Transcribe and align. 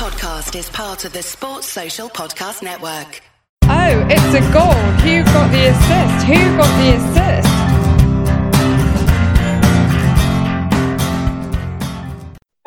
podcast 0.00 0.58
is 0.58 0.70
part 0.70 1.04
of 1.04 1.12
the 1.12 1.22
Sports 1.22 1.66
Social 1.66 2.08
Podcast 2.08 2.62
Network. 2.62 3.20
Oh, 3.64 4.06
it's 4.08 4.34
a 4.34 4.40
goal. 4.50 4.72
Who 5.02 5.22
got 5.24 5.52
the 5.52 5.66
assist? 5.66 6.24
Who 6.24 6.56
got 6.56 6.72
the 6.80 6.96
assist? 6.96 7.48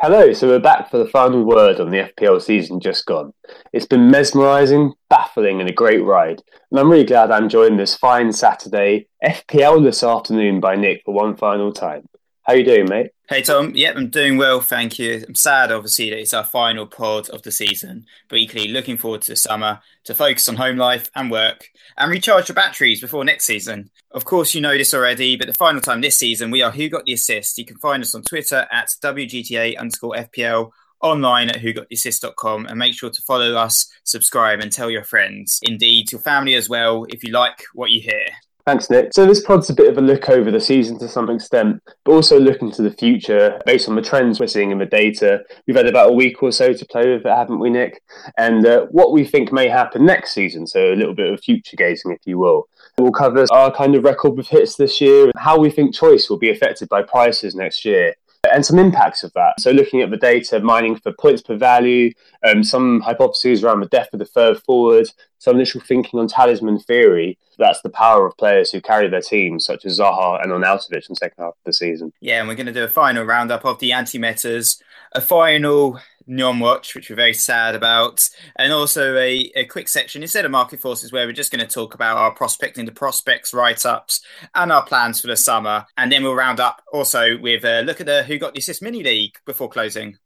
Hello, 0.00 0.32
so 0.32 0.46
we're 0.46 0.60
back 0.60 0.88
for 0.88 0.98
the 0.98 1.08
final 1.10 1.42
word 1.42 1.80
on 1.80 1.90
the 1.90 2.08
FPL 2.08 2.40
season 2.40 2.78
just 2.78 3.04
gone. 3.04 3.34
It's 3.72 3.86
been 3.86 4.12
mesmerising, 4.12 4.92
baffling, 5.10 5.60
and 5.60 5.68
a 5.68 5.72
great 5.72 6.04
ride. 6.04 6.40
And 6.70 6.78
I'm 6.78 6.88
really 6.88 7.02
glad 7.02 7.32
I'm 7.32 7.48
joined 7.48 7.80
this 7.80 7.96
fine 7.96 8.32
Saturday 8.32 9.08
FPL 9.24 9.82
this 9.82 10.04
afternoon 10.04 10.60
by 10.60 10.76
Nick 10.76 11.02
for 11.04 11.12
one 11.12 11.36
final 11.36 11.72
time. 11.72 12.08
How 12.44 12.52
you 12.52 12.64
doing, 12.64 12.88
mate? 12.88 13.10
Hey 13.26 13.40
Tom, 13.40 13.74
yep, 13.74 13.96
I'm 13.96 14.10
doing 14.10 14.36
well, 14.36 14.60
thank 14.60 14.98
you. 14.98 15.24
I'm 15.26 15.34
sad, 15.34 15.72
obviously, 15.72 16.10
that 16.10 16.18
it's 16.18 16.34
our 16.34 16.44
final 16.44 16.86
pod 16.86 17.30
of 17.30 17.40
the 17.40 17.50
season, 17.50 18.04
but 18.28 18.38
equally 18.38 18.68
looking 18.68 18.98
forward 18.98 19.22
to 19.22 19.30
the 19.30 19.36
summer 19.36 19.80
to 20.04 20.12
focus 20.12 20.46
on 20.46 20.56
home 20.56 20.76
life 20.76 21.10
and 21.16 21.30
work 21.30 21.70
and 21.96 22.10
recharge 22.10 22.48
the 22.48 22.52
batteries 22.52 23.00
before 23.00 23.24
next 23.24 23.46
season. 23.46 23.88
Of 24.10 24.26
course, 24.26 24.52
you 24.52 24.60
know 24.60 24.76
this 24.76 24.92
already, 24.92 25.36
but 25.36 25.46
the 25.46 25.54
final 25.54 25.80
time 25.80 26.02
this 26.02 26.18
season, 26.18 26.50
we 26.50 26.60
are 26.60 26.70
Who 26.70 26.90
Got 26.90 27.06
the 27.06 27.14
Assist. 27.14 27.56
You 27.56 27.64
can 27.64 27.78
find 27.78 28.02
us 28.02 28.14
on 28.14 28.24
Twitter 28.24 28.66
at 28.70 28.90
WGTA 29.02 29.78
underscore 29.78 30.16
FPL, 30.16 30.72
online 31.00 31.48
at 31.48 31.62
whogottheassist.com, 31.62 32.66
and 32.66 32.78
make 32.78 32.92
sure 32.92 33.08
to 33.08 33.22
follow 33.22 33.54
us, 33.54 33.90
subscribe, 34.04 34.60
and 34.60 34.70
tell 34.70 34.90
your 34.90 35.04
friends. 35.04 35.60
Indeed, 35.62 36.12
your 36.12 36.20
family 36.20 36.56
as 36.56 36.68
well, 36.68 37.06
if 37.08 37.24
you 37.24 37.32
like 37.32 37.64
what 37.72 37.90
you 37.90 38.02
hear. 38.02 38.26
Thanks, 38.66 38.88
Nick. 38.88 39.12
So 39.12 39.26
this 39.26 39.42
pod's 39.42 39.68
a 39.68 39.74
bit 39.74 39.90
of 39.90 39.98
a 39.98 40.00
look 40.00 40.30
over 40.30 40.50
the 40.50 40.58
season 40.58 40.98
to 41.00 41.08
some 41.08 41.28
extent, 41.28 41.82
but 42.02 42.12
also 42.12 42.40
looking 42.40 42.72
to 42.72 42.82
the 42.82 42.90
future 42.90 43.60
based 43.66 43.90
on 43.90 43.94
the 43.94 44.00
trends 44.00 44.40
we're 44.40 44.46
seeing 44.46 44.70
in 44.70 44.78
the 44.78 44.86
data. 44.86 45.44
We've 45.66 45.76
had 45.76 45.86
about 45.86 46.08
a 46.08 46.14
week 46.14 46.42
or 46.42 46.50
so 46.50 46.72
to 46.72 46.86
play 46.86 47.12
with 47.12 47.26
it, 47.26 47.28
haven't 47.28 47.58
we, 47.58 47.68
Nick? 47.68 48.02
And 48.38 48.66
uh, 48.66 48.86
what 48.86 49.12
we 49.12 49.26
think 49.26 49.52
may 49.52 49.68
happen 49.68 50.06
next 50.06 50.32
season. 50.32 50.66
So 50.66 50.94
a 50.94 50.96
little 50.96 51.14
bit 51.14 51.30
of 51.30 51.40
future 51.40 51.76
gazing, 51.76 52.12
if 52.12 52.20
you 52.24 52.38
will. 52.38 52.66
We'll 52.96 53.12
cover 53.12 53.44
our 53.50 53.70
kind 53.70 53.96
of 53.96 54.04
record 54.04 54.34
with 54.34 54.48
hits 54.48 54.76
this 54.76 54.98
year, 54.98 55.30
how 55.36 55.58
we 55.58 55.68
think 55.68 55.94
choice 55.94 56.30
will 56.30 56.38
be 56.38 56.50
affected 56.50 56.88
by 56.88 57.02
prices 57.02 57.54
next 57.54 57.84
year, 57.84 58.14
and 58.52 58.64
some 58.64 58.78
impacts 58.78 59.24
of 59.24 59.32
that. 59.34 59.54
So, 59.58 59.72
looking 59.72 60.00
at 60.00 60.10
the 60.10 60.16
data, 60.16 60.60
mining 60.60 60.96
for 60.96 61.12
points 61.12 61.42
per 61.42 61.56
value, 61.56 62.12
um, 62.46 62.62
some 62.62 63.00
hypotheses 63.00 63.62
around 63.62 63.80
the 63.80 63.86
depth 63.86 64.12
of 64.14 64.20
the 64.20 64.26
third 64.26 64.62
forward, 64.62 65.08
some 65.44 65.56
initial 65.56 65.82
thinking 65.82 66.18
on 66.18 66.26
talisman 66.26 66.78
theory. 66.78 67.38
That's 67.58 67.82
the 67.82 67.90
power 67.90 68.26
of 68.26 68.36
players 68.38 68.72
who 68.72 68.80
carry 68.80 69.08
their 69.08 69.20
teams, 69.20 69.66
such 69.66 69.84
as 69.84 69.98
Zaha 69.98 70.42
and 70.42 70.50
Arnautovic 70.50 70.92
in 70.92 71.10
the 71.10 71.16
second 71.16 71.44
half 71.44 71.52
of 71.52 71.64
the 71.66 71.72
season. 71.74 72.12
Yeah, 72.20 72.40
and 72.40 72.48
we're 72.48 72.54
going 72.54 72.66
to 72.66 72.72
do 72.72 72.82
a 72.82 72.88
final 72.88 73.24
roundup 73.24 73.64
of 73.66 73.78
the 73.78 73.92
anti 73.92 74.18
metas, 74.18 74.82
a 75.12 75.20
final 75.20 76.00
Nyom 76.26 76.60
watch, 76.60 76.94
which 76.94 77.10
we're 77.10 77.16
very 77.16 77.34
sad 77.34 77.74
about, 77.74 78.26
and 78.56 78.72
also 78.72 79.16
a, 79.16 79.52
a 79.54 79.66
quick 79.66 79.90
section 79.90 80.22
instead 80.22 80.46
of 80.46 80.50
market 80.50 80.80
forces 80.80 81.12
where 81.12 81.26
we're 81.26 81.32
just 81.32 81.52
going 81.52 81.64
to 81.64 81.72
talk 81.72 81.94
about 81.94 82.16
our 82.16 82.32
prospecting 82.32 82.86
the 82.86 82.92
prospects, 82.92 83.52
write 83.52 83.84
ups, 83.84 84.22
and 84.54 84.72
our 84.72 84.86
plans 84.86 85.20
for 85.20 85.26
the 85.26 85.36
summer. 85.36 85.84
And 85.98 86.10
then 86.10 86.22
we'll 86.22 86.34
round 86.34 86.58
up 86.58 86.82
also 86.90 87.36
with 87.36 87.64
a 87.66 87.82
look 87.82 88.00
at 88.00 88.06
the 88.06 88.22
Who 88.22 88.38
Got 88.38 88.54
the 88.54 88.60
Assist 88.60 88.80
mini 88.80 89.02
league 89.02 89.36
before 89.44 89.68
closing. 89.68 90.16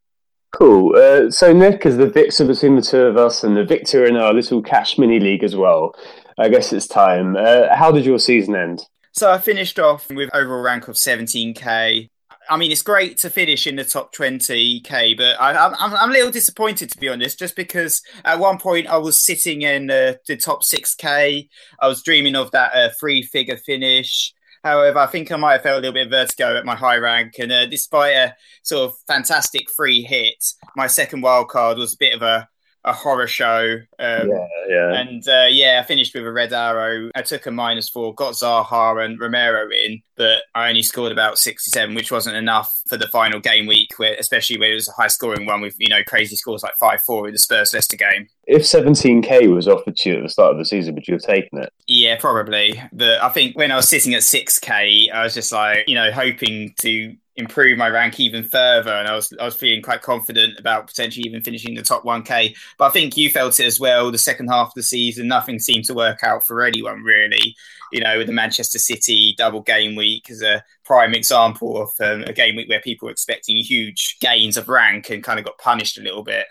Cool. 0.53 0.97
Uh, 0.97 1.31
so, 1.31 1.53
Nick, 1.53 1.85
as 1.85 1.97
the 1.97 2.09
victor 2.09 2.45
between 2.45 2.77
the 2.77 2.83
two 2.83 3.03
of 3.03 3.17
us 3.17 3.45
and 3.45 3.57
the 3.57 3.65
victor 3.65 4.07
in 4.07 4.17
our 4.17 4.33
little 4.33 4.63
cash 4.63 4.99
mini 4.99 5.21
league 5.21 5.45
as 5.45 5.55
well, 5.55 5.95
I 6.39 6.49
guess 6.49 6.73
it's 6.73 6.87
time. 6.87 7.37
Uh, 7.37 7.75
how 7.75 7.93
did 7.93 8.07
your 8.07 8.19
season 8.19 8.57
end? 8.57 8.83
So, 9.13 9.31
I 9.31 9.39
finished 9.39 9.79
off 9.79 10.09
with 10.11 10.31
overall 10.35 10.63
rank 10.63 10.89
of 10.89 10.97
17k. 10.97 12.09
I 12.51 12.57
mean, 12.57 12.73
it's 12.73 12.83
great 12.83 13.19
to 13.19 13.31
finish 13.31 13.67
in 13.67 13.77
the 13.77 13.85
top 13.85 14.15
20k, 14.15 15.17
but 15.17 15.39
I, 15.41 15.67
am 15.67 15.75
I'm, 15.79 15.95
I'm 15.95 16.11
a 16.11 16.13
little 16.13 16.31
disappointed 16.31 16.91
to 16.91 16.99
be 16.99 17.09
honest, 17.09 17.39
just 17.39 17.55
because 17.55 18.03
at 18.25 18.39
one 18.39 18.59
point 18.59 18.87
I 18.87 18.97
was 18.97 19.23
sitting 19.23 19.63
in 19.63 19.91
uh, 19.91 20.15
the 20.27 20.37
top 20.37 20.63
6k. 20.63 21.49
I 21.81 21.89
was 21.89 22.03
dreaming 22.03 22.37
of 22.37 22.51
that 22.53 22.75
uh, 22.75 22.89
three 22.99 23.23
figure 23.23 23.59
finish. 23.59 24.33
However, 24.65 24.99
I 24.99 25.07
think 25.07 25.31
I 25.31 25.37
might 25.37 25.53
have 25.53 25.63
felt 25.63 25.79
a 25.79 25.81
little 25.81 25.93
bit 25.93 26.07
of 26.07 26.11
vertigo 26.11 26.57
at 26.57 26.65
my 26.67 26.75
high 26.75 26.97
rank, 26.97 27.35
and 27.39 27.53
uh, 27.53 27.67
despite 27.67 28.15
a 28.15 28.35
sort 28.63 28.91
of 28.91 28.97
fantastic 29.07 29.71
free 29.71 30.03
hit, 30.03 30.45
my 30.77 30.87
second 30.87 31.23
wild 31.23 31.49
card 31.49 31.79
was 31.79 31.95
a 31.95 31.99
bit 31.99 32.15
of 32.15 32.23
a 32.23 32.49
a 32.85 32.93
horror 32.93 33.27
show. 33.27 33.77
Um, 33.99 34.29
yeah, 34.29 34.47
yeah. 34.69 35.01
And 35.01 35.29
uh, 35.29 35.47
yeah, 35.49 35.81
I 35.83 35.87
finished 35.87 36.15
with 36.15 36.27
a 36.27 36.33
red 36.33 36.53
arrow. 36.53 37.11
I 37.15 37.23
took 37.23 37.47
a 37.47 37.51
minus 37.51 37.89
four, 37.89 38.15
got 38.15 38.35
Zaha 38.35 39.05
and 39.05 39.21
Romero 39.21 39.69
in, 39.71 40.03
but 40.17 40.43
I 40.55 40.69
only 40.69 40.83
scored 40.83 41.13
about 41.13 41.39
67, 41.39 41.95
which 41.95 42.11
wasn't 42.11 42.37
enough 42.37 42.71
for 42.87 42.97
the 42.97 43.09
final 43.09 43.41
game 43.41 43.67
week, 43.67 43.91
where 43.97 44.15
especially 44.19 44.59
where 44.59 44.73
it 44.73 44.77
was 44.77 44.89
a 44.89 44.93
high 44.93 45.09
scoring 45.09 45.47
one 45.47 45.61
with, 45.61 45.75
you 45.79 45.89
know, 45.89 46.03
crazy 46.07 46.37
scores 46.37 46.63
like 46.63 46.77
5 46.81 47.01
4 47.03 47.29
in 47.29 47.33
the 47.33 47.39
Spurs 47.39 47.75
Leicester 47.75 47.97
game. 47.97 48.29
If 48.47 48.63
17k 48.63 49.53
was 49.55 49.69
offered 49.69 49.97
to 49.97 50.11
you 50.11 50.17
at 50.17 50.23
the 50.23 50.29
start 50.29 50.53
of 50.53 50.59
the 50.59 50.65
season, 50.65 50.95
would 50.95 51.07
you 51.07 51.15
have 51.15 51.23
taken 51.23 51.59
it? 51.59 51.73
Yeah, 51.87 52.17
probably. 52.19 52.83
But 52.93 53.23
I 53.23 53.29
think 53.29 53.57
when 53.57 53.71
I 53.71 53.77
was 53.77 53.89
sitting 53.89 54.15
at 54.15 54.23
6k, 54.23 55.13
I 55.13 55.23
was 55.23 55.35
just 55.35 55.53
like, 55.53 55.85
you 55.89 55.95
know, 55.95 56.11
hoping 56.11 56.75
to 56.81 57.15
improve 57.39 57.79
my 57.79 57.89
rank 57.89 58.19
even 58.19 58.43
further, 58.43 58.91
and 58.91 59.09
I 59.09 59.15
was 59.15 59.33
I 59.41 59.45
was 59.45 59.55
feeling 59.55 59.81
quite 59.81 60.03
confident 60.03 60.59
about 60.59 60.89
potentially 60.89 61.25
even 61.27 61.41
finishing 61.41 61.75
the 61.75 61.83
top 61.83 62.05
1k. 62.05 62.55
But 62.77 62.87
I 62.87 62.91
think 62.91 63.17
you 63.17 63.31
felt 63.31 63.59
it 63.61 63.67
as 63.67 63.81
well. 63.81 64.11
The 64.11 64.19
second 64.19 64.49
half 64.49 64.69
of 64.69 64.75
the 64.75 64.83
season, 64.83 65.29
nothing 65.29 65.59
seemed 65.59 65.85
to 65.85 65.95
work 65.95 66.23
out 66.23 66.45
for 66.47 66.63
anyone 66.65 67.03
really. 67.03 67.57
You 67.93 68.03
know, 68.03 68.19
with 68.19 68.27
the 68.27 68.35
Manchester 68.35 68.79
City 68.79 69.35
double 69.39 69.63
game 69.63 69.97
week 69.97 70.31
as 70.31 70.43
a 70.43 70.63
prime 70.85 71.15
example 71.15 71.81
of 71.81 71.91
um, 72.01 72.25
a 72.25 72.35
game 72.35 72.57
week 72.57 72.69
where 72.69 72.83
people 72.83 73.07
were 73.07 73.13
expecting 73.13 73.57
huge 73.57 74.19
gains 74.21 74.59
of 74.59 74.69
rank 74.69 75.09
and 75.09 75.25
kind 75.25 75.39
of 75.39 75.47
got 75.47 75.57
punished 75.57 75.97
a 75.97 76.03
little 76.03 76.23
bit. 76.23 76.47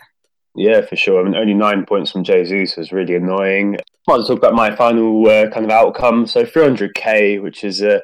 Yeah, 0.55 0.81
for 0.81 0.95
sure. 0.95 1.21
I 1.21 1.23
mean, 1.23 1.35
only 1.35 1.53
nine 1.53 1.85
points 1.85 2.11
from 2.11 2.23
Jesus 2.23 2.75
was 2.75 2.91
really 2.91 3.13
annoying. 3.13 3.75
I 3.75 4.17
might 4.17 4.25
talk 4.25 4.39
about 4.39 4.55
my 4.55 4.75
final 4.75 5.27
uh, 5.27 5.51
kind 5.51 5.63
of 5.63 5.69
outcome. 5.69 6.25
So 6.25 6.45
300k, 6.45 7.43
which 7.43 7.63
is 7.63 7.81
a 7.81 7.97
uh, 7.97 7.99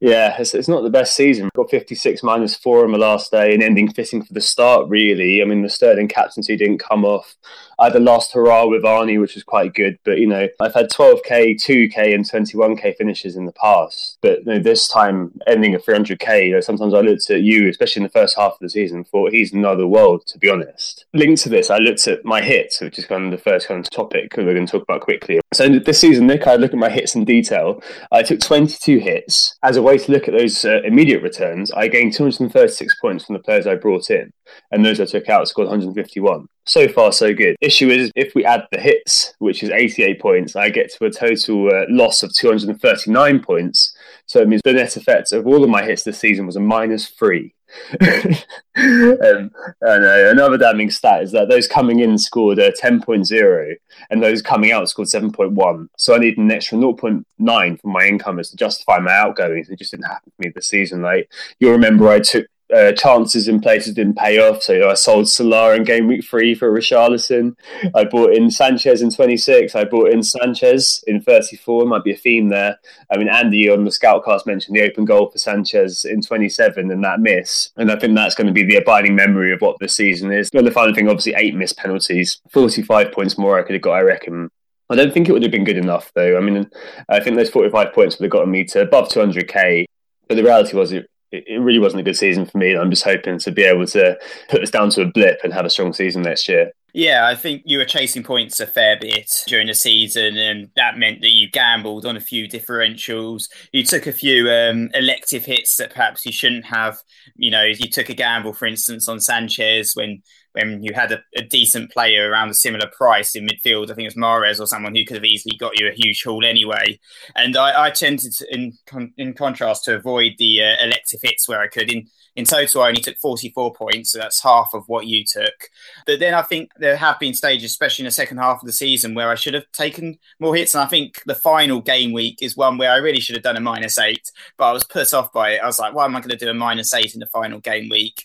yeah, 0.00 0.36
it's, 0.38 0.54
it's 0.54 0.68
not 0.68 0.82
the 0.82 0.90
best 0.90 1.16
season. 1.16 1.44
We've 1.44 1.64
Got 1.64 1.70
56 1.70 2.22
minus 2.22 2.56
four 2.56 2.84
on 2.84 2.92
the 2.92 2.98
last 2.98 3.30
day 3.32 3.52
and 3.52 3.62
ending 3.62 3.92
fitting 3.92 4.22
for 4.22 4.32
the 4.32 4.40
start, 4.40 4.88
really. 4.88 5.42
I 5.42 5.44
mean, 5.44 5.62
the 5.62 5.68
Sterling 5.68 6.08
captaincy 6.08 6.56
didn't 6.56 6.78
come 6.78 7.04
off. 7.04 7.36
I 7.78 7.84
had 7.84 7.92
the 7.92 8.00
last 8.00 8.32
hurrah 8.32 8.66
with 8.66 8.82
Arnie, 8.82 9.20
which 9.20 9.34
was 9.34 9.44
quite 9.44 9.74
good. 9.74 9.98
But, 10.04 10.18
you 10.18 10.26
know, 10.26 10.48
I've 10.60 10.74
had 10.74 10.90
12K, 10.90 11.54
2K, 11.54 12.14
and 12.14 12.24
21K 12.24 12.96
finishes 12.96 13.36
in 13.36 13.46
the 13.46 13.52
past. 13.52 14.18
But, 14.20 14.40
you 14.40 14.44
know, 14.46 14.58
this 14.58 14.88
time 14.88 15.32
ending 15.46 15.74
at 15.74 15.84
300K, 15.84 16.46
you 16.46 16.52
know, 16.54 16.60
sometimes 16.60 16.92
I 16.94 17.00
looked 17.00 17.30
at 17.30 17.42
you, 17.42 17.68
especially 17.68 18.00
in 18.00 18.04
the 18.04 18.10
first 18.10 18.36
half 18.36 18.52
of 18.52 18.58
the 18.60 18.70
season, 18.70 19.04
thought 19.04 19.32
he's 19.32 19.52
another 19.52 19.86
world, 19.86 20.26
to 20.26 20.38
be 20.38 20.50
honest. 20.50 21.06
Linked 21.14 21.42
to 21.42 21.48
this, 21.48 21.70
I 21.70 21.78
looked 21.78 22.08
at 22.08 22.24
my 22.24 22.42
hits, 22.42 22.80
which 22.80 22.98
is 22.98 23.06
kind 23.06 23.26
of 23.26 23.30
the 23.30 23.38
first 23.38 23.68
kind 23.68 23.84
of 23.84 23.90
topic 23.90 24.34
we're 24.36 24.54
going 24.54 24.66
to 24.66 24.72
talk 24.72 24.82
about 24.82 25.00
quickly. 25.00 25.40
So 25.52 25.68
this 25.68 26.00
season, 26.00 26.26
Nick, 26.26 26.46
I 26.46 26.56
look 26.56 26.72
at 26.72 26.78
my 26.78 26.90
hits 26.90 27.14
in 27.14 27.24
detail. 27.24 27.82
I 28.10 28.22
took 28.22 28.40
22 28.40 28.98
hits. 28.98 29.56
As 29.62 29.76
a 29.76 29.82
way 29.82 29.98
to 29.98 30.12
look 30.12 30.28
at 30.28 30.34
those 30.34 30.64
uh, 30.64 30.82
immediate 30.84 31.22
returns, 31.22 31.70
I 31.72 31.88
gained 31.88 32.12
236 32.12 32.96
points 33.00 33.24
from 33.24 33.34
the 33.34 33.42
players 33.42 33.66
I 33.66 33.76
brought 33.76 34.10
in. 34.10 34.32
And 34.70 34.84
those 34.84 35.00
I 35.00 35.04
took 35.04 35.28
out 35.28 35.48
scored 35.48 35.68
151 35.68 36.48
so 36.68 36.88
far 36.88 37.12
so 37.12 37.34
good. 37.34 37.56
Issue 37.60 37.88
is 37.88 38.12
if 38.14 38.34
we 38.34 38.44
add 38.44 38.66
the 38.70 38.80
hits, 38.80 39.34
which 39.38 39.62
is 39.62 39.70
88 39.70 40.20
points, 40.20 40.56
I 40.56 40.70
get 40.70 40.92
to 40.94 41.06
a 41.06 41.10
total 41.10 41.68
uh, 41.68 41.84
loss 41.88 42.22
of 42.22 42.34
239 42.34 43.40
points. 43.40 43.96
So 44.26 44.40
it 44.40 44.48
means 44.48 44.62
the 44.64 44.74
net 44.74 44.96
effect 44.96 45.32
of 45.32 45.46
all 45.46 45.64
of 45.64 45.70
my 45.70 45.82
hits 45.82 46.02
this 46.02 46.18
season 46.18 46.46
was 46.46 46.56
a 46.56 46.60
minus 46.60 47.08
three. 47.08 47.54
um, 48.00 49.50
another 49.82 50.56
damning 50.56 50.90
stat 50.90 51.22
is 51.22 51.32
that 51.32 51.48
those 51.50 51.68
coming 51.68 52.00
in 52.00 52.16
scored 52.16 52.58
a 52.58 52.72
10.0 52.72 53.74
and 54.10 54.22
those 54.22 54.40
coming 54.40 54.72
out 54.72 54.88
scored 54.88 55.08
7.1. 55.08 55.88
So 55.96 56.14
I 56.14 56.18
need 56.18 56.38
an 56.38 56.50
extra 56.50 56.78
0.9 56.78 57.80
from 57.80 57.92
my 57.92 58.04
incomers 58.04 58.50
to 58.50 58.56
justify 58.56 58.98
my 58.98 59.12
outgoings. 59.12 59.68
It 59.68 59.78
just 59.78 59.90
didn't 59.90 60.06
happen 60.06 60.32
for 60.34 60.46
me 60.46 60.52
this 60.54 60.68
season. 60.68 61.02
Like 61.02 61.30
you'll 61.60 61.72
remember, 61.72 62.08
I 62.08 62.20
took 62.20 62.46
uh, 62.74 62.92
chances 62.92 63.48
in 63.48 63.60
places 63.60 63.94
didn't 63.94 64.16
pay 64.16 64.38
off. 64.38 64.62
So 64.62 64.72
you 64.72 64.80
know, 64.80 64.90
I 64.90 64.94
sold 64.94 65.28
Salah 65.28 65.74
in 65.74 65.84
game 65.84 66.06
week 66.06 66.24
three 66.24 66.54
for 66.54 66.70
Richarlison. 66.70 67.56
I 67.94 68.04
bought 68.04 68.34
in 68.34 68.50
Sanchez 68.50 69.02
in 69.02 69.10
26. 69.10 69.74
I 69.74 69.84
bought 69.84 70.10
in 70.10 70.22
Sanchez 70.22 71.02
in 71.06 71.20
34. 71.20 71.86
Might 71.86 72.04
be 72.04 72.12
a 72.12 72.16
theme 72.16 72.48
there. 72.48 72.78
I 73.10 73.16
mean, 73.16 73.28
Andy 73.28 73.70
on 73.70 73.84
the 73.84 73.90
Scoutcast 73.90 74.46
mentioned 74.46 74.76
the 74.76 74.82
open 74.82 75.04
goal 75.04 75.30
for 75.30 75.38
Sanchez 75.38 76.04
in 76.04 76.22
27 76.22 76.90
and 76.90 77.04
that 77.04 77.20
miss. 77.20 77.70
And 77.76 77.90
I 77.90 77.98
think 77.98 78.14
that's 78.14 78.34
going 78.34 78.48
to 78.48 78.52
be 78.52 78.64
the 78.64 78.76
abiding 78.76 79.14
memory 79.14 79.52
of 79.52 79.60
what 79.60 79.78
the 79.80 79.88
season 79.88 80.32
is. 80.32 80.50
And 80.52 80.66
the 80.66 80.70
final 80.70 80.94
thing, 80.94 81.08
obviously, 81.08 81.34
eight 81.36 81.54
missed 81.54 81.78
penalties, 81.78 82.40
45 82.50 83.12
points 83.12 83.38
more 83.38 83.58
I 83.58 83.62
could 83.62 83.74
have 83.74 83.82
got, 83.82 83.94
I 83.94 84.02
reckon. 84.02 84.50
I 84.90 84.96
don't 84.96 85.12
think 85.12 85.28
it 85.28 85.32
would 85.32 85.42
have 85.42 85.52
been 85.52 85.64
good 85.64 85.76
enough, 85.76 86.10
though. 86.14 86.36
I 86.36 86.40
mean, 86.40 86.70
I 87.08 87.20
think 87.20 87.36
those 87.36 87.50
45 87.50 87.92
points 87.92 88.18
would 88.18 88.24
have 88.24 88.32
gotten 88.32 88.50
me 88.50 88.64
to 88.64 88.82
above 88.82 89.08
200k. 89.08 89.84
But 90.28 90.36
the 90.36 90.44
reality 90.44 90.76
was, 90.76 90.92
it 90.92 91.10
it 91.30 91.60
really 91.60 91.78
wasn't 91.78 92.00
a 92.00 92.04
good 92.04 92.16
season 92.16 92.46
for 92.46 92.58
me. 92.58 92.76
I'm 92.76 92.90
just 92.90 93.04
hoping 93.04 93.38
to 93.40 93.50
be 93.50 93.62
able 93.62 93.86
to 93.88 94.18
put 94.48 94.60
this 94.60 94.70
down 94.70 94.90
to 94.90 95.02
a 95.02 95.06
blip 95.06 95.40
and 95.44 95.52
have 95.52 95.66
a 95.66 95.70
strong 95.70 95.92
season 95.92 96.22
next 96.22 96.48
year. 96.48 96.72
Yeah, 96.94 97.26
I 97.26 97.34
think 97.34 97.62
you 97.66 97.78
were 97.78 97.84
chasing 97.84 98.22
points 98.22 98.60
a 98.60 98.66
fair 98.66 98.98
bit 98.98 99.30
during 99.46 99.66
the 99.66 99.74
season, 99.74 100.38
and 100.38 100.70
that 100.74 100.96
meant 100.96 101.20
that 101.20 101.34
you 101.34 101.50
gambled 101.50 102.06
on 102.06 102.16
a 102.16 102.20
few 102.20 102.48
differentials. 102.48 103.44
You 103.72 103.84
took 103.84 104.06
a 104.06 104.12
few 104.12 104.50
um, 104.50 104.88
elective 104.94 105.44
hits 105.44 105.76
that 105.76 105.92
perhaps 105.92 106.24
you 106.24 106.32
shouldn't 106.32 106.64
have. 106.64 106.98
You 107.36 107.50
know, 107.50 107.62
you 107.62 107.90
took 107.90 108.08
a 108.08 108.14
gamble, 108.14 108.54
for 108.54 108.66
instance, 108.66 109.06
on 109.06 109.20
Sanchez 109.20 109.92
when 109.94 110.22
when 110.66 110.82
you 110.82 110.92
had 110.94 111.12
a, 111.12 111.22
a, 111.36 111.42
decent 111.42 111.90
player 111.90 112.30
around 112.30 112.50
a 112.50 112.54
similar 112.54 112.86
price 112.96 113.34
in 113.34 113.46
midfield. 113.46 113.90
I 113.90 113.94
think 113.94 114.06
it 114.06 114.14
was 114.16 114.22
Mahrez 114.22 114.60
or 114.60 114.66
someone 114.66 114.94
who 114.94 115.04
could 115.04 115.16
have 115.16 115.24
easily 115.24 115.56
got 115.56 115.78
you 115.78 115.88
a 115.88 115.92
huge 115.92 116.22
haul 116.22 116.44
anyway. 116.44 116.98
And 117.36 117.56
I, 117.56 117.86
I 117.86 117.90
tended, 117.90 118.32
to, 118.34 118.54
in 118.54 118.76
in 119.16 119.34
contrast, 119.34 119.84
to 119.84 119.96
avoid 119.96 120.32
the 120.38 120.62
uh, 120.62 120.84
elective 120.84 121.20
hits 121.22 121.48
where 121.48 121.60
I 121.60 121.68
could. 121.68 121.92
In 121.92 122.08
in 122.38 122.44
total, 122.44 122.82
I 122.82 122.88
only 122.88 123.00
took 123.00 123.18
44 123.18 123.74
points, 123.74 124.12
so 124.12 124.18
that's 124.20 124.40
half 124.40 124.70
of 124.72 124.84
what 124.86 125.08
you 125.08 125.24
took. 125.24 125.70
But 126.06 126.20
then 126.20 126.34
I 126.34 126.42
think 126.42 126.70
there 126.78 126.94
have 126.96 127.18
been 127.18 127.34
stages, 127.34 127.72
especially 127.72 128.04
in 128.04 128.06
the 128.06 128.12
second 128.12 128.38
half 128.38 128.62
of 128.62 128.66
the 128.66 128.72
season, 128.72 129.14
where 129.14 129.28
I 129.28 129.34
should 129.34 129.54
have 129.54 129.64
taken 129.72 130.16
more 130.38 130.54
hits. 130.54 130.72
And 130.72 130.84
I 130.84 130.86
think 130.86 131.20
the 131.26 131.34
final 131.34 131.80
game 131.80 132.12
week 132.12 132.38
is 132.40 132.56
one 132.56 132.78
where 132.78 132.92
I 132.92 132.98
really 132.98 133.18
should 133.18 133.34
have 133.34 133.42
done 133.42 133.56
a 133.56 133.60
minus 133.60 133.98
eight, 133.98 134.30
but 134.56 134.66
I 134.66 134.72
was 134.72 134.84
put 134.84 135.12
off 135.12 135.32
by 135.32 135.54
it. 135.54 135.62
I 135.62 135.66
was 135.66 135.80
like, 135.80 135.94
why 135.94 136.04
am 136.04 136.14
I 136.14 136.20
going 136.20 136.30
to 136.30 136.36
do 136.36 136.48
a 136.48 136.54
minus 136.54 136.94
eight 136.94 137.12
in 137.12 137.18
the 137.18 137.26
final 137.26 137.58
game 137.58 137.88
week? 137.88 138.24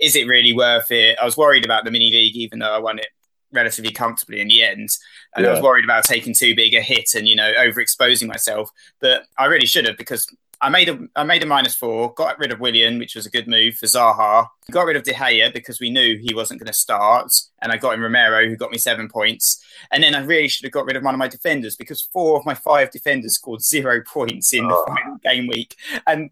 Is 0.00 0.16
it 0.16 0.26
really 0.26 0.52
worth 0.52 0.90
it? 0.90 1.18
I 1.20 1.24
was 1.24 1.36
worried 1.36 1.64
about 1.64 1.84
the 1.84 1.90
mini 1.90 2.10
league, 2.10 2.36
even 2.36 2.58
though 2.58 2.74
I 2.74 2.78
won 2.78 2.98
it 2.98 3.06
relatively 3.52 3.92
comfortably 3.92 4.40
in 4.40 4.48
the 4.48 4.62
end. 4.64 4.88
And 5.36 5.44
yeah. 5.44 5.50
I 5.50 5.52
was 5.52 5.62
worried 5.62 5.84
about 5.84 6.04
taking 6.04 6.34
too 6.34 6.54
big 6.54 6.74
a 6.74 6.80
hit 6.80 7.14
and, 7.14 7.28
you 7.28 7.36
know, 7.36 7.52
overexposing 7.58 8.26
myself. 8.26 8.70
But 9.00 9.24
I 9.38 9.46
really 9.46 9.66
should 9.66 9.86
have 9.86 9.96
because 9.96 10.26
I 10.62 10.68
made 10.68 10.88
a 10.88 10.98
I 11.16 11.24
made 11.24 11.42
a 11.42 11.46
minus 11.46 11.74
four, 11.74 12.14
got 12.14 12.38
rid 12.38 12.52
of 12.52 12.60
Willian, 12.60 13.00
which 13.00 13.16
was 13.16 13.26
a 13.26 13.30
good 13.30 13.48
move 13.48 13.74
for 13.74 13.86
Zaha. 13.86 14.46
Got 14.70 14.86
rid 14.86 14.96
of 14.96 15.02
De 15.02 15.12
Gea 15.12 15.52
because 15.52 15.80
we 15.80 15.90
knew 15.90 16.18
he 16.18 16.34
wasn't 16.34 16.60
going 16.60 16.68
to 16.68 16.72
start, 16.72 17.32
and 17.60 17.72
I 17.72 17.76
got 17.76 17.94
in 17.94 18.00
Romero, 18.00 18.48
who 18.48 18.54
got 18.54 18.70
me 18.70 18.78
seven 18.78 19.08
points. 19.08 19.60
And 19.90 20.04
then 20.04 20.14
I 20.14 20.22
really 20.22 20.46
should 20.46 20.64
have 20.64 20.72
got 20.72 20.86
rid 20.86 20.94
of 20.94 21.02
one 21.02 21.14
of 21.14 21.18
my 21.18 21.26
defenders 21.26 21.74
because 21.74 22.00
four 22.00 22.38
of 22.38 22.46
my 22.46 22.54
five 22.54 22.92
defenders 22.92 23.34
scored 23.34 23.60
zero 23.60 24.02
points 24.06 24.52
in 24.52 24.64
oh. 24.64 24.68
the 24.68 24.74
ah. 24.74 24.94
final 24.94 25.18
game 25.18 25.48
week. 25.48 25.74
And 26.06 26.30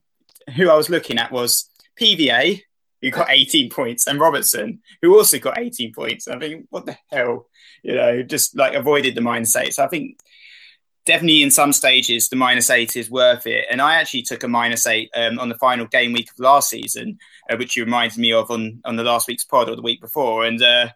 who 0.54 0.70
I 0.70 0.76
was 0.76 0.88
looking 0.88 1.18
at 1.18 1.32
was 1.32 1.68
PVA, 2.00 2.62
who 3.02 3.10
got 3.10 3.30
18 3.30 3.70
points, 3.70 4.06
and 4.06 4.20
Robertson, 4.20 4.80
who 5.02 5.16
also 5.16 5.38
got 5.38 5.58
18 5.58 5.92
points. 5.92 6.28
I 6.28 6.38
think, 6.38 6.66
what 6.70 6.86
the 6.86 6.96
hell? 7.10 7.46
You 7.82 7.94
know, 7.94 8.22
just 8.22 8.56
like 8.56 8.74
avoided 8.74 9.14
the 9.14 9.20
mindset. 9.20 9.72
So 9.72 9.84
I 9.84 9.88
think 9.88 10.18
definitely 11.06 11.42
in 11.42 11.50
some 11.50 11.72
stages 11.72 12.28
the 12.28 12.36
minus 12.36 12.70
eight 12.70 12.96
is 12.96 13.10
worth 13.10 13.46
it. 13.46 13.66
And 13.70 13.80
I 13.80 13.96
actually 13.96 14.22
took 14.22 14.42
a 14.42 14.48
minus 14.48 14.86
eight 14.86 15.10
um, 15.16 15.38
on 15.38 15.48
the 15.48 15.54
final 15.56 15.86
game 15.86 16.12
week 16.12 16.30
of 16.30 16.38
last 16.38 16.70
season, 16.70 17.18
uh, 17.50 17.56
which 17.56 17.76
you 17.76 17.84
reminded 17.84 18.18
me 18.18 18.32
of 18.32 18.50
on 18.50 18.80
on 18.84 18.96
the 18.96 19.04
last 19.04 19.28
week's 19.28 19.44
pod 19.44 19.68
or 19.68 19.76
the 19.76 19.82
week 19.82 20.00
before. 20.00 20.44
And 20.44 20.62
uh, 20.62 20.88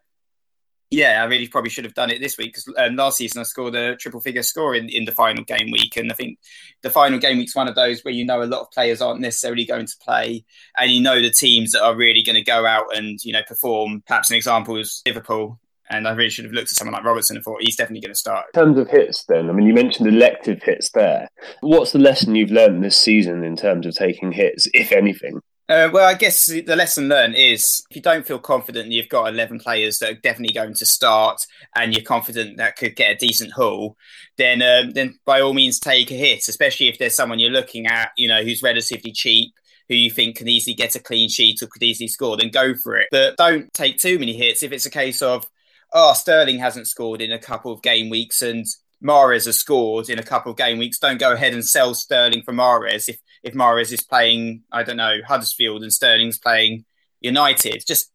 yeah, 0.95 1.23
I 1.23 1.27
really 1.27 1.49
probably 1.49 1.71
should 1.71 1.85
have 1.85 1.95
done 1.95 2.11
it 2.11 2.21
this 2.21 2.39
week 2.39 2.55
because 2.55 2.73
um, 2.79 2.97
last 2.97 3.19
season 3.19 3.41
I 3.41 3.45
scored 3.45 3.75
a 3.75 3.97
triple 3.97 4.21
figure 4.21 4.43
score 4.43 4.75
in, 4.75 4.89
in 4.89 5.05
the 5.05 5.13
final 5.13 5.45
game 5.45 5.71
week. 5.73 5.97
And 5.97 6.11
I 6.11 6.15
think 6.15 6.39
the 6.83 6.91
final 6.91 7.19
game 7.19 7.39
week's 7.39 7.57
one 7.57 7.69
of 7.69 7.75
those 7.75 8.03
where 8.03 8.15
you 8.15 8.25
know 8.25 8.43
a 8.43 8.45
lot 8.45 8.61
of 8.61 8.71
players 8.71 9.03
aren't 9.03 9.21
necessarily 9.21 9.65
going 9.65 9.87
to 9.87 9.97
play 10.01 10.45
and 10.79 10.91
you 10.91 11.03
know 11.03 11.21
the 11.21 11.31
teams 11.31 11.73
that 11.73 11.83
are 11.83 11.97
really 11.97 12.23
going 12.23 12.37
to 12.37 12.43
go 12.43 12.65
out 12.65 12.97
and, 12.97 13.23
you 13.25 13.33
know, 13.33 13.43
perform. 13.47 14.03
Perhaps 14.07 14.31
an 14.31 14.37
example 14.37 14.77
is 14.77 15.03
Liverpool 15.07 15.59
and 15.91 16.09
I 16.09 16.13
really 16.13 16.31
should 16.31 16.45
have 16.45 16.55
looked 16.55 16.71
at 16.71 16.77
someone 16.77 16.95
like 16.95 17.05
Robertson 17.05 17.37
and 17.37 17.45
thought 17.45 17.63
he's 17.63 17.77
definitely 17.77 18.01
going 18.01 18.15
to 18.15 18.19
start. 18.19 18.47
In 18.55 18.61
terms 18.61 18.79
of 18.79 18.89
hits, 18.89 19.25
then, 19.25 19.51
I 19.51 19.53
mean, 19.53 19.67
you 19.67 19.75
mentioned 19.75 20.09
elective 20.09 20.63
hits 20.63 20.91
there. 20.91 21.29
What's 21.61 21.93
the 21.93 21.99
lesson 21.99 22.35
you've 22.35 22.51
learned 22.51 22.83
this 22.83 22.97
season 22.97 23.45
in 23.45 23.57
terms 23.57 23.87
of 23.87 23.95
taking 23.95 24.33
hits, 24.33 24.69
if 24.73 24.93
anything? 24.93 25.41
Uh, 25.67 25.89
well, 25.91 26.07
I 26.07 26.13
guess 26.13 26.45
the 26.45 26.77
lesson 26.77 27.09
learned 27.09 27.37
is 27.37 27.85
if 27.89 27.97
you 27.97 28.03
don't 28.03 28.27
feel 28.27 28.39
confident 28.39 28.93
you've 28.93 29.09
got 29.09 29.33
11 29.33 29.61
players 29.61 29.99
that 29.99 30.11
are 30.11 30.21
definitely 30.21 30.53
going 30.53 30.75
to 30.75 30.85
start 30.85 31.47
and 31.75 31.95
you're 31.95 32.05
confident 32.05 32.59
that 32.59 32.77
could 32.77 32.95
get 32.97 33.13
a 33.13 33.17
decent 33.17 33.53
haul, 33.53 33.97
then 34.37 34.61
um, 34.61 34.91
then 34.91 35.19
by 35.25 35.41
all 35.41 35.55
means 35.55 35.79
take 35.79 36.11
a 36.11 36.15
hit, 36.15 36.47
especially 36.49 36.89
if 36.89 36.99
there's 36.99 37.15
someone 37.15 37.39
you're 37.39 37.51
looking 37.51 37.87
at, 37.87 38.11
you 38.19 38.29
know, 38.29 38.43
who's 38.43 38.63
relatively 38.63 39.13
cheap 39.13 39.55
who 39.89 39.95
you 39.95 40.11
think 40.11 40.37
can 40.37 40.49
easily 40.49 40.75
get 40.75 40.97
a 40.97 41.01
clean 41.01 41.29
sheet 41.29 41.63
or 41.63 41.67
could 41.67 41.83
easily 41.83 42.09
score, 42.09 42.37
then 42.37 42.51
go 42.51 42.75
for 42.75 42.97
it. 42.97 43.09
But 43.11 43.37
don't 43.37 43.73
take 43.75 43.99
too 43.99 44.19
many 44.19 44.33
hits 44.35 44.63
if 44.63 44.73
it's 44.73 44.87
a 44.87 44.91
case 44.91 45.23
of 45.23 45.45
oh, 45.93 46.13
Sterling 46.13 46.59
hasn't 46.59 46.89
scored 46.89 47.21
in 47.21 47.33
a 47.33 47.39
couple 47.39 47.73
of 47.73 47.83
game 47.83 48.11
weeks 48.11 48.43
and 48.43 48.67
Mahrez 49.03 49.47
has 49.47 49.57
scored 49.57 50.09
in 50.09 50.19
a 50.19 50.25
couple 50.25 50.51
of 50.51 50.59
game 50.59 50.79
weeks. 50.79 50.99
Don't 50.99 51.21
go 51.21 51.33
ahead 51.33 51.53
and 51.53 51.65
sell 51.65 51.95
Sterling 51.95 52.43
for 52.43 52.53
Mahrez 52.53 53.09
if 53.09 53.19
if 53.45 53.55
Mahrez 53.55 53.93
is 53.93 54.03
playing, 54.03 54.63
I 54.73 54.83
don't 54.83 54.97
know, 54.97 55.19
Huddersfield 55.27 55.83
and 55.83 55.93
Sterling's 55.93 56.39
playing 56.39 56.85
United. 57.21 57.85
Just 57.87 58.11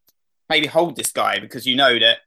maybe 0.50 0.68
hold 0.68 0.96
this 0.96 1.12
guy 1.12 1.40
because 1.40 1.66
you 1.66 1.76
know 1.76 1.98
that 2.00 2.18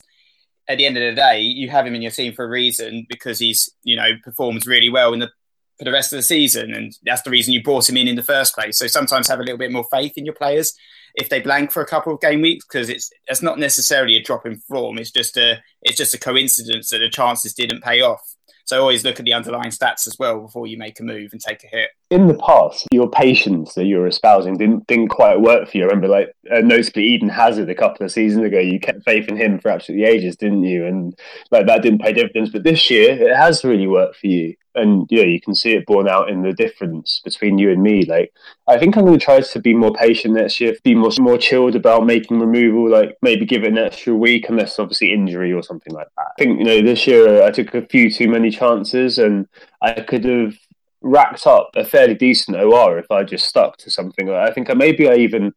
at 0.69 0.79
the 0.79 0.87
end 0.87 0.97
of 0.97 1.03
the 1.03 1.21
day, 1.21 1.41
you 1.41 1.69
have 1.69 1.85
him 1.85 1.97
in 1.97 2.03
your 2.03 2.13
team 2.13 2.33
for 2.33 2.45
a 2.45 2.49
reason 2.49 3.05
because 3.09 3.41
he's, 3.41 3.69
you 3.83 3.97
know, 3.97 4.13
performs 4.23 4.67
really 4.67 4.89
well 4.89 5.13
in 5.13 5.19
the 5.19 5.31
for 5.79 5.85
the 5.85 5.93
rest 5.93 6.13
of 6.13 6.19
the 6.19 6.23
season, 6.23 6.73
and 6.73 6.97
that's 7.03 7.23
the 7.23 7.31
reason 7.31 7.53
you 7.53 7.63
brought 7.63 7.89
him 7.89 7.97
in 7.97 8.07
in 8.07 8.15
the 8.15 8.23
first 8.23 8.55
place. 8.55 8.79
So 8.79 8.87
sometimes 8.87 9.27
have 9.27 9.41
a 9.41 9.43
little 9.43 9.59
bit 9.59 9.73
more 9.73 9.87
faith 9.91 10.13
in 10.17 10.25
your 10.25 10.35
players 10.35 10.75
if 11.15 11.29
they 11.29 11.41
blank 11.41 11.73
for 11.73 11.83
a 11.83 11.87
couple 11.87 12.15
of 12.15 12.21
game 12.21 12.41
weeks 12.41 12.65
because 12.65 12.89
it's 12.89 13.11
it's 13.27 13.43
not 13.43 13.59
necessarily 13.59 14.17
a 14.17 14.23
drop 14.23 14.47
in 14.47 14.57
form. 14.57 14.99
It's 14.99 15.11
just 15.11 15.37
a 15.37 15.61
it's 15.83 15.97
just 15.97 16.15
a 16.15 16.19
coincidence 16.19 16.91
that 16.91 16.99
the 16.99 17.11
chances 17.11 17.55
didn't 17.55 17.83
pay 17.83 18.01
off. 18.01 18.23
So 18.65 18.81
always 18.81 19.05
look 19.05 19.19
at 19.19 19.25
the 19.25 19.33
underlying 19.33 19.71
stats 19.71 20.07
as 20.07 20.17
well 20.19 20.41
before 20.41 20.67
you 20.67 20.79
make 20.79 21.01
a 21.01 21.03
move 21.03 21.33
and 21.33 21.41
take 21.41 21.65
a 21.65 21.67
hit. 21.67 21.91
In 22.13 22.27
the 22.27 22.35
past, 22.35 22.87
your 22.93 23.09
patience 23.09 23.73
that 23.73 23.87
you 23.87 23.97
were 23.97 24.07
espousing 24.07 24.59
didn't 24.59 24.87
didn't 24.87 25.09
quite 25.09 25.41
work 25.41 25.69
for 25.69 25.79
you. 25.79 25.85
I 25.85 25.87
remember, 25.87 26.09
like 26.09 26.35
uh, 26.55 26.61
notably 26.61 27.05
Eden 27.05 27.31
Hazard 27.31 27.71
a 27.71 27.75
couple 27.75 28.05
of 28.05 28.13
seasons 28.13 28.45
ago, 28.45 28.59
you 28.59 28.79
kept 28.79 29.05
faith 29.05 29.29
in 29.29 29.37
him 29.37 29.59
for 29.59 29.71
absolutely 29.71 30.07
ages, 30.07 30.37
didn't 30.37 30.65
you? 30.65 30.85
And 30.85 31.19
like 31.51 31.67
that 31.67 31.81
didn't 31.81 32.03
pay 32.03 32.13
dividends. 32.13 32.51
But 32.51 32.65
this 32.65 32.91
year, 32.91 33.13
it 33.13 33.35
has 33.35 33.65
really 33.65 33.87
worked 33.87 34.17
for 34.17 34.27
you 34.27 34.55
and 34.75 35.07
yeah, 35.11 35.25
you 35.25 35.41
can 35.41 35.55
see 35.55 35.73
it 35.73 35.87
borne 35.87 36.09
out 36.09 36.31
in 36.31 36.43
the 36.43 36.53
difference 36.53 37.21
between 37.25 37.59
you 37.59 37.71
and 37.71 37.83
me. 37.83 38.05
Like, 38.05 38.33
I 38.67 38.79
think 38.79 38.97
I'm 38.97 39.05
going 39.05 39.19
to 39.19 39.25
try 39.25 39.41
to 39.41 39.61
be 39.61 39.75
more 39.75 39.93
patient 39.93 40.35
next 40.35 40.61
year, 40.61 40.75
be 40.83 40.95
more 40.95 41.11
more 41.19 41.39
chilled 41.39 41.77
about 41.77 42.07
making 42.07 42.41
removal. 42.41 42.89
Like, 42.89 43.17
maybe 43.23 43.45
give 43.45 43.65
it 43.65 43.69
an 43.69 43.79
extra 43.79 44.15
week, 44.15 44.49
unless 44.49 44.79
obviously 44.79 45.13
injury 45.13 45.53
or 45.53 45.63
something 45.63 45.93
like 45.93 46.09
that. 46.17 46.27
I 46.39 46.43
think 46.43 46.59
you 46.59 46.65
know 46.65 46.83
this 46.83 47.07
year 47.07 47.43
I 47.43 47.51
took 47.51 47.75
a 47.75 47.87
few 47.87 48.11
too 48.11 48.29
many 48.29 48.51
chances, 48.51 49.19
and 49.19 49.47
I 49.81 50.01
could 50.01 50.25
have 50.25 50.55
racked 51.03 51.47
up 51.47 51.71
a 51.75 51.85
fairly 51.85 52.15
decent 52.15 52.57
OR 52.57 52.99
if 52.99 53.11
I 53.11 53.25
just 53.25 53.47
stuck 53.47 53.77
to 53.79 53.91
something. 53.91 54.31
I 54.31 54.51
think 54.51 54.75
maybe 54.77 55.09
I 55.09 55.15
even 55.15 55.53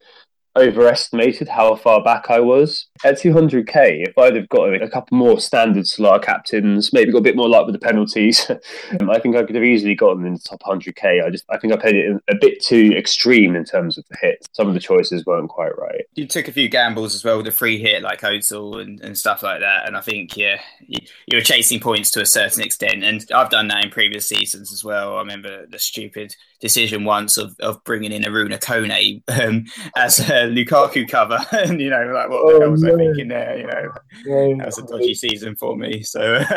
overestimated 0.58 1.48
how 1.48 1.76
far 1.76 2.04
back 2.04 2.30
I 2.30 2.40
was. 2.40 2.88
At 3.04 3.20
200k, 3.20 4.08
if 4.08 4.18
I'd 4.18 4.36
have 4.36 4.50
got 4.50 4.74
a 4.74 4.90
couple 4.90 5.18
more 5.18 5.40
standard 5.40 5.88
Salah 5.88 6.20
captains, 6.20 6.94
maybe 6.94 7.12
got 7.12 7.20
a 7.20 7.22
bit 7.22 7.36
more 7.36 7.50
luck 7.50 7.66
with 7.66 7.74
the 7.74 7.80
penalties, 7.80 8.50
I 9.10 9.20
think 9.20 9.36
I 9.36 9.44
could 9.44 9.56
have 9.56 9.64
easily 9.64 9.96
gotten 9.96 10.26
in 10.26 10.34
the 10.34 10.40
top 10.40 10.62
100k. 10.62 11.24
I 11.24 11.30
just 11.30 11.46
I 11.50 11.58
think 11.58 11.74
I 11.74 11.78
played 11.78 11.96
it 11.96 12.22
a 12.30 12.36
bit 12.40 12.62
too 12.62 12.94
extreme 12.98 13.56
in 13.56 13.66
terms 13.66 13.98
of 13.98 14.06
the 14.10 14.18
hits. 14.22 14.48
Some 14.54 14.68
of 14.68 14.74
the 14.74 14.80
choices 14.80 15.26
weren't 15.26 15.50
quite 15.50 15.78
right. 15.78 16.06
You 16.16 16.28
took 16.28 16.48
a 16.48 16.52
few 16.52 16.70
gambles 16.70 17.16
as 17.16 17.24
well 17.24 17.38
with 17.38 17.46
the 17.46 17.52
free 17.52 17.80
hit 17.80 18.02
like 18.02 18.22
Ozil 18.22 18.82
and, 18.82 19.00
and 19.02 19.18
stuff 19.18 19.44
like 19.44 19.60
that, 19.60 19.88
and 19.88 19.98
I 19.98 20.02
think 20.02 20.38
yeah, 20.38 20.62
you, 20.86 21.00
you 21.28 21.38
were 21.38 21.44
chasing 21.44 21.80
points 21.80 22.12
to 22.12 22.22
a 22.22 22.26
certain 22.26 22.64
extent, 22.64 23.04
and 23.04 23.26
I've 23.34 23.50
done 23.50 23.68
that 23.70 23.84
in 23.84 23.92
previous 23.92 24.28
seasons 24.28 24.72
as 24.72 24.84
well. 24.84 25.16
I 25.16 25.20
remember 25.20 25.66
the 25.66 25.80
stupid 25.80 26.36
decision 26.60 27.04
once 27.04 27.38
of, 27.38 27.56
of 27.60 27.84
bringing 27.84 28.12
in 28.12 28.24
Arouna 28.24 28.60
Kone 28.60 29.22
um, 29.42 29.66
as 29.96 30.20
a 30.20 30.45
Lukaku 30.48 31.08
cover, 31.08 31.40
and 31.52 31.80
you 31.80 31.90
know, 31.90 32.12
like 32.14 32.30
what 32.30 32.46
the 32.48 32.54
oh, 32.54 32.62
hell 32.62 32.72
was 32.72 32.84
no. 32.84 32.94
I 32.94 32.98
thinking 32.98 33.28
there? 33.28 33.58
You 33.58 33.68
know, 33.68 33.92
yeah, 34.26 34.58
that 34.58 34.66
was 34.66 34.78
a 34.78 34.84
dodgy 34.84 35.14
season 35.14 35.56
for 35.56 35.76
me. 35.76 36.04
So. 36.04 36.44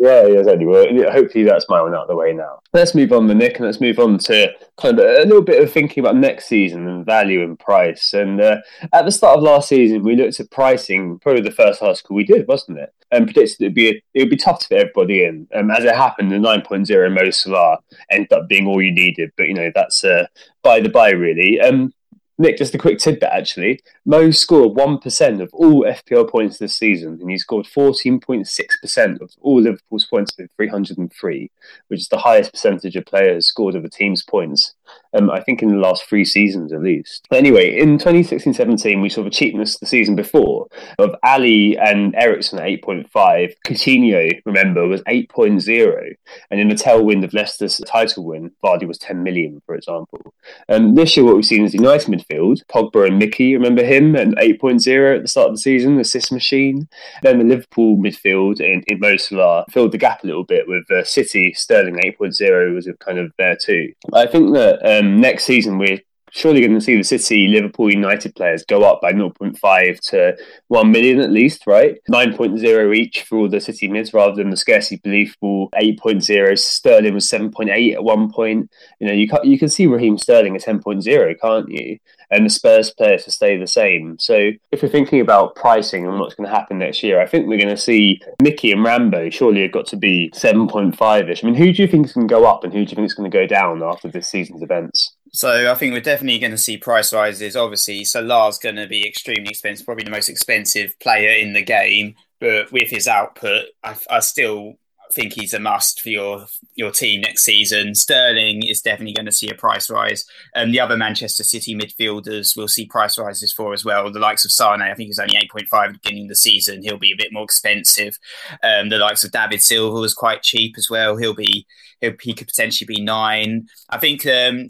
Yeah, 0.00 0.26
yeah, 0.26 0.38
exactly. 0.38 0.64
Well, 0.64 0.86
hopefully 1.12 1.44
that's 1.44 1.68
my 1.68 1.82
one 1.82 1.94
out 1.94 2.04
of 2.04 2.08
the 2.08 2.16
way 2.16 2.32
now. 2.32 2.60
Let's 2.72 2.94
move 2.94 3.12
on, 3.12 3.26
the 3.26 3.34
Nick, 3.34 3.56
and 3.56 3.66
let's 3.66 3.82
move 3.82 3.98
on 3.98 4.16
to 4.16 4.50
kind 4.78 4.98
of 4.98 5.04
a 5.04 5.26
little 5.26 5.42
bit 5.42 5.62
of 5.62 5.70
thinking 5.70 6.02
about 6.02 6.16
next 6.16 6.46
season 6.46 6.88
and 6.88 7.04
value 7.04 7.42
and 7.42 7.58
price. 7.58 8.14
And 8.14 8.40
uh, 8.40 8.56
at 8.94 9.04
the 9.04 9.12
start 9.12 9.36
of 9.36 9.42
last 9.42 9.68
season, 9.68 10.02
we 10.02 10.16
looked 10.16 10.40
at 10.40 10.50
pricing. 10.50 11.18
Probably 11.18 11.42
the 11.42 11.50
first 11.50 11.82
article 11.82 12.16
we 12.16 12.24
did, 12.24 12.48
wasn't 12.48 12.78
it? 12.78 12.94
And 13.10 13.26
predicted 13.26 13.60
it'd 13.60 13.74
be 13.74 13.90
a, 13.90 14.02
it 14.14 14.20
would 14.20 14.30
be 14.30 14.38
tough 14.38 14.60
to 14.60 14.68
fit 14.68 14.78
everybody 14.78 15.24
in. 15.24 15.46
Um, 15.54 15.70
as 15.70 15.84
it 15.84 15.94
happened, 15.94 16.30
the 16.30 16.36
9.0 16.36 17.12
Mo 17.12 17.30
Salah 17.30 17.80
ended 18.10 18.32
up 18.32 18.48
being 18.48 18.66
all 18.66 18.80
you 18.80 18.92
needed. 18.92 19.32
But 19.36 19.48
you 19.48 19.54
know 19.54 19.70
that's 19.74 20.02
uh, 20.02 20.28
by 20.62 20.80
the 20.80 20.88
by, 20.88 21.10
really. 21.10 21.60
Um, 21.60 21.92
Nick, 22.40 22.56
just 22.56 22.74
a 22.74 22.78
quick 22.78 22.98
tidbit 22.98 23.28
actually. 23.30 23.80
Mo 24.10 24.32
scored 24.32 24.76
1% 24.76 25.40
of 25.40 25.54
all 25.54 25.84
FPL 25.84 26.28
points 26.28 26.58
this 26.58 26.76
season, 26.76 27.18
and 27.20 27.30
he 27.30 27.38
scored 27.38 27.64
14.6% 27.64 29.20
of 29.20 29.30
all 29.40 29.62
Liverpool's 29.62 30.04
points 30.04 30.32
with 30.36 30.50
303, 30.56 31.48
which 31.86 32.00
is 32.00 32.08
the 32.08 32.18
highest 32.18 32.50
percentage 32.50 32.96
of 32.96 33.06
players 33.06 33.46
scored 33.46 33.76
of 33.76 33.84
a 33.84 33.88
team's 33.88 34.24
points 34.24 34.74
um, 35.12 35.30
I 35.30 35.40
think 35.40 35.62
in 35.62 35.70
the 35.70 35.76
last 35.76 36.04
three 36.04 36.24
seasons 36.24 36.72
at 36.72 36.82
least. 36.82 37.26
But 37.28 37.38
anyway, 37.38 37.76
in 37.76 37.98
2016 37.98 38.54
17, 38.54 39.00
we 39.00 39.08
saw 39.08 39.24
the 39.24 39.30
cheapness 39.30 39.78
the 39.78 39.86
season 39.86 40.14
before 40.14 40.68
of 40.98 41.14
Alli 41.24 41.76
and 41.78 42.14
Eriksen 42.14 42.58
at 42.58 42.66
8.5. 42.66 43.54
Coutinho, 43.66 44.40
remember, 44.44 44.86
was 44.86 45.02
8.0. 45.02 46.14
And 46.50 46.60
in 46.60 46.68
the 46.68 46.74
tailwind 46.74 47.24
of 47.24 47.34
Leicester's 47.34 47.78
title 47.86 48.24
win, 48.24 48.52
Vardy 48.62 48.86
was 48.86 48.98
10 48.98 49.22
million, 49.22 49.62
for 49.66 49.74
example. 49.74 50.34
Um, 50.68 50.94
this 50.94 51.16
year, 51.16 51.26
what 51.26 51.34
we've 51.34 51.44
seen 51.44 51.64
is 51.64 51.72
the 51.72 51.78
United 51.78 52.06
midfield, 52.08 52.62
Pogba 52.66 53.06
and 53.06 53.18
Mickey, 53.18 53.54
remember 53.54 53.82
him, 53.82 53.99
and 54.00 54.36
8.0 54.36 55.16
at 55.16 55.22
the 55.22 55.28
start 55.28 55.48
of 55.48 55.54
the 55.54 55.60
season, 55.60 55.94
the 55.94 56.02
assist 56.02 56.32
machine. 56.32 56.88
Then 57.22 57.38
the 57.38 57.44
Liverpool 57.44 57.96
midfield 57.96 58.60
in, 58.60 58.82
in 58.86 59.00
Mo 59.00 59.16
Salah 59.16 59.64
filled 59.70 59.92
the 59.92 59.98
gap 59.98 60.22
a 60.22 60.26
little 60.26 60.44
bit 60.44 60.66
with 60.68 60.90
uh, 60.90 61.04
City, 61.04 61.52
Sterling 61.52 61.96
8.0 61.96 62.74
was 62.74 62.88
kind 63.00 63.18
of 63.18 63.32
there 63.38 63.56
too. 63.56 63.92
I 64.12 64.26
think 64.26 64.54
that 64.54 64.80
um, 64.84 65.20
next 65.20 65.44
season 65.44 65.78
we're 65.78 66.00
surely 66.30 66.60
going 66.60 66.74
to 66.74 66.80
see 66.80 66.96
the 66.96 67.04
City, 67.04 67.48
Liverpool, 67.48 67.90
United 67.90 68.34
players 68.34 68.64
go 68.64 68.82
up 68.82 69.00
by 69.00 69.12
0.5 69.12 70.00
to 70.10 70.36
1 70.68 70.92
million 70.92 71.20
at 71.20 71.30
least, 71.30 71.66
right? 71.66 71.98
9.0 72.10 72.96
each 72.96 73.22
for 73.22 73.38
all 73.38 73.48
the 73.48 73.60
City 73.60 73.88
mids 73.88 74.14
rather 74.14 74.34
than 74.34 74.50
the 74.50 74.56
scarcely 74.56 75.00
believable 75.02 75.70
8.0. 75.74 76.58
Sterling 76.58 77.14
was 77.14 77.28
7.8 77.28 77.94
at 77.94 78.04
one 78.04 78.32
point. 78.32 78.70
You 79.00 79.08
know, 79.08 79.12
you 79.12 79.28
you 79.44 79.58
can 79.58 79.68
see 79.68 79.86
Raheem 79.86 80.18
Sterling 80.18 80.56
at 80.56 80.62
10.0, 80.62 81.40
can't 81.40 81.68
you? 81.68 81.98
And 82.30 82.46
the 82.46 82.50
Spurs 82.50 82.90
players 82.92 83.24
to 83.24 83.30
stay 83.30 83.56
the 83.56 83.66
same. 83.66 84.16
So 84.18 84.50
if 84.70 84.82
we're 84.82 84.88
thinking 84.88 85.20
about 85.20 85.56
pricing 85.56 86.06
and 86.06 86.18
what's 86.20 86.34
going 86.34 86.48
to 86.48 86.54
happen 86.54 86.78
next 86.78 87.02
year, 87.02 87.20
I 87.20 87.26
think 87.26 87.46
we're 87.46 87.58
going 87.58 87.74
to 87.74 87.76
see 87.76 88.20
Mickey 88.40 88.70
and 88.70 88.84
Rambo 88.84 89.30
surely 89.30 89.62
have 89.62 89.72
got 89.72 89.86
to 89.86 89.96
be 89.96 90.30
7.5 90.34 91.30
ish. 91.30 91.42
I 91.42 91.46
mean, 91.46 91.56
who 91.56 91.72
do 91.72 91.82
you 91.82 91.88
think 91.88 92.06
is 92.06 92.12
going 92.12 92.28
to 92.28 92.32
go 92.32 92.46
up 92.46 92.62
and 92.62 92.72
who 92.72 92.84
do 92.84 92.90
you 92.90 92.96
think 92.96 93.06
is 93.06 93.14
going 93.14 93.30
to 93.30 93.36
go 93.36 93.46
down 93.46 93.82
after 93.82 94.08
this 94.08 94.28
season's 94.28 94.62
events? 94.62 95.16
So 95.32 95.70
I 95.70 95.74
think 95.74 95.92
we're 95.92 96.00
definitely 96.00 96.38
going 96.38 96.50
to 96.52 96.58
see 96.58 96.76
price 96.76 97.12
rises. 97.12 97.56
Obviously, 97.56 98.04
Salah's 98.04 98.58
going 98.58 98.76
to 98.76 98.86
be 98.86 99.06
extremely 99.06 99.50
expensive, 99.50 99.86
probably 99.86 100.04
the 100.04 100.10
most 100.10 100.28
expensive 100.28 100.98
player 100.98 101.30
in 101.30 101.52
the 101.52 101.62
game. 101.62 102.16
But 102.40 102.72
with 102.72 102.90
his 102.90 103.06
output, 103.06 103.66
I, 103.84 103.96
I 104.10 104.20
still 104.20 104.74
think 105.12 105.32
he's 105.32 105.54
a 105.54 105.60
must 105.60 106.00
for 106.00 106.08
your 106.08 106.46
your 106.74 106.90
team 106.90 107.20
next 107.20 107.44
season. 107.44 107.94
Sterling 107.94 108.62
is 108.66 108.80
definitely 108.80 109.14
going 109.14 109.26
to 109.26 109.32
see 109.32 109.50
a 109.50 109.54
price 109.54 109.90
rise. 109.90 110.24
and 110.54 110.68
um, 110.68 110.72
the 110.72 110.80
other 110.80 110.96
Manchester 110.96 111.44
City 111.44 111.74
midfielders 111.74 112.56
will 112.56 112.68
see 112.68 112.86
price 112.86 113.18
rises 113.18 113.52
for 113.52 113.72
as 113.72 113.84
well. 113.84 114.10
The 114.10 114.18
likes 114.18 114.44
of 114.44 114.52
Sane, 114.52 114.82
I 114.82 114.94
think 114.94 115.08
he's 115.08 115.18
only 115.18 115.36
8.5 115.36 115.64
at 115.72 115.92
the 115.92 115.98
beginning 116.02 116.24
of 116.24 116.30
the 116.30 116.36
season. 116.36 116.82
He'll 116.82 116.98
be 116.98 117.12
a 117.12 117.16
bit 117.16 117.32
more 117.32 117.44
expensive. 117.44 118.18
Um, 118.62 118.88
the 118.88 118.98
likes 118.98 119.24
of 119.24 119.32
David 119.32 119.62
Silva 119.62 120.00
was 120.00 120.14
quite 120.14 120.42
cheap 120.42 120.74
as 120.78 120.88
well. 120.90 121.16
He'll 121.16 121.34
be 121.34 121.66
he'll, 122.00 122.14
he 122.20 122.34
could 122.34 122.48
potentially 122.48 122.86
be 122.86 123.02
nine. 123.02 123.68
I 123.88 123.98
think 123.98 124.26
um, 124.26 124.68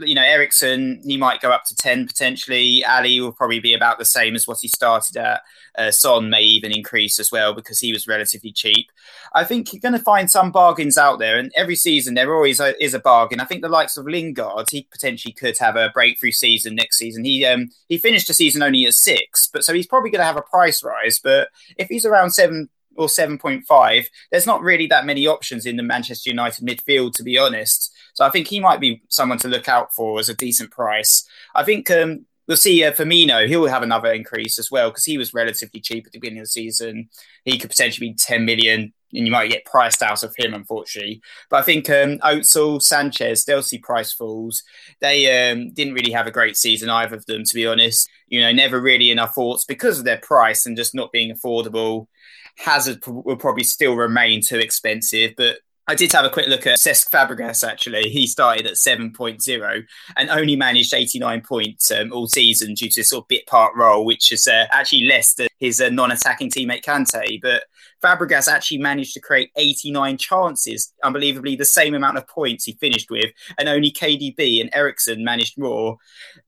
you 0.00 0.14
know, 0.14 0.22
Eriksen, 0.22 1.02
he 1.04 1.16
might 1.16 1.40
go 1.40 1.50
up 1.50 1.64
to 1.64 1.76
10 1.76 2.06
potentially. 2.06 2.84
Alli 2.84 3.20
will 3.20 3.32
probably 3.32 3.60
be 3.60 3.74
about 3.74 3.98
the 3.98 4.04
same 4.04 4.34
as 4.34 4.46
what 4.46 4.58
he 4.60 4.68
started 4.68 5.16
at. 5.16 5.42
Uh, 5.76 5.90
Son 5.90 6.28
may 6.30 6.42
even 6.42 6.72
increase 6.72 7.18
as 7.18 7.30
well 7.30 7.54
because 7.54 7.78
he 7.78 7.92
was 7.92 8.08
relatively 8.08 8.52
cheap. 8.52 8.90
I 9.34 9.44
think 9.44 9.72
you're 9.72 9.80
going 9.80 9.98
to 9.98 10.04
find 10.04 10.30
some 10.30 10.50
bargains 10.50 10.98
out 10.98 11.18
there, 11.18 11.38
and 11.38 11.52
every 11.56 11.76
season 11.76 12.14
there 12.14 12.34
always 12.34 12.60
is 12.80 12.94
a 12.94 12.98
bargain. 12.98 13.40
I 13.40 13.44
think 13.44 13.62
the 13.62 13.68
likes 13.68 13.96
of 13.96 14.06
Lingard, 14.06 14.70
he 14.70 14.88
potentially 14.90 15.32
could 15.32 15.56
have 15.58 15.76
a 15.76 15.90
breakthrough 15.94 16.32
season 16.32 16.74
next 16.74 16.98
season. 16.98 17.24
He 17.24 17.44
um, 17.46 17.68
he 17.88 17.98
finished 17.98 18.26
the 18.26 18.34
season 18.34 18.62
only 18.62 18.84
at 18.86 18.94
six, 18.94 19.48
but 19.52 19.64
so 19.64 19.72
he's 19.72 19.86
probably 19.86 20.10
going 20.10 20.20
to 20.20 20.26
have 20.26 20.36
a 20.36 20.42
price 20.42 20.82
rise. 20.82 21.20
But 21.22 21.48
if 21.76 21.88
he's 21.88 22.04
around 22.04 22.32
seven 22.32 22.68
or 22.96 23.06
7.5, 23.06 24.06
there's 24.30 24.46
not 24.46 24.62
really 24.62 24.86
that 24.88 25.06
many 25.06 25.26
options 25.26 25.64
in 25.64 25.76
the 25.76 25.82
Manchester 25.82 26.30
United 26.30 26.66
midfield, 26.66 27.14
to 27.14 27.22
be 27.22 27.38
honest. 27.38 27.89
So 28.14 28.24
I 28.24 28.30
think 28.30 28.48
he 28.48 28.60
might 28.60 28.80
be 28.80 29.02
someone 29.08 29.38
to 29.38 29.48
look 29.48 29.68
out 29.68 29.94
for 29.94 30.18
as 30.18 30.28
a 30.28 30.34
decent 30.34 30.70
price. 30.70 31.26
I 31.54 31.64
think 31.64 31.90
um, 31.90 32.26
we'll 32.46 32.56
see 32.56 32.84
uh, 32.84 32.92
Firmino. 32.92 33.46
He'll 33.46 33.66
have 33.66 33.82
another 33.82 34.12
increase 34.12 34.58
as 34.58 34.70
well 34.70 34.90
because 34.90 35.04
he 35.04 35.18
was 35.18 35.34
relatively 35.34 35.80
cheap 35.80 36.06
at 36.06 36.12
the 36.12 36.18
beginning 36.18 36.40
of 36.40 36.44
the 36.44 36.50
season. 36.50 37.08
He 37.44 37.58
could 37.58 37.70
potentially 37.70 38.10
be 38.10 38.14
10 38.14 38.44
million 38.44 38.92
and 39.12 39.26
you 39.26 39.32
might 39.32 39.50
get 39.50 39.64
priced 39.64 40.02
out 40.02 40.22
of 40.22 40.34
him, 40.36 40.54
unfortunately. 40.54 41.20
But 41.48 41.58
I 41.58 41.62
think 41.62 41.90
um, 41.90 42.18
Özil, 42.18 42.80
Sanchez, 42.80 43.44
they'll 43.44 43.62
see 43.62 43.78
price 43.78 44.12
falls. 44.12 44.62
They 45.00 45.50
um, 45.50 45.72
didn't 45.72 45.94
really 45.94 46.12
have 46.12 46.26
a 46.26 46.32
great 46.32 46.56
season, 46.56 46.90
either 46.90 47.16
of 47.16 47.26
them, 47.26 47.44
to 47.44 47.54
be 47.54 47.66
honest. 47.66 48.08
You 48.28 48.40
know, 48.40 48.52
never 48.52 48.80
really 48.80 49.10
in 49.10 49.18
our 49.18 49.28
thoughts 49.28 49.64
because 49.64 49.98
of 49.98 50.04
their 50.04 50.18
price 50.18 50.66
and 50.66 50.76
just 50.76 50.94
not 50.94 51.12
being 51.12 51.34
affordable. 51.34 52.06
Hazard 52.58 53.04
will 53.06 53.36
probably 53.36 53.64
still 53.64 53.94
remain 53.94 54.42
too 54.42 54.58
expensive, 54.58 55.34
but 55.36 55.58
I 55.90 55.96
did 55.96 56.12
have 56.12 56.24
a 56.24 56.30
quick 56.30 56.46
look 56.46 56.68
at 56.68 56.78
Cesc 56.78 57.10
Fabregas. 57.10 57.66
Actually, 57.66 58.10
he 58.10 58.28
started 58.28 58.64
at 58.64 58.74
7.0 58.74 59.84
and 60.16 60.30
only 60.30 60.54
managed 60.54 60.94
89 60.94 61.40
points 61.40 61.90
um, 61.90 62.12
all 62.12 62.28
season 62.28 62.74
due 62.74 62.88
to 62.90 63.02
sort 63.02 63.24
of 63.24 63.28
bit 63.28 63.44
part 63.48 63.74
role, 63.74 64.04
which 64.04 64.30
is 64.30 64.46
uh, 64.46 64.66
actually 64.70 65.06
less 65.06 65.34
than 65.34 65.48
his 65.58 65.80
uh, 65.80 65.88
non-attacking 65.88 66.48
teammate 66.48 66.84
Kante. 66.84 67.42
But 67.42 67.64
Fabregas 68.02 68.48
actually 68.48 68.78
managed 68.78 69.14
to 69.14 69.20
create 69.20 69.50
89 69.56 70.16
chances, 70.16 70.92
unbelievably 71.04 71.56
the 71.56 71.64
same 71.64 71.94
amount 71.94 72.16
of 72.16 72.26
points 72.26 72.64
he 72.64 72.72
finished 72.72 73.10
with, 73.10 73.30
and 73.58 73.68
only 73.68 73.90
KDB 73.90 74.60
and 74.60 74.70
Eriksen 74.72 75.22
managed 75.24 75.58
more. 75.58 75.98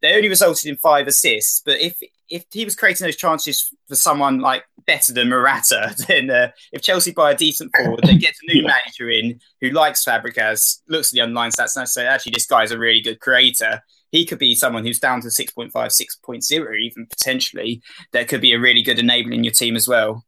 They 0.01 0.15
only 0.15 0.29
resulted 0.29 0.67
in 0.67 0.77
five 0.77 1.07
assists, 1.07 1.63
but 1.65 1.81
if 1.81 1.97
if 2.33 2.47
he 2.51 2.65
was 2.65 2.75
creating 2.75 3.05
those 3.05 3.17
chances 3.17 3.75
for 3.89 3.95
someone 3.95 4.39
like 4.39 4.65
better 4.87 5.13
than 5.13 5.29
Morata, 5.29 5.95
then 6.09 6.31
uh, 6.31 6.49
if 6.73 6.81
Chelsea 6.81 7.13
buy 7.13 7.33
a 7.33 7.37
decent 7.37 7.71
forward, 7.77 8.01
they 8.05 8.17
get 8.17 8.35
a 8.35 8.55
new 8.55 8.63
manager 8.63 9.11
in 9.11 9.39
who 9.61 9.69
likes 9.69 10.05
Fabregas, 10.05 10.81
looks 10.89 11.13
at 11.13 11.15
the 11.15 11.23
online 11.23 11.51
stats, 11.51 11.77
and 11.77 11.87
say, 11.87 12.07
actually, 12.07 12.33
this 12.33 12.47
guy's 12.47 12.71
a 12.71 12.79
really 12.79 13.03
good 13.03 13.21
creator. 13.21 13.83
He 14.13 14.25
could 14.25 14.39
be 14.39 14.55
someone 14.55 14.85
who's 14.85 14.99
down 14.99 15.21
to 15.23 15.29
6.5, 15.29 15.73
6.0, 15.73 16.81
even 16.81 17.07
potentially. 17.07 17.83
That 18.13 18.29
could 18.29 18.41
be 18.41 18.53
a 18.53 18.61
really 18.61 18.83
good 18.83 18.99
enabling 18.99 19.45
your 19.45 19.53
team 19.53 19.77
as 19.77 19.87
well. 19.87 20.25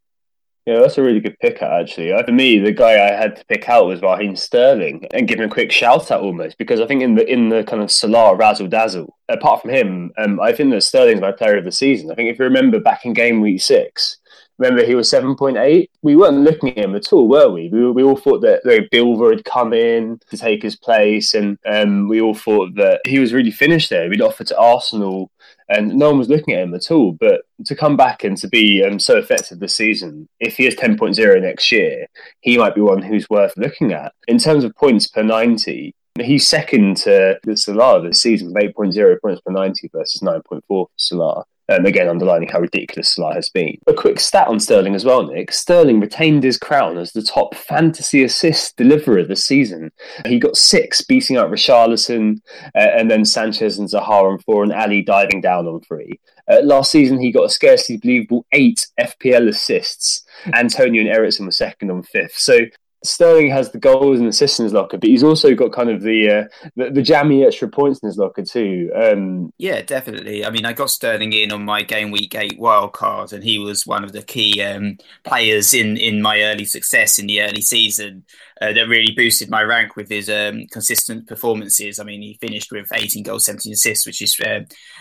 Yeah, 0.66 0.80
that's 0.80 0.97
a 0.97 1.02
really 1.02 1.21
good 1.21 1.38
pick 1.40 1.62
out, 1.62 1.83
actually. 1.83 2.11
Uh, 2.11 2.23
for 2.23 2.33
me, 2.33 2.59
the 2.59 2.73
guy 2.73 2.92
I 2.92 3.12
had 3.12 3.37
to 3.37 3.44
pick 3.44 3.68
out 3.68 3.87
was 3.87 4.00
Raheem 4.00 4.35
Sterling 4.35 5.06
and 5.12 5.28
give 5.28 5.38
him 5.38 5.50
a 5.50 5.52
quick 5.52 5.71
shout 5.71 6.11
out 6.11 6.23
almost 6.23 6.56
because 6.56 6.80
I 6.80 6.87
think 6.87 7.02
in 7.02 7.16
the 7.16 7.30
in 7.30 7.50
the 7.50 7.64
kind 7.64 7.83
of 7.83 7.90
Salah 7.90 8.35
razzle 8.35 8.68
dazzle, 8.68 9.14
apart 9.28 9.61
from 9.61 9.73
him, 9.73 10.12
um, 10.16 10.40
I 10.40 10.52
think 10.52 10.71
that 10.71 10.83
Sterling's 10.83 11.21
my 11.21 11.33
player 11.33 11.59
of 11.59 11.64
the 11.64 11.73
season. 11.73 12.11
I 12.11 12.14
think 12.14 12.30
if 12.30 12.38
you 12.38 12.47
remember 12.47 12.80
back 12.80 13.04
in 13.04 13.12
game 13.12 13.42
week 13.42 13.61
six, 13.61 14.16
remember 14.56 14.87
he 14.87 14.94
was 14.94 15.11
7.8. 15.11 15.88
We 16.02 16.16
weren't 16.16 16.38
looking 16.38 16.71
at 16.71 16.85
him 16.85 16.94
at 16.94 17.12
all, 17.12 17.28
were 17.28 17.50
we? 17.50 17.68
We, 17.68 17.90
we 17.90 18.02
all 18.02 18.16
thought 18.16 18.40
that 18.40 18.64
know, 18.64 18.78
Bilver 18.90 19.30
had 19.30 19.44
come 19.44 19.73
in 19.75 20.18
to 20.30 20.37
take 20.38 20.62
his 20.62 20.76
place, 20.76 21.35
and 21.35 21.59
um, 21.66 22.09
we 22.09 22.21
all 22.21 22.35
thought 22.35 22.75
that 22.76 23.00
he 23.06 23.18
was 23.18 23.33
really 23.33 23.50
finished 23.50 23.90
there. 23.90 24.09
We'd 24.09 24.23
offered 24.23 24.47
to 24.49 24.59
Arsenal 24.59 25.30
and 25.68 25.94
no 25.94 26.11
one 26.11 26.18
was 26.18 26.28
looking 26.28 26.54
at 26.54 26.62
him 26.62 26.75
at 26.75 26.90
all. 26.90 27.12
But 27.12 27.42
to 27.66 27.75
come 27.75 27.97
back 27.97 28.25
and 28.25 28.37
to 28.38 28.49
be 28.49 28.85
um, 28.85 28.99
so 28.99 29.16
effective 29.18 29.61
this 29.61 29.76
season, 29.76 30.28
if 30.40 30.56
he 30.56 30.66
is 30.66 30.75
10.0 30.76 31.42
next 31.42 31.73
year, 31.73 32.06
he 32.40 32.59
might 32.59 32.75
be 32.75 32.80
one 32.80 33.02
who's 33.02 33.28
worth 33.30 33.56
looking 33.56 33.92
at. 33.92 34.12
In 34.28 34.38
terms 34.38 34.64
of 34.64 34.75
points 34.76 35.06
per 35.06 35.23
90, 35.23 35.94
he's 36.21 36.49
second 36.49 36.99
to 36.99 37.38
Salah 37.54 38.02
this 38.02 38.21
season 38.21 38.52
with 38.52 38.62
8.0 38.62 39.21
points 39.21 39.40
per 39.40 39.52
90 39.52 39.90
versus 39.92 40.21
9.4 40.21 40.62
for 40.68 40.88
Salah. 40.97 41.44
Um, 41.68 41.87
again, 41.87 42.09
underlining 42.09 42.49
how 42.49 42.61
ridiculous 42.61 43.14
Salah 43.14 43.35
has 43.35 43.49
been. 43.49 43.78
A 43.87 43.94
quick 43.94 44.21
stat 44.21 44.49
on 44.49 44.61
Sterling 44.61 44.94
as 44.94 45.04
well, 45.04 45.26
Nick. 45.26 45.50
Sterling 45.52 45.99
retained 46.00 46.42
his 46.42 46.59
crown 46.59 46.99
as 46.99 47.12
the 47.12 47.23
top 47.23 47.54
fantasy 47.54 48.23
assist 48.23 48.76
deliverer 48.76 49.25
this 49.25 49.47
season. 49.47 49.90
He 50.26 50.38
got 50.38 50.56
six, 50.56 51.00
beating 51.00 51.37
out 51.37 51.50
Richarlison, 51.50 52.40
uh, 52.75 52.78
and 52.78 53.11
then 53.11 53.25
Sanchez 53.25 53.78
and 53.78 53.88
Zaha 53.88 54.33
on 54.33 54.38
four, 54.40 54.62
and 54.62 54.73
Alli 54.73 55.02
diving 55.02 55.40
down 55.40 55.66
on 55.66 55.80
three. 55.80 56.21
Uh, 56.50 56.61
last 56.62 56.90
season, 56.90 57.18
he 57.18 57.33
got 57.33 57.44
a 57.44 57.50
scarcely 57.50 57.97
believable 57.97 58.44
eight 58.52 58.87
FPL 59.00 59.49
assists. 59.49 60.25
Antonio 60.52 61.00
and 61.00 61.11
Eriksen 61.11 61.47
were 61.47 61.52
second 61.52 61.90
on 61.90 62.02
fifth. 62.02 62.37
So 62.37 62.59
Sterling 63.04 63.50
has 63.50 63.70
the 63.70 63.78
goals 63.78 64.18
and 64.18 64.28
assists 64.28 64.58
in 64.58 64.64
his 64.64 64.73
locker, 64.73 64.96
but 64.96 65.08
he's 65.08 65.23
also 65.23 65.54
got 65.54 65.73
kind 65.73 65.90
of 65.90 66.02
the 66.02 66.30
uh, 66.30 66.44
the, 66.76 66.90
the, 66.90 67.02
jammy 67.02 67.44
extra 67.44 67.68
points 67.68 68.00
in 68.00 68.08
his 68.08 68.16
locker 68.16 68.42
too. 68.42 68.90
Um, 68.94 69.52
yeah, 69.58 69.82
definitely. 69.82 70.44
I 70.44 70.50
mean, 70.50 70.64
I 70.64 70.73
got 70.73 70.90
Sterling 70.90 71.32
in 71.32 71.52
on 71.52 71.64
my 71.64 71.82
game 71.82 72.11
week 72.11 72.34
eight 72.34 72.58
wild 72.58 72.94
card, 72.94 73.32
and 73.32 73.44
he 73.44 73.58
was 73.58 73.87
one 73.87 74.04
of 74.04 74.12
the 74.12 74.23
key 74.23 74.62
um, 74.62 74.99
players 75.23 75.75
in 75.75 75.96
in 75.96 76.23
my 76.23 76.40
early 76.42 76.64
success 76.64 77.18
in 77.18 77.26
the 77.26 77.42
early 77.42 77.61
season 77.61 78.25
uh, 78.61 78.73
that 78.73 78.88
really 78.88 79.12
boosted 79.12 79.50
my 79.50 79.62
rank 79.62 79.96
with 79.96 80.08
his 80.08 80.30
um, 80.30 80.66
consistent 80.70 81.26
performances. 81.26 81.99
I 81.99 82.04
mean, 82.04 82.23
he 82.23 82.38
finished 82.40 82.70
with 82.70 82.87
18 82.92 83.25
goals, 83.25 83.46
17 83.46 83.73
assists, 83.73 84.06
which 84.06 84.23
is 84.23 84.38
uh, 84.40 84.61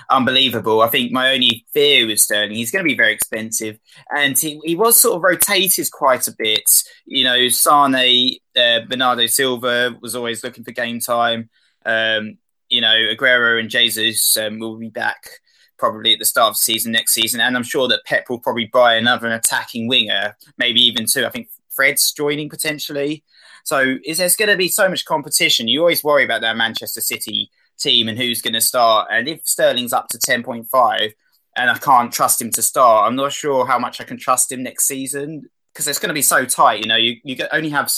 unbelievable. 0.10 0.82
I 0.82 0.90
think 0.90 1.12
my 1.12 1.34
only 1.34 1.66
fear 1.74 2.08
with 2.08 2.20
Sterling, 2.20 2.56
he's 2.56 2.72
going 2.72 2.84
to 2.84 2.90
be 2.90 2.98
very 2.98 3.14
expensive, 3.14 3.80
and 4.16 4.38
he, 4.38 4.60
he 4.64 4.76
was 4.76 5.00
sort 5.00 5.18
of 5.18 5.24
rotated 5.24 5.92
quite 5.92 6.28
a 6.28 6.36
bit. 6.38 6.70
You 7.06 7.24
know, 7.24 7.48
Sane, 7.50 8.38
uh, 8.56 8.80
Bernardo 8.88 9.28
Silva 9.28 9.96
was 10.02 10.16
always 10.16 10.44
looking 10.44 10.64
for 10.64 10.72
game 10.72 11.00
time. 11.00 11.50
Um, 11.86 12.38
you 12.70 12.82
know, 12.82 12.96
Aguero 13.14 13.60
and 13.60 13.70
Jesus 13.70 14.36
um, 14.38 14.60
will 14.60 14.78
be 14.78 14.90
back 14.90 15.30
probably 15.78 16.14
at 16.14 16.20
the 16.20 16.26
start 16.26 16.50
of 16.50 16.54
the 16.54 16.60
season 16.60 16.92
next 16.92 17.14
season. 17.14 17.42
And 17.42 17.56
I'm 17.56 17.64
sure 17.64 17.88
that 17.90 18.06
Pep 18.06 18.30
will 18.30 18.40
probably 18.40 18.66
buy 18.66 18.96
another 18.96 19.28
attacking 19.32 19.88
winger, 19.88 20.36
maybe 20.58 20.80
even 20.82 21.06
two. 21.06 21.26
I 21.26 21.30
think 21.30 21.50
Fred's 21.70 22.12
joining 22.12 22.50
potentially. 22.50 23.24
So 23.64 23.96
is 24.06 24.18
there's 24.18 24.36
going 24.36 24.50
to 24.50 24.58
be 24.58 24.68
so 24.68 24.90
much 24.90 25.06
competition. 25.06 25.68
You 25.68 25.80
always 25.80 26.04
worry 26.04 26.24
about 26.24 26.42
that 26.42 26.58
Manchester 26.58 27.02
City 27.02 27.50
team 27.80 28.08
and 28.08 28.18
who's 28.18 28.42
going 28.42 28.54
to 28.54 28.62
start. 28.62 29.08
And 29.12 29.28
if 29.28 29.42
Sterling's 29.46 29.94
up 29.94 30.10
to 30.10 30.18
10.5 30.18 31.12
and 31.56 31.70
I 31.70 31.78
can't 31.78 32.12
trust 32.12 32.42
him 32.42 32.52
to 32.52 32.62
start, 32.62 33.08
I'm 33.08 33.16
not 33.16 33.32
sure 33.32 33.66
how 33.66 33.80
much 33.80 34.02
I 34.02 34.04
can 34.04 34.18
trust 34.18 34.52
him 34.52 34.64
next 34.64 34.86
season 34.86 35.50
because 35.74 35.88
it's 35.88 36.00
going 36.00 36.10
to 36.10 36.14
be 36.14 36.22
so 36.22 36.46
tight. 36.46 36.82
You 36.82 36.88
know, 36.88 36.98
you, 36.98 37.18
you 37.24 37.38
only 37.52 37.70
have 37.70 37.90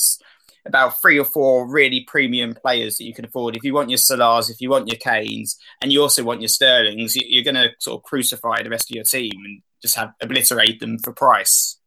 about 0.65 1.00
three 1.01 1.19
or 1.19 1.25
four 1.25 1.67
really 1.67 2.01
premium 2.07 2.55
players 2.55 2.98
that 2.98 3.05
you 3.05 3.13
can 3.13 3.25
afford. 3.25 3.55
If 3.55 3.63
you 3.63 3.74
want 3.74 3.89
your 3.89 4.00
Salahs, 4.00 4.50
if 4.50 4.62
you 4.62 4.69
want 4.69 4.88
your 4.88 4.98
Kanes, 4.98 5.55
and 5.81 5.91
you 5.91 6.01
also 6.01 6.24
want 6.24 6.41
your 6.41 6.48
Sterlings, 6.48 7.15
you're 7.15 7.43
going 7.43 7.55
to 7.55 7.72
sort 7.79 8.00
of 8.00 8.03
crucify 8.03 8.63
the 8.63 8.69
rest 8.69 8.89
of 8.89 8.95
your 8.95 9.03
team 9.03 9.34
and 9.43 9.62
just 9.81 9.95
have 9.95 10.13
obliterate 10.22 10.79
them 10.79 10.98
for 11.00 11.13
price. 11.13 11.77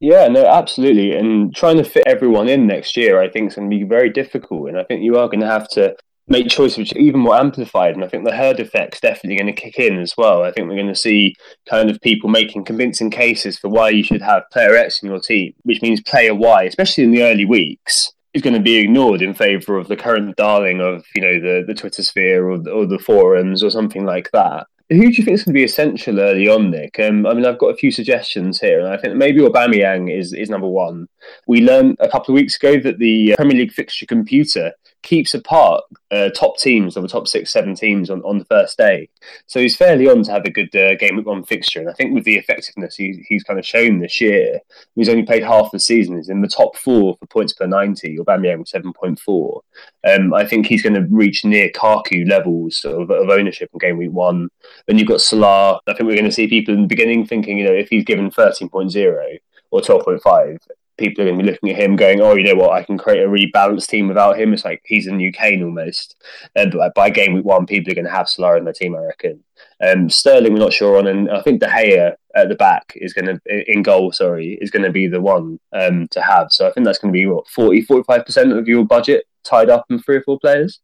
Yeah, 0.00 0.28
no, 0.28 0.44
absolutely. 0.44 1.12
And 1.16 1.54
trying 1.54 1.78
to 1.78 1.84
fit 1.84 2.06
everyone 2.06 2.48
in 2.48 2.66
next 2.66 2.96
year, 2.96 3.20
I 3.20 3.30
think, 3.30 3.48
is 3.48 3.56
going 3.56 3.70
to 3.70 3.76
be 3.76 3.84
very 3.84 4.10
difficult. 4.10 4.68
And 4.68 4.78
I 4.78 4.84
think 4.84 5.02
you 5.02 5.16
are 5.16 5.28
going 5.28 5.40
to 5.40 5.46
have 5.46 5.68
to 5.70 5.96
make 6.28 6.48
choices 6.48 6.78
which 6.78 6.94
are 6.94 6.98
even 6.98 7.20
more 7.20 7.36
amplified. 7.36 7.94
And 7.94 8.04
I 8.04 8.08
think 8.08 8.24
the 8.24 8.36
herd 8.36 8.60
effect's 8.60 9.00
definitely 9.00 9.36
going 9.36 9.54
to 9.54 9.60
kick 9.60 9.78
in 9.78 9.98
as 9.98 10.14
well. 10.16 10.42
I 10.42 10.50
think 10.50 10.68
we're 10.68 10.74
going 10.74 10.88
to 10.88 10.94
see 10.94 11.34
kind 11.68 11.88
of 11.88 12.00
people 12.02 12.28
making 12.28 12.64
convincing 12.64 13.10
cases 13.10 13.58
for 13.58 13.68
why 13.68 13.88
you 13.90 14.02
should 14.02 14.22
have 14.22 14.50
player 14.52 14.74
X 14.74 15.02
in 15.02 15.08
your 15.08 15.20
team, 15.20 15.54
which 15.62 15.80
means 15.80 16.02
player 16.02 16.34
Y, 16.34 16.64
especially 16.64 17.04
in 17.04 17.12
the 17.12 17.22
early 17.22 17.44
weeks. 17.44 18.12
Is 18.34 18.42
going 18.42 18.52
to 18.52 18.60
be 18.60 18.76
ignored 18.76 19.22
in 19.22 19.32
favour 19.32 19.78
of 19.78 19.88
the 19.88 19.96
current 19.96 20.36
darling 20.36 20.78
of 20.82 21.06
you 21.14 21.22
know 21.22 21.40
the, 21.40 21.64
the 21.66 21.72
Twitter 21.72 22.02
sphere 22.02 22.46
or 22.46 22.56
or 22.68 22.84
the 22.84 22.98
forums 22.98 23.62
or 23.62 23.70
something 23.70 24.04
like 24.04 24.28
that. 24.34 24.66
Who 24.88 25.00
do 25.00 25.08
you 25.08 25.24
think 25.24 25.34
is 25.34 25.42
going 25.42 25.52
to 25.52 25.58
be 25.58 25.64
essential 25.64 26.20
early 26.20 26.46
on, 26.46 26.70
Nick? 26.70 27.00
Um, 27.00 27.26
I 27.26 27.34
mean, 27.34 27.44
I've 27.44 27.58
got 27.58 27.74
a 27.74 27.76
few 27.76 27.90
suggestions 27.90 28.60
here, 28.60 28.78
and 28.78 28.88
I 28.88 28.96
think 28.96 29.16
maybe 29.16 29.40
Aubameyang 29.40 30.16
is, 30.16 30.32
is 30.32 30.48
number 30.48 30.68
one. 30.68 31.08
We 31.48 31.60
learned 31.60 31.96
a 31.98 32.08
couple 32.08 32.32
of 32.32 32.36
weeks 32.36 32.54
ago 32.54 32.78
that 32.78 32.98
the 32.98 33.34
Premier 33.36 33.56
League 33.56 33.72
fixture 33.72 34.06
computer 34.06 34.72
keeps 35.06 35.34
apart 35.34 35.84
uh, 36.10 36.28
top 36.30 36.58
teams 36.58 36.96
or 36.96 37.00
the 37.00 37.08
top 37.08 37.28
six, 37.28 37.52
seven 37.52 37.76
teams 37.76 38.10
on, 38.10 38.20
on 38.22 38.38
the 38.38 38.44
first 38.46 38.76
day. 38.76 39.08
So 39.46 39.60
he's 39.60 39.76
fairly 39.76 40.08
on 40.08 40.24
to 40.24 40.32
have 40.32 40.44
a 40.44 40.50
good 40.50 40.74
uh, 40.74 40.96
game 40.96 41.16
week 41.16 41.26
one 41.26 41.44
fixture. 41.44 41.78
And 41.78 41.88
I 41.88 41.92
think 41.92 42.12
with 42.12 42.24
the 42.24 42.36
effectiveness 42.36 42.96
he, 42.96 43.24
he's 43.28 43.44
kind 43.44 43.58
of 43.58 43.64
shown 43.64 44.00
this 44.00 44.20
year, 44.20 44.58
he's 44.96 45.08
only 45.08 45.22
played 45.22 45.44
half 45.44 45.70
the 45.70 45.78
season. 45.78 46.16
He's 46.16 46.28
in 46.28 46.42
the 46.42 46.48
top 46.48 46.76
four 46.76 47.16
for 47.18 47.26
points 47.26 47.52
per 47.52 47.68
90, 47.68 48.18
Aubameyang 48.18 48.68
7.4. 48.68 49.60
Um, 50.08 50.34
I 50.34 50.44
think 50.44 50.66
he's 50.66 50.82
going 50.82 50.94
to 50.94 51.06
reach 51.08 51.44
near 51.44 51.70
Kaku 51.70 52.28
levels 52.28 52.84
of, 52.84 53.08
of 53.08 53.30
ownership 53.30 53.70
in 53.72 53.78
game 53.78 53.98
week 53.98 54.10
one. 54.10 54.48
Then 54.88 54.98
you've 54.98 55.08
got 55.08 55.20
Salah. 55.20 55.80
I 55.86 55.92
think 55.92 56.08
we're 56.08 56.16
going 56.16 56.24
to 56.24 56.32
see 56.32 56.48
people 56.48 56.74
in 56.74 56.82
the 56.82 56.88
beginning 56.88 57.24
thinking, 57.24 57.58
you 57.58 57.64
know, 57.64 57.72
if 57.72 57.88
he's 57.88 58.04
given 58.04 58.28
13.0 58.28 59.38
or 59.70 59.80
12.5, 59.80 60.58
people 60.96 61.22
are 61.22 61.26
going 61.26 61.38
to 61.38 61.44
be 61.44 61.50
looking 61.50 61.70
at 61.70 61.76
him 61.76 61.96
going, 61.96 62.20
oh, 62.20 62.34
you 62.34 62.44
know 62.44 62.54
what, 62.54 62.72
I 62.72 62.82
can 62.82 62.98
create 62.98 63.22
a 63.22 63.28
really 63.28 63.46
balanced 63.46 63.90
team 63.90 64.08
without 64.08 64.38
him. 64.38 64.52
It's 64.52 64.64
like 64.64 64.82
he's 64.84 65.06
a 65.06 65.12
new 65.12 65.32
Kane 65.32 65.62
almost. 65.62 66.16
And 66.54 66.72
but 66.72 66.94
by 66.94 67.10
game 67.10 67.34
week 67.34 67.44
one, 67.44 67.66
people 67.66 67.92
are 67.92 67.94
going 67.94 68.06
to 68.06 68.10
have 68.10 68.28
Salah 68.28 68.56
in 68.56 68.64
their 68.64 68.72
team, 68.72 68.94
I 68.96 69.00
reckon. 69.00 69.42
Um, 69.80 70.08
Sterling, 70.08 70.52
we're 70.52 70.58
not 70.58 70.72
sure 70.72 70.98
on, 70.98 71.06
and 71.06 71.30
I 71.30 71.42
think 71.42 71.60
De 71.60 71.66
Gea 71.66 72.14
at 72.34 72.48
the 72.48 72.54
back 72.54 72.92
is 72.96 73.12
going 73.12 73.26
to, 73.26 73.72
in 73.72 73.82
goal, 73.82 74.12
sorry, 74.12 74.58
is 74.60 74.70
going 74.70 74.84
to 74.84 74.92
be 74.92 75.06
the 75.06 75.20
one 75.20 75.58
um, 75.72 76.08
to 76.08 76.20
have. 76.20 76.48
So 76.50 76.66
I 76.66 76.72
think 76.72 76.86
that's 76.86 76.98
going 76.98 77.12
to 77.12 77.16
be 77.16 77.26
what 77.26 77.48
40, 77.48 77.82
45% 77.86 78.58
of 78.58 78.68
your 78.68 78.84
budget 78.84 79.26
tied 79.44 79.70
up 79.70 79.86
in 79.90 79.98
three 79.98 80.16
or 80.16 80.22
four 80.22 80.38
players. 80.38 80.80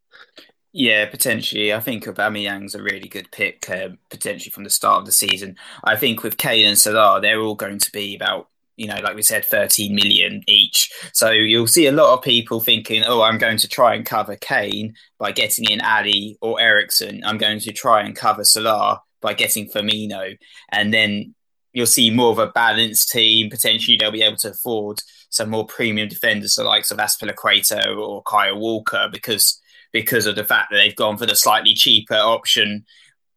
Yeah, 0.75 1.05
potentially. 1.07 1.73
I 1.73 1.81
think 1.81 2.05
Aubameyang's 2.05 2.75
a 2.75 2.83
really 2.83 3.09
good 3.09 3.31
pick, 3.31 3.69
uh, 3.69 3.91
potentially 4.09 4.51
from 4.51 4.65
the 4.65 4.71
start 4.71 5.01
of 5.01 5.07
the 5.07 5.13
season. 5.13 5.57
I 5.85 5.97
think 5.97 6.23
with 6.23 6.39
Kane 6.39 6.67
and 6.67 6.79
Salah, 6.79 7.21
they're 7.21 7.41
all 7.41 7.55
going 7.55 7.79
to 7.79 7.93
be 7.93 8.17
about 8.17 8.49
you 8.83 8.89
know, 8.89 9.01
like 9.03 9.15
we 9.15 9.23
said, 9.23 9.45
13 9.45 9.95
million 9.95 10.43
each. 10.49 10.91
So 11.13 11.31
you'll 11.31 11.69
see 11.69 11.87
a 11.87 11.93
lot 11.93 12.13
of 12.13 12.25
people 12.25 12.61
thinking, 12.61 13.05
oh, 13.05 13.23
I'm 13.23 13.39
going 13.39 13.59
to 13.59 13.69
try 13.69 13.95
and 13.95 14.05
cover 14.05 14.35
Kane 14.35 14.95
by 15.19 15.31
getting 15.31 15.67
in 15.71 15.81
Alli 15.81 16.37
or 16.41 16.61
Eriksen. 16.61 17.23
I'm 17.25 17.39
going 17.39 17.61
to 17.61 17.73
try 17.73 18.03
and 18.03 18.17
cover 18.17 18.43
Salah 18.43 19.01
by 19.21 19.35
getting 19.35 19.69
Firmino. 19.69 20.37
And 20.71 20.93
then 20.93 21.37
you'll 21.73 21.87
see 21.87 22.11
more 22.11 22.33
of 22.33 22.41
a 22.41 22.49
balanced 22.49 23.11
team. 23.11 23.51
Potentially 23.51 23.97
they'll 23.97 24.11
be 24.11 24.23
able 24.23 24.39
to 24.39 24.51
afford 24.51 24.99
some 25.31 25.49
more 25.49 25.65
premium 25.65 26.09
defenders, 26.09 26.57
the 26.57 26.65
likes 26.65 26.91
of 26.91 26.99
Azpilicueta 26.99 27.97
or 27.97 28.23
Kyle 28.25 28.59
Walker, 28.59 29.09
because 29.13 29.61
because 29.93 30.27
of 30.27 30.35
the 30.35 30.45
fact 30.45 30.71
that 30.71 30.79
they've 30.79 30.97
gone 30.97 31.17
for 31.17 31.27
the 31.27 31.37
slightly 31.37 31.75
cheaper 31.75 32.15
option 32.15 32.85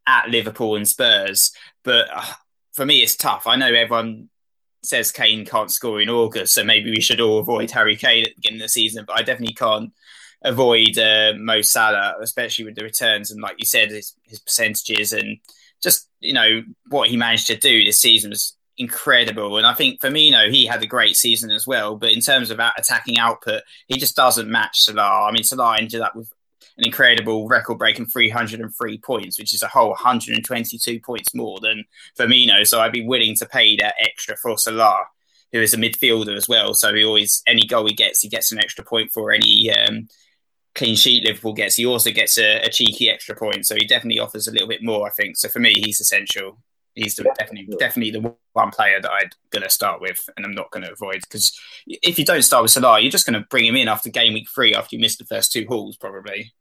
at 0.08 0.30
Liverpool 0.30 0.76
and 0.76 0.88
Spurs. 0.88 1.52
But 1.84 2.08
uh, 2.12 2.34
for 2.74 2.86
me, 2.86 3.04
it's 3.04 3.16
tough. 3.16 3.46
I 3.46 3.58
know 3.58 3.68
everyone 3.68 4.30
says 4.86 5.12
Kane 5.12 5.46
can't 5.46 5.72
score 5.72 6.02
in 6.02 6.10
August, 6.10 6.54
so 6.54 6.64
maybe 6.64 6.92
we 6.92 7.02
should 7.02 7.22
all 7.22 7.40
avoid 7.40 7.72
Harry 7.72 7.96
Kane 7.96 8.24
at 8.24 8.30
the 8.30 8.36
beginning 8.36 8.62
of 8.62 8.66
the 8.66 8.70
season. 8.70 9.06
But 9.06 9.20
I 9.20 9.24
definitely 9.24 9.56
can't 9.56 9.92
avoid 10.44 10.98
uh, 10.98 11.34
Mo 11.38 11.62
Salah, 11.62 12.16
especially 12.22 12.66
with 12.66 12.76
the 12.76 12.84
returns 12.84 13.32
and, 13.32 13.42
like 13.42 13.56
you 13.58 13.66
said, 13.66 13.92
his, 13.92 14.16
his 14.24 14.40
percentages 14.40 15.14
and 15.14 15.40
just 15.84 16.10
you 16.20 16.34
know 16.34 16.64
what 16.90 17.10
he 17.10 17.18
managed 17.18 17.48
to 17.48 17.56
do 17.56 17.84
this 17.84 18.00
season 18.00 18.32
was 18.32 18.56
incredible. 18.78 19.58
And 19.58 19.66
I 19.66 19.74
think 19.74 20.02
Firmino, 20.02 20.52
he 20.52 20.66
had 20.66 20.84
a 20.84 20.88
great 20.88 21.16
season 21.16 21.52
as 21.52 21.66
well. 21.66 21.96
But 21.96 22.12
in 22.12 22.22
terms 22.22 22.52
of 22.52 22.60
attacking 22.60 23.18
output, 23.18 23.64
he 23.88 23.98
just 23.98 24.16
doesn't 24.16 24.50
match 24.50 24.82
Salah. 24.82 25.28
I 25.28 25.32
mean, 25.32 25.44
Salah 25.44 25.78
ended 25.78 26.02
up 26.02 26.16
with 26.16 26.32
an 26.78 26.86
incredible 26.86 27.48
record 27.48 27.78
breaking 27.78 28.08
303 28.08 28.98
points, 29.00 29.40
which 29.40 29.54
is 29.54 29.64
a 29.64 29.68
whole 29.68 29.90
122 29.90 31.00
points 31.00 31.34
more 31.34 31.60
than 31.60 31.86
Firmino. 32.20 32.68
So 32.68 32.82
I'd 32.82 32.92
be 32.92 33.06
willing 33.06 33.36
to 33.36 33.46
pay 33.46 33.76
that 33.78 33.96
extra 34.00 34.36
for 34.36 34.58
Salah, 34.58 35.06
who 35.54 35.62
is 35.62 35.74
a 35.74 35.78
midfielder 35.78 36.36
as 36.36 36.50
well. 36.50 36.74
So 36.74 36.94
he 36.94 37.06
always, 37.06 37.42
any 37.48 37.66
goal 37.66 37.88
he 37.88 37.94
gets, 37.94 38.22
he 38.22 38.30
gets 38.30 38.52
an 38.52 38.60
extra 38.60 38.84
point 38.84 39.12
for 39.12 39.32
any 39.32 39.72
um, 39.72 40.10
clean 40.76 40.96
sheet 40.96 41.24
Liverpool 41.24 41.54
gets. 41.54 41.76
He 41.76 41.86
also 41.86 42.12
gets 42.12 42.38
a, 42.38 42.60
a, 42.60 42.70
cheeky 42.70 43.10
extra 43.10 43.36
point. 43.36 43.66
So 43.66 43.76
he 43.76 43.86
definitely 43.86 44.20
offers 44.20 44.48
a 44.48 44.52
little 44.52 44.68
bit 44.68 44.84
more, 44.84 45.08
I 45.08 45.12
think. 45.12 45.38
So 45.38 45.48
for 45.48 45.60
me, 45.60 45.74
he's 45.74 46.02
essential. 46.02 46.58
He's 46.94 47.16
the, 47.16 47.24
definitely 47.38 47.76
definitely 47.78 48.12
the 48.12 48.36
one 48.54 48.72
player 48.72 49.02
that 49.02 49.12
I'm 49.12 49.30
going 49.50 49.64
to 49.64 49.70
start 49.70 50.00
with, 50.00 50.30
and 50.38 50.46
I'm 50.46 50.54
not 50.54 50.72
going 50.72 50.86
to 50.86 50.94
avoid 50.94 51.20
because 51.22 51.58
if 51.86 52.18
you 52.18 52.24
don't 52.24 52.42
start 52.42 52.64
with 52.64 52.72
Salah, 52.72 53.02
you're 53.02 53.12
just 53.12 53.26
going 53.26 53.38
to 53.38 53.46
bring 53.50 53.66
him 53.66 53.76
in 53.76 53.90
after 53.90 54.10
game 54.10 54.34
week 54.34 54.48
three 54.50 54.74
after 54.74 54.96
you 54.96 55.02
missed 55.02 55.20
the 55.20 55.26
first 55.26 55.52
two 55.52 55.66
hauls, 55.68 55.98
probably. 55.98 56.54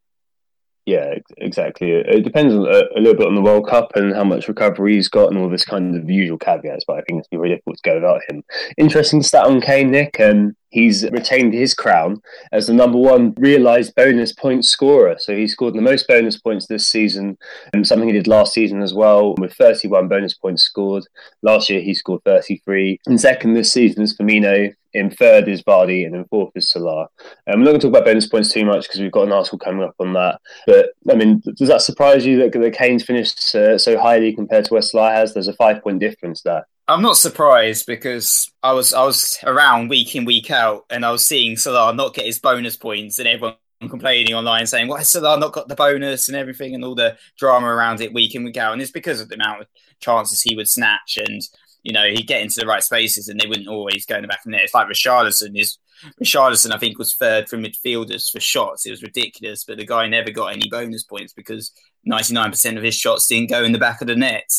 Yeah, 0.86 1.14
exactly. 1.38 1.92
It 1.92 2.24
depends 2.24 2.52
a, 2.52 2.58
a, 2.58 3.00
little 3.00 3.14
bit 3.14 3.26
on 3.26 3.34
the 3.34 3.40
World 3.40 3.66
Cup 3.66 3.92
and 3.94 4.14
how 4.14 4.24
much 4.24 4.48
recovery 4.48 4.96
he's 4.96 5.08
got 5.08 5.30
and 5.30 5.38
all 5.38 5.48
this 5.48 5.64
kind 5.64 5.96
of 5.96 6.10
usual 6.10 6.36
caveats, 6.36 6.84
but 6.86 6.98
I 6.98 7.02
think 7.02 7.20
it's 7.20 7.28
really 7.32 7.54
difficult 7.54 7.78
to 7.78 7.90
go 7.90 7.94
without 7.94 8.20
him. 8.28 8.44
Interesting 8.76 9.22
stat 9.22 9.46
on 9.46 9.62
Kane, 9.62 9.90
Nick. 9.90 10.20
Um, 10.20 10.54
he's 10.68 11.04
retained 11.04 11.54
his 11.54 11.72
crown 11.72 12.20
as 12.52 12.66
the 12.66 12.74
number 12.74 12.98
one 12.98 13.32
realised 13.38 13.94
bonus 13.94 14.32
point 14.32 14.66
scorer. 14.66 15.16
So 15.18 15.34
he 15.34 15.48
scored 15.48 15.74
the 15.74 15.80
most 15.80 16.06
bonus 16.06 16.38
points 16.38 16.66
this 16.66 16.86
season, 16.86 17.38
and 17.72 17.86
something 17.86 18.08
he 18.08 18.14
did 18.14 18.26
last 18.26 18.52
season 18.52 18.82
as 18.82 18.92
well, 18.92 19.36
with 19.38 19.54
31 19.54 20.08
bonus 20.08 20.34
points 20.34 20.64
scored. 20.64 21.04
Last 21.42 21.70
year 21.70 21.80
he 21.80 21.94
scored 21.94 22.24
33. 22.24 23.00
And 23.06 23.18
second 23.18 23.54
this 23.54 23.72
season 23.72 24.02
is 24.02 24.14
Firmino. 24.14 24.74
In 24.94 25.10
third 25.10 25.48
is 25.48 25.62
Vardy, 25.62 26.06
and 26.06 26.14
in 26.14 26.24
fourth 26.26 26.52
is 26.54 26.70
Salah. 26.70 27.02
Um, 27.02 27.08
I'm 27.48 27.58
not 27.60 27.70
going 27.70 27.80
to 27.80 27.86
talk 27.86 27.96
about 27.96 28.04
bonus 28.04 28.28
points 28.28 28.52
too 28.52 28.64
much 28.64 28.84
because 28.84 29.00
we've 29.00 29.12
got 29.12 29.26
an 29.26 29.32
article 29.32 29.58
coming 29.58 29.82
up 29.82 29.94
on 29.98 30.12
that. 30.12 30.40
But 30.66 30.90
I 31.10 31.14
mean, 31.14 31.42
does 31.56 31.68
that 31.68 31.82
surprise 31.82 32.24
you 32.24 32.38
that 32.38 32.52
the 32.52 32.70
Kane's 32.70 33.04
finished 33.04 33.54
uh, 33.54 33.76
so 33.76 33.98
highly 33.98 34.34
compared 34.34 34.66
to 34.66 34.74
where 34.74 34.82
Salah 34.82 35.10
has? 35.10 35.34
There's 35.34 35.48
a 35.48 35.54
five 35.54 35.82
point 35.82 35.98
difference 35.98 36.42
there. 36.42 36.66
I'm 36.86 37.02
not 37.02 37.16
surprised 37.16 37.86
because 37.86 38.52
I 38.62 38.72
was 38.72 38.92
I 38.92 39.04
was 39.04 39.38
around 39.44 39.88
week 39.88 40.14
in 40.14 40.24
week 40.24 40.50
out, 40.50 40.84
and 40.90 41.04
I 41.04 41.10
was 41.10 41.24
seeing 41.24 41.56
Salah 41.56 41.94
not 41.94 42.14
get 42.14 42.26
his 42.26 42.38
bonus 42.38 42.76
points, 42.76 43.18
and 43.18 43.26
everyone 43.26 43.56
complaining 43.88 44.34
online 44.34 44.66
saying 44.66 44.88
why 44.88 45.02
Salah 45.02 45.38
not 45.38 45.52
got 45.52 45.68
the 45.68 45.74
bonus 45.74 46.28
and 46.28 46.36
everything, 46.36 46.74
and 46.74 46.84
all 46.84 46.94
the 46.94 47.16
drama 47.38 47.66
around 47.66 48.00
it 48.00 48.12
week 48.12 48.34
in 48.34 48.44
week 48.44 48.58
out, 48.58 48.74
and 48.74 48.82
it's 48.82 48.90
because 48.90 49.20
of 49.20 49.28
the 49.28 49.36
amount 49.36 49.62
of 49.62 49.66
chances 50.00 50.42
he 50.42 50.54
would 50.54 50.68
snatch, 50.68 51.18
and 51.18 51.42
you 51.84 51.92
know 51.92 52.08
he'd 52.08 52.26
get 52.26 52.42
into 52.42 52.58
the 52.58 52.66
right 52.66 52.82
spaces, 52.82 53.28
and 53.28 53.38
they 53.38 53.46
wouldn't 53.46 53.68
always 53.68 54.04
go 54.04 54.16
in 54.16 54.22
the 54.22 54.28
back 54.28 54.40
of 54.40 54.44
the 54.44 54.50
net. 54.50 54.62
It's 54.62 54.74
like 54.74 54.88
Richarlison 54.88 55.58
is 55.58 55.78
Richarlison, 56.20 56.74
I 56.74 56.78
think, 56.78 56.98
was 56.98 57.14
third 57.14 57.48
from 57.48 57.62
midfielders 57.62 58.30
for 58.30 58.40
shots. 58.40 58.84
It 58.84 58.90
was 58.90 59.02
ridiculous, 59.02 59.64
but 59.64 59.78
the 59.78 59.86
guy 59.86 60.08
never 60.08 60.32
got 60.32 60.52
any 60.52 60.68
bonus 60.68 61.04
points 61.04 61.32
because 61.32 61.70
99% 62.06 62.76
of 62.76 62.82
his 62.82 62.96
shots 62.96 63.28
didn't 63.28 63.50
go 63.50 63.62
in 63.62 63.70
the 63.70 63.78
back 63.78 64.00
of 64.00 64.08
the 64.08 64.16
net 64.16 64.50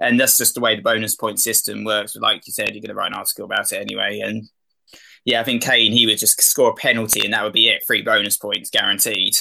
and 0.00 0.18
that's 0.18 0.38
just 0.38 0.54
the 0.54 0.60
way 0.60 0.74
the 0.74 0.82
bonus 0.82 1.14
point 1.14 1.38
system 1.38 1.84
works. 1.84 2.16
Like 2.16 2.46
you 2.46 2.52
said, 2.52 2.70
you're 2.70 2.80
going 2.80 2.88
to 2.88 2.94
write 2.94 3.12
an 3.12 3.18
article 3.18 3.44
about 3.44 3.70
it 3.70 3.80
anyway. 3.80 4.20
And 4.20 4.48
yeah, 5.26 5.40
I 5.40 5.44
think 5.44 5.62
Kane 5.62 5.92
he 5.92 6.06
would 6.06 6.18
just 6.18 6.40
score 6.42 6.70
a 6.70 6.74
penalty, 6.74 7.24
and 7.24 7.34
that 7.34 7.44
would 7.44 7.52
be 7.52 7.68
it. 7.68 7.84
Three 7.86 8.02
bonus 8.02 8.38
points 8.38 8.70
guaranteed. 8.70 9.34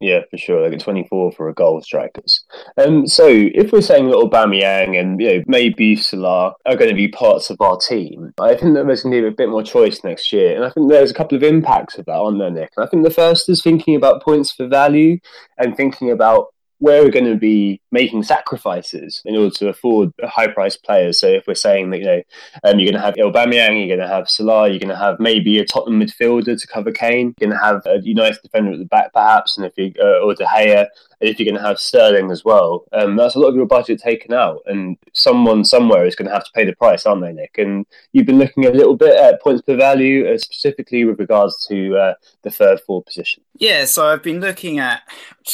Yeah, 0.00 0.20
for 0.30 0.36
sure. 0.36 0.62
Like 0.62 0.74
a 0.74 0.82
24 0.82 1.32
for 1.32 1.48
a 1.48 1.54
goal 1.54 1.80
strikers. 1.80 2.44
Um, 2.76 3.06
so 3.06 3.26
if 3.26 3.72
we're 3.72 3.80
saying 3.80 4.06
that 4.06 4.16
Aubameyang 4.16 4.98
and 4.98 5.20
you 5.20 5.38
know 5.38 5.44
maybe 5.46 5.96
Salah 5.96 6.52
are 6.66 6.76
going 6.76 6.90
to 6.90 6.96
be 6.96 7.08
parts 7.08 7.48
of 7.48 7.60
our 7.60 7.78
team, 7.78 8.32
I 8.40 8.54
think 8.54 8.74
that 8.74 8.86
there's 8.86 9.02
going 9.02 9.14
to 9.14 9.22
be 9.22 9.28
a 9.28 9.30
bit 9.30 9.48
more 9.48 9.62
choice 9.62 10.04
next 10.04 10.32
year. 10.32 10.54
And 10.54 10.64
I 10.64 10.70
think 10.70 10.90
there's 10.90 11.10
a 11.10 11.14
couple 11.14 11.36
of 11.36 11.42
impacts 11.42 11.96
of 11.96 12.04
that 12.06 12.12
on 12.12 12.38
there, 12.38 12.50
Nick. 12.50 12.72
And 12.76 12.84
I 12.84 12.88
think 12.88 13.04
the 13.04 13.10
first 13.10 13.48
is 13.48 13.62
thinking 13.62 13.96
about 13.96 14.22
points 14.22 14.52
for 14.52 14.68
value 14.68 15.18
and 15.56 15.76
thinking 15.76 16.10
about 16.10 16.48
where 16.78 17.02
we're 17.02 17.10
going 17.10 17.24
to 17.24 17.38
be 17.38 17.80
making 17.96 18.22
sacrifices 18.22 19.22
in 19.24 19.34
order 19.36 19.54
to 19.54 19.68
afford 19.68 20.12
high 20.22 20.48
priced 20.48 20.82
players. 20.84 21.18
So 21.18 21.28
if 21.28 21.46
we're 21.46 21.54
saying 21.54 21.90
that 21.90 21.98
you 21.98 22.04
know 22.04 22.22
um, 22.64 22.78
you're 22.78 22.90
going 22.90 23.00
to 23.00 23.06
have 23.06 23.14
Aubameyang, 23.14 23.78
you're 23.78 23.96
going 23.96 24.06
to 24.08 24.14
have 24.14 24.28
Salah, 24.28 24.68
you're 24.68 24.84
going 24.86 24.96
to 24.98 25.04
have 25.06 25.18
maybe 25.18 25.58
a 25.58 25.64
Tottenham 25.64 26.00
midfielder 26.00 26.60
to 26.60 26.66
cover 26.66 26.92
Kane, 26.92 27.34
you're 27.38 27.48
going 27.48 27.58
to 27.58 27.64
have 27.64 27.80
a 27.86 28.00
United 28.02 28.42
defender 28.42 28.72
at 28.72 28.78
the 28.78 28.84
back 28.84 29.12
perhaps, 29.14 29.56
and 29.56 29.64
if 29.64 29.72
you 29.78 29.92
uh, 29.98 30.24
or 30.24 30.34
De 30.34 30.44
Gea, 30.44 30.86
if 31.20 31.38
you're 31.38 31.50
going 31.50 31.60
to 31.60 31.66
have 31.66 31.78
Sterling 31.78 32.30
as 32.30 32.44
well, 32.44 32.84
um, 32.92 33.16
that's 33.16 33.34
a 33.34 33.38
lot 33.38 33.48
of 33.48 33.56
your 33.56 33.66
budget 33.66 34.00
taken 34.00 34.34
out, 34.34 34.60
and 34.66 34.98
someone 35.14 35.64
somewhere 35.64 36.04
is 36.04 36.14
going 36.14 36.28
to 36.28 36.34
have 36.34 36.44
to 36.44 36.52
pay 36.54 36.64
the 36.64 36.76
price, 36.76 37.06
aren't 37.06 37.22
they, 37.22 37.32
Nick? 37.32 37.56
And 37.56 37.86
you've 38.12 38.26
been 38.26 38.38
looking 38.38 38.66
a 38.66 38.70
little 38.70 38.96
bit 38.96 39.16
at 39.16 39.40
points 39.40 39.62
per 39.62 39.76
value, 39.76 40.28
uh, 40.28 40.38
specifically 40.38 41.04
with 41.04 41.18
regards 41.18 41.66
to 41.68 41.96
uh, 41.96 42.14
the 42.42 42.50
third 42.50 42.80
forward 42.80 43.06
position. 43.06 43.42
Yeah, 43.58 43.86
so 43.86 44.06
I've 44.06 44.22
been 44.22 44.40
looking 44.40 44.78
at 44.78 45.02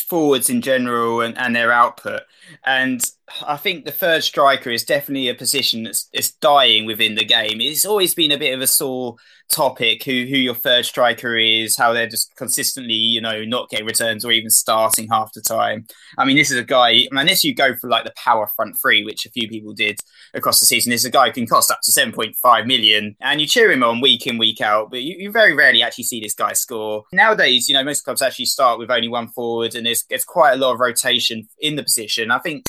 forwards 0.09 0.51
in 0.51 0.61
general 0.61 1.21
and, 1.21 1.37
and 1.39 1.55
their 1.55 1.73
output, 1.73 2.23
and 2.65 3.03
I 3.47 3.57
think 3.57 3.85
the 3.85 3.93
third 3.93 4.23
striker 4.23 4.71
is 4.71 4.85
definitely 4.85 5.29
a 5.29 5.35
position 5.35 5.85
that's, 5.85 6.09
dying 6.41 6.87
within 6.87 7.15
the 7.15 7.25
game. 7.25 7.61
It's 7.61 7.85
always 7.85 8.15
been 8.15 8.33
a 8.33 8.39
bit 8.39 8.55
of 8.55 8.61
a 8.61 8.67
sore 8.67 9.17
topic 9.51 10.03
who 10.03 10.13
who 10.13 10.37
your 10.37 10.55
third 10.55 10.85
striker 10.85 11.37
is, 11.37 11.77
how 11.77 11.93
they're 11.93 12.09
just 12.09 12.35
consistently, 12.37 12.95
you 12.95 13.21
know, 13.21 13.45
not 13.45 13.69
getting 13.69 13.87
returns 13.87 14.25
or 14.25 14.33
even 14.33 14.51
starting 14.51 15.09
half 15.09 15.33
the 15.35 15.41
time. 15.41 15.87
I 16.19 16.25
mean, 16.25 16.37
this 16.37 16.51
is 16.51 16.59
a 16.59 16.65
guy, 16.65 17.07
unless 17.13 17.45
you 17.45 17.55
go 17.55 17.77
for 17.77 17.89
like 17.89 18.05
the 18.05 18.13
power 18.17 18.49
front 18.57 18.77
three, 18.81 19.05
which 19.05 19.27
a 19.27 19.31
few 19.31 19.49
people 19.49 19.73
did 19.73 20.01
across 20.35 20.59
the 20.59 20.67
season, 20.67 20.91
this 20.91 21.03
is 21.03 21.07
a 21.07 21.11
guy 21.11 21.27
who 21.27 21.33
can 21.33 21.47
cost 21.47 21.71
up 21.71 21.81
to 21.83 21.91
7.5 21.93 22.67
million 22.67 23.15
and 23.21 23.41
you 23.41 23.47
cheer 23.47 23.71
him 23.71 23.83
on 23.83 24.01
week 24.01 24.27
in, 24.27 24.39
week 24.39 24.61
out, 24.61 24.91
but 24.91 25.03
you, 25.03 25.17
you 25.19 25.31
very 25.31 25.55
rarely 25.55 25.83
actually 25.83 26.05
see 26.05 26.21
this 26.21 26.35
guy 26.35 26.55
score. 26.55 27.05
Nowadays, 27.13 27.69
you 27.69 27.75
know, 27.75 27.85
most 27.85 28.03
clubs 28.03 28.23
actually 28.23 28.47
start 28.47 28.79
with 28.79 28.91
only 28.91 29.09
one 29.09 29.29
forward 29.29 29.75
and 29.75 29.87
there's, 29.87 30.05
there's 30.09 30.25
quite 30.25 30.53
a 30.53 30.57
lot 30.57 30.73
of 30.73 30.81
rotation 30.81 31.49
in 31.61 31.77
the 31.77 31.83
position. 31.83 32.31
I 32.31 32.39
think 32.39 32.65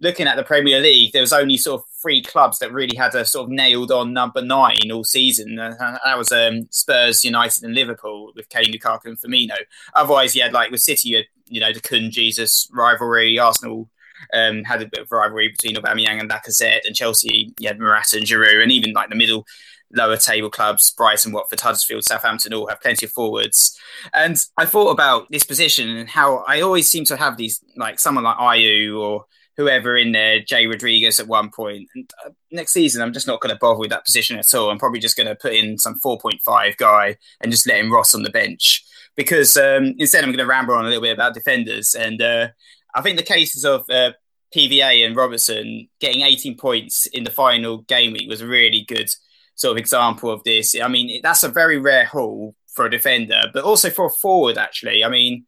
looking 0.00 0.26
at 0.26 0.36
the 0.36 0.44
Premier 0.44 0.80
League, 0.80 1.12
there 1.12 1.22
was 1.22 1.32
only 1.32 1.56
sort 1.56 1.80
of 1.80 1.88
three 2.00 2.22
clubs 2.22 2.58
that 2.58 2.72
really 2.72 2.96
had 2.96 3.14
a 3.14 3.24
sort 3.24 3.44
of 3.44 3.50
nailed 3.50 3.90
on 3.90 4.12
number 4.12 4.42
nine 4.42 4.90
all 4.92 5.04
season. 5.04 5.58
Uh, 5.58 5.98
that 6.04 6.18
was 6.18 6.30
um, 6.30 6.68
Spurs, 6.70 7.24
United, 7.24 7.64
and 7.64 7.74
Liverpool 7.74 8.32
with 8.36 8.48
Kane, 8.48 8.72
Lukaku, 8.72 9.06
and 9.06 9.18
Firmino. 9.18 9.56
Otherwise, 9.94 10.34
you 10.34 10.42
had 10.42 10.52
like 10.52 10.70
with 10.70 10.80
City, 10.80 11.08
you 11.08 11.16
had 11.16 11.26
you 11.48 11.60
know 11.60 11.72
the 11.72 11.80
Kun 11.80 12.10
Jesus 12.10 12.68
rivalry. 12.72 13.38
Arsenal 13.38 13.88
um, 14.32 14.64
had 14.64 14.82
a 14.82 14.86
bit 14.86 15.00
of 15.00 15.12
rivalry 15.12 15.48
between 15.48 15.76
Aubameyang 15.76 16.20
and 16.20 16.30
Lacazette, 16.30 16.86
and 16.86 16.94
Chelsea, 16.94 17.54
you 17.58 17.68
had 17.68 17.78
Morata 17.78 18.16
and 18.16 18.26
Giroud, 18.26 18.62
and 18.62 18.72
even 18.72 18.92
like 18.92 19.08
the 19.08 19.16
middle 19.16 19.46
lower 19.94 20.16
table 20.16 20.50
clubs, 20.50 20.90
Brighton, 20.90 21.32
Watford, 21.32 21.60
Huddersfield, 21.60 22.04
Southampton, 22.04 22.52
all 22.52 22.66
have 22.66 22.80
plenty 22.80 23.06
of 23.06 23.12
forwards. 23.12 23.78
And 24.12 24.36
I 24.56 24.66
thought 24.66 24.90
about 24.90 25.30
this 25.30 25.44
position 25.44 25.88
and 25.88 26.08
how 26.08 26.44
I 26.46 26.60
always 26.60 26.90
seem 26.90 27.04
to 27.06 27.16
have 27.16 27.36
these, 27.36 27.60
like 27.76 27.98
someone 27.98 28.24
like 28.24 28.36
Ayew 28.36 29.00
or 29.00 29.24
whoever 29.58 29.96
in 29.96 30.12
there, 30.12 30.40
Jay 30.40 30.66
Rodriguez 30.66 31.18
at 31.18 31.26
one 31.26 31.50
point. 31.50 31.88
And 31.94 32.10
uh, 32.24 32.30
next 32.52 32.72
season, 32.72 33.02
I'm 33.02 33.12
just 33.12 33.26
not 33.26 33.40
going 33.40 33.52
to 33.52 33.58
bother 33.58 33.80
with 33.80 33.90
that 33.90 34.04
position 34.04 34.38
at 34.38 34.54
all. 34.54 34.70
I'm 34.70 34.78
probably 34.78 35.00
just 35.00 35.16
going 35.16 35.26
to 35.26 35.34
put 35.34 35.52
in 35.52 35.76
some 35.78 35.98
4.5 35.98 36.76
guy 36.76 37.16
and 37.40 37.52
just 37.52 37.66
let 37.66 37.80
him 37.80 37.92
Ross 37.92 38.14
on 38.14 38.22
the 38.22 38.30
bench 38.30 38.84
because 39.16 39.56
um, 39.56 39.94
instead 39.98 40.22
I'm 40.22 40.30
going 40.30 40.38
to 40.38 40.46
ramble 40.46 40.74
on 40.74 40.84
a 40.84 40.88
little 40.88 41.02
bit 41.02 41.12
about 41.12 41.34
defenders. 41.34 41.96
And 41.96 42.22
uh, 42.22 42.48
I 42.94 43.02
think 43.02 43.18
the 43.18 43.24
cases 43.24 43.64
of 43.64 43.84
uh, 43.90 44.12
PVA 44.54 45.04
and 45.04 45.16
Robertson 45.16 45.88
getting 46.00 46.22
18 46.22 46.56
points 46.56 47.06
in 47.06 47.24
the 47.24 47.30
final 47.30 47.78
game 47.78 48.12
week 48.12 48.30
was 48.30 48.40
a 48.40 48.46
really 48.46 48.84
good 48.86 49.10
sort 49.56 49.72
of 49.72 49.78
example 49.78 50.30
of 50.30 50.44
this. 50.44 50.80
I 50.80 50.86
mean, 50.86 51.20
that's 51.20 51.42
a 51.42 51.48
very 51.48 51.78
rare 51.78 52.04
haul 52.04 52.54
for 52.76 52.86
a 52.86 52.90
defender, 52.90 53.42
but 53.52 53.64
also 53.64 53.90
for 53.90 54.06
a 54.06 54.10
forward, 54.10 54.56
actually. 54.56 55.04
I 55.04 55.08
mean, 55.08 55.46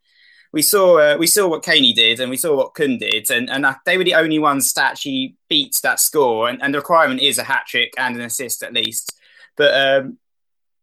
we 0.52 0.62
saw 0.62 0.98
uh, 0.98 1.16
we 1.18 1.26
saw 1.26 1.48
what 1.48 1.62
Caney 1.62 1.92
did 1.92 2.18
and 2.20 2.30
we 2.30 2.36
saw 2.36 2.56
what 2.56 2.74
Kun 2.74 2.98
did, 2.98 3.30
and 3.30 3.48
and 3.48 3.64
they 3.86 3.96
were 3.96 4.04
the 4.04 4.14
only 4.14 4.38
ones 4.38 4.72
that 4.74 4.92
actually 4.92 5.36
beat 5.48 5.76
that 5.82 6.00
score. 6.00 6.48
And, 6.48 6.60
and 6.62 6.74
the 6.74 6.78
requirement 6.78 7.20
is 7.20 7.38
a 7.38 7.44
hat 7.44 7.64
trick 7.68 7.92
and 7.96 8.16
an 8.16 8.22
assist 8.22 8.62
at 8.62 8.72
least. 8.72 9.16
But 9.56 9.74
um, 9.74 10.18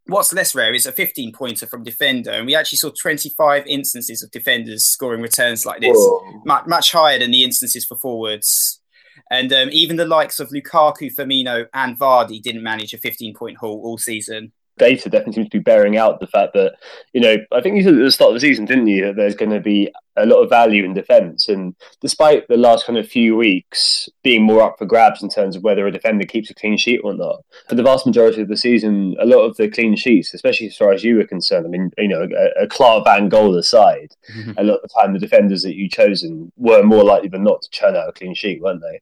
what's 0.05 0.33
less 0.33 0.55
rare 0.55 0.73
is 0.73 0.85
a 0.85 0.91
15 0.91 1.33
pointer 1.33 1.67
from 1.67 1.83
defender, 1.83 2.31
and 2.31 2.45
we 2.45 2.55
actually 2.55 2.77
saw 2.77 2.91
25 2.91 3.65
instances 3.67 4.23
of 4.23 4.31
defenders 4.31 4.85
scoring 4.85 5.21
returns 5.21 5.65
like 5.65 5.81
this, 5.81 5.97
much, 6.45 6.65
much 6.65 6.91
higher 6.91 7.19
than 7.19 7.31
the 7.31 7.43
instances 7.43 7.85
for 7.85 7.97
forwards. 7.97 8.81
And 9.29 9.51
um, 9.51 9.69
even 9.71 9.97
the 9.97 10.05
likes 10.05 10.39
of 10.39 10.49
Lukaku, 10.49 11.13
Firmino, 11.13 11.67
and 11.73 11.97
Vardy 11.97 12.41
didn't 12.41 12.63
manage 12.63 12.93
a 12.93 12.97
15 12.97 13.33
point 13.33 13.57
haul 13.57 13.81
all 13.83 13.97
season 13.97 14.53
data 14.77 15.09
definitely 15.09 15.33
seems 15.33 15.49
to 15.49 15.57
be 15.57 15.63
bearing 15.63 15.97
out 15.97 16.19
the 16.19 16.27
fact 16.27 16.53
that, 16.53 16.73
you 17.13 17.21
know, 17.21 17.37
I 17.51 17.61
think 17.61 17.75
you 17.75 17.83
said 17.83 17.93
at 17.93 17.99
the 17.99 18.11
start 18.11 18.29
of 18.29 18.35
the 18.35 18.39
season, 18.39 18.65
didn't 18.65 18.87
you, 18.87 19.07
that 19.07 19.15
there's 19.15 19.35
going 19.35 19.51
to 19.51 19.59
be 19.59 19.91
a 20.15 20.25
lot 20.25 20.41
of 20.41 20.49
value 20.49 20.83
in 20.83 20.93
defence. 20.93 21.47
And 21.47 21.75
despite 22.01 22.47
the 22.47 22.57
last 22.57 22.85
kind 22.85 22.97
of 22.97 23.07
few 23.07 23.35
weeks 23.35 24.09
being 24.23 24.43
more 24.43 24.61
up 24.61 24.77
for 24.77 24.85
grabs 24.85 25.21
in 25.21 25.29
terms 25.29 25.55
of 25.55 25.63
whether 25.63 25.85
a 25.85 25.91
defender 25.91 26.25
keeps 26.25 26.49
a 26.49 26.55
clean 26.55 26.77
sheet 26.77 27.01
or 27.03 27.13
not, 27.13 27.43
for 27.69 27.75
the 27.75 27.83
vast 27.83 28.05
majority 28.05 28.41
of 28.41 28.47
the 28.47 28.57
season, 28.57 29.15
a 29.19 29.25
lot 29.25 29.43
of 29.43 29.55
the 29.57 29.69
clean 29.69 29.95
sheets, 29.95 30.33
especially 30.33 30.67
as 30.67 30.77
far 30.77 30.91
as 30.91 31.03
you 31.03 31.17
were 31.17 31.27
concerned, 31.27 31.65
I 31.65 31.69
mean, 31.69 31.91
you 31.97 32.07
know, 32.07 32.21
a, 32.23 32.63
a 32.63 32.67
Klaar 32.67 33.03
van 33.03 33.29
goal 33.29 33.55
aside, 33.55 34.15
mm-hmm. 34.35 34.51
a 34.57 34.63
lot 34.63 34.77
of 34.77 34.81
the 34.81 34.89
time 34.99 35.13
the 35.13 35.19
defenders 35.19 35.61
that 35.63 35.75
you 35.75 35.89
chosen 35.89 36.51
were 36.57 36.83
more 36.83 37.03
likely 37.03 37.29
than 37.29 37.43
not 37.43 37.61
to 37.61 37.69
churn 37.69 37.95
out 37.95 38.09
a 38.09 38.13
clean 38.13 38.33
sheet, 38.33 38.61
weren't 38.61 38.81
they? 38.81 39.01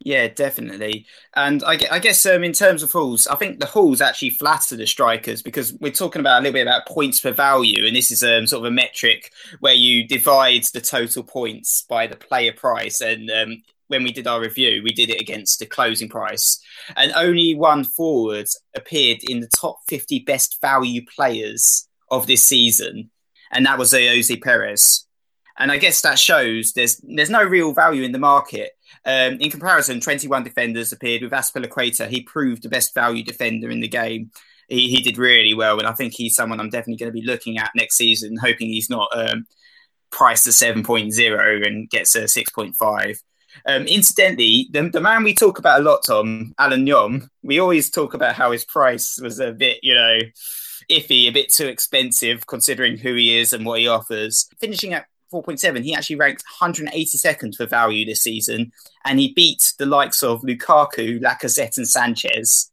Yeah, 0.00 0.28
definitely. 0.28 1.06
And 1.34 1.64
I, 1.64 1.78
I 1.90 1.98
guess 1.98 2.24
um, 2.26 2.44
in 2.44 2.52
terms 2.52 2.82
of 2.82 2.92
Hauls, 2.92 3.26
I 3.26 3.34
think 3.36 3.58
the 3.58 3.66
hauls 3.66 4.00
actually 4.00 4.30
flatter 4.30 4.76
the 4.76 4.86
strikers 4.86 5.42
because 5.42 5.72
we're 5.80 5.90
talking 5.90 6.20
about 6.20 6.38
a 6.38 6.42
little 6.42 6.52
bit 6.52 6.66
about 6.66 6.86
points 6.86 7.20
per 7.20 7.32
value, 7.32 7.86
and 7.86 7.96
this 7.96 8.10
is 8.10 8.22
um, 8.22 8.46
sort 8.46 8.64
of 8.64 8.70
a 8.70 8.74
metric 8.74 9.32
where 9.60 9.74
you 9.74 10.06
divide 10.06 10.64
the 10.72 10.80
total 10.80 11.22
points 11.22 11.82
by 11.88 12.06
the 12.06 12.16
player 12.16 12.52
price. 12.52 13.00
And 13.00 13.30
um, 13.30 13.62
when 13.88 14.04
we 14.04 14.12
did 14.12 14.26
our 14.26 14.40
review, 14.40 14.82
we 14.84 14.92
did 14.92 15.10
it 15.10 15.20
against 15.20 15.58
the 15.58 15.66
closing 15.66 16.08
price, 16.08 16.60
and 16.94 17.12
only 17.12 17.54
one 17.54 17.82
forward 17.82 18.46
appeared 18.74 19.18
in 19.22 19.40
the 19.40 19.50
top 19.58 19.78
50 19.88 20.20
best 20.20 20.60
value 20.60 21.02
players 21.16 21.88
of 22.10 22.26
this 22.26 22.46
season, 22.46 23.10
and 23.50 23.64
that 23.66 23.78
was 23.78 23.92
Ayoze 23.92 24.40
Perez. 24.42 25.06
And 25.58 25.72
I 25.72 25.78
guess 25.78 26.02
that 26.02 26.18
shows 26.18 26.72
there's 26.74 27.00
there's 27.02 27.30
no 27.30 27.42
real 27.42 27.72
value 27.72 28.02
in 28.02 28.12
the 28.12 28.18
market. 28.18 28.75
Um, 29.06 29.34
in 29.40 29.50
comparison, 29.50 30.00
21 30.00 30.42
defenders 30.42 30.92
appeared 30.92 31.22
with 31.22 31.30
Azpilicueta. 31.30 32.08
He 32.08 32.22
proved 32.22 32.64
the 32.64 32.68
best 32.68 32.92
value 32.92 33.22
defender 33.22 33.70
in 33.70 33.80
the 33.80 33.88
game. 33.88 34.32
He, 34.68 34.88
he 34.88 35.00
did 35.00 35.16
really 35.16 35.54
well, 35.54 35.78
and 35.78 35.86
I 35.86 35.92
think 35.92 36.12
he's 36.12 36.34
someone 36.34 36.58
I'm 36.58 36.70
definitely 36.70 36.96
going 36.96 37.12
to 37.12 37.20
be 37.20 37.24
looking 37.24 37.56
at 37.56 37.70
next 37.76 37.96
season, 37.96 38.36
hoping 38.36 38.66
he's 38.66 38.90
not 38.90 39.08
um, 39.14 39.46
priced 40.10 40.48
at 40.48 40.54
7.0 40.54 41.66
and 41.66 41.88
gets 41.88 42.16
a 42.16 42.22
6.5. 42.22 43.18
Um, 43.64 43.82
incidentally, 43.84 44.68
the, 44.72 44.90
the, 44.90 45.00
man 45.00 45.22
we 45.22 45.34
talk 45.34 45.60
about 45.60 45.80
a 45.80 45.84
lot, 45.84 46.00
Tom, 46.04 46.52
Alan 46.58 46.84
Nyom, 46.84 47.28
we 47.42 47.60
always 47.60 47.90
talk 47.90 48.12
about 48.12 48.34
how 48.34 48.50
his 48.50 48.64
price 48.64 49.18
was 49.22 49.38
a 49.38 49.52
bit, 49.52 49.78
you 49.82 49.94
know, 49.94 50.18
iffy, 50.90 51.28
a 51.28 51.30
bit 51.30 51.52
too 51.52 51.66
expensive 51.66 52.46
considering 52.46 52.98
who 52.98 53.14
he 53.14 53.38
is 53.38 53.52
and 53.52 53.64
what 53.64 53.80
he 53.80 53.88
offers. 53.88 54.48
Finishing 54.60 54.94
at 54.94 55.06
4.7, 55.32 55.82
he 55.82 55.94
actually 55.94 56.16
ranked 56.16 56.44
182nd 56.60 57.56
for 57.56 57.66
value 57.66 58.04
this 58.04 58.22
season, 58.22 58.72
and 59.04 59.18
he 59.18 59.32
beat 59.32 59.72
the 59.78 59.86
likes 59.86 60.22
of 60.22 60.42
Lukaku, 60.42 61.20
Lacazette, 61.20 61.76
and 61.76 61.88
Sanchez. 61.88 62.70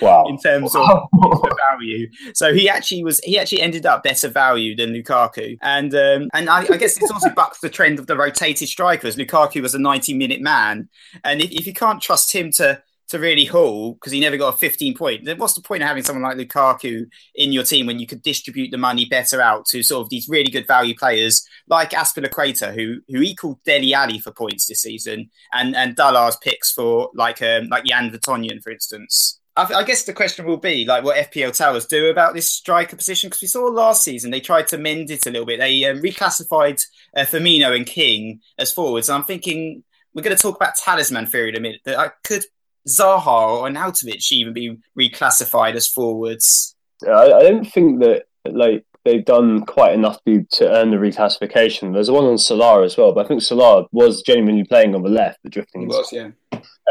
Wow. 0.00 0.24
In 0.28 0.38
terms 0.38 0.74
wow. 0.74 1.08
of 1.22 1.42
value, 1.70 2.08
so 2.32 2.54
he 2.54 2.70
actually 2.70 3.04
was 3.04 3.20
he 3.20 3.38
actually 3.38 3.60
ended 3.60 3.84
up 3.84 4.02
better 4.02 4.28
value 4.28 4.74
than 4.74 4.94
Lukaku, 4.94 5.58
and 5.60 5.94
um, 5.94 6.30
and 6.32 6.48
I, 6.48 6.60
I 6.60 6.76
guess 6.78 6.98
this 6.98 7.10
also 7.10 7.28
bucks 7.36 7.60
the 7.60 7.68
trend 7.68 7.98
of 7.98 8.06
the 8.06 8.16
rotated 8.16 8.68
strikers. 8.68 9.16
Lukaku 9.16 9.60
was 9.60 9.74
a 9.74 9.78
ninety 9.78 10.14
minute 10.14 10.40
man, 10.40 10.88
and 11.22 11.42
if, 11.42 11.50
if 11.50 11.66
you 11.66 11.74
can't 11.74 12.00
trust 12.00 12.34
him 12.34 12.50
to 12.52 12.82
to 13.10 13.18
really 13.18 13.44
haul 13.44 13.94
because 13.94 14.12
he 14.12 14.20
never 14.20 14.36
got 14.36 14.54
a 14.54 14.56
15 14.56 14.96
point. 14.96 15.38
What's 15.38 15.54
the 15.54 15.62
point 15.62 15.82
of 15.82 15.88
having 15.88 16.02
someone 16.02 16.22
like 16.22 16.36
Lukaku 16.36 17.06
in 17.34 17.52
your 17.52 17.64
team 17.64 17.86
when 17.86 17.98
you 17.98 18.06
could 18.06 18.22
distribute 18.22 18.70
the 18.70 18.78
money 18.78 19.04
better 19.04 19.40
out 19.40 19.66
to 19.66 19.82
sort 19.82 20.04
of 20.04 20.10
these 20.10 20.28
really 20.28 20.50
good 20.50 20.66
value 20.66 20.94
players 20.96 21.46
like 21.68 21.90
Azpilicueta, 21.90 22.72
who 22.74 23.00
who 23.08 23.20
equaled 23.20 23.62
Dele 23.64 23.94
Alli 23.94 24.20
for 24.20 24.32
points 24.32 24.66
this 24.66 24.82
season, 24.82 25.30
and 25.52 25.76
and 25.76 25.96
Dallar's 25.96 26.36
picks 26.36 26.72
for 26.72 27.10
like 27.14 27.42
um, 27.42 27.66
like 27.68 27.84
Jan 27.84 28.10
Vertonghen, 28.10 28.62
for 28.62 28.70
instance. 28.70 29.40
I, 29.56 29.64
I, 29.74 29.82
guess 29.82 30.04
the 30.04 30.12
question 30.12 30.46
will 30.46 30.56
be 30.56 30.84
like 30.84 31.02
what 31.02 31.16
FPL 31.30 31.56
towers 31.56 31.84
do 31.86 32.08
about 32.08 32.34
this 32.34 32.48
striker 32.48 32.96
position 32.96 33.28
because 33.28 33.42
we 33.42 33.48
saw 33.48 33.64
last 33.64 34.04
season 34.04 34.30
they 34.30 34.40
tried 34.40 34.68
to 34.68 34.78
mend 34.78 35.10
it 35.10 35.26
a 35.26 35.30
little 35.30 35.44
bit. 35.46 35.58
They 35.58 35.84
um, 35.84 36.00
reclassified 36.00 36.80
uh, 37.16 37.22
Firmino 37.22 37.74
and 37.74 37.84
King 37.84 38.40
as 38.58 38.72
forwards. 38.72 39.08
And 39.08 39.16
I'm 39.16 39.24
thinking 39.24 39.82
we're 40.14 40.22
going 40.22 40.36
to 40.36 40.40
talk 40.40 40.56
about 40.56 40.76
talisman 40.76 41.26
theory 41.26 41.50
in 41.50 41.56
a 41.56 41.60
minute. 41.60 41.80
That 41.84 41.98
I 41.98 42.10
could 42.22 42.44
Zaha 42.88 43.26
or 43.26 43.68
Arnautovic 43.68 44.30
even 44.32 44.52
be 44.52 44.78
reclassified 44.98 45.74
as 45.74 45.86
forwards? 45.86 46.74
I, 47.06 47.32
I 47.32 47.42
don't 47.42 47.64
think 47.64 48.00
that 48.00 48.24
like 48.44 48.84
they've 49.04 49.24
done 49.24 49.64
quite 49.64 49.94
enough 49.94 50.18
to, 50.26 50.44
to 50.52 50.70
earn 50.70 50.90
the 50.90 50.96
reclassification. 50.96 51.92
There's 51.92 52.10
one 52.10 52.24
on 52.24 52.38
Salah 52.38 52.84
as 52.84 52.96
well, 52.96 53.12
but 53.12 53.24
I 53.24 53.28
think 53.28 53.42
Salah 53.42 53.86
was 53.92 54.22
genuinely 54.22 54.64
playing 54.64 54.94
on 54.94 55.02
the 55.02 55.08
left, 55.08 55.42
the 55.42 55.48
drifting. 55.48 55.82
He 55.82 55.86
was, 55.86 56.12
yeah. 56.12 56.30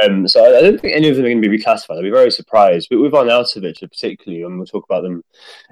Um, 0.04 0.28
so 0.28 0.44
I, 0.44 0.58
I, 0.58 0.62
don't 0.62 0.80
think 0.80 0.96
any 0.96 1.10
of 1.10 1.18
them 1.18 1.26
are 1.26 1.30
going 1.30 1.42
to 1.42 1.50
be 1.50 1.58
reclassified. 1.58 1.98
I'd 1.98 2.04
be 2.04 2.10
very 2.10 2.32
surprised. 2.32 2.88
But 2.90 3.02
with 3.02 3.12
Arnautovic 3.12 3.80
particularly, 3.80 4.44
and 4.44 4.58
we'll 4.58 4.66
talk 4.66 4.86
about 4.90 5.04
them 5.04 5.24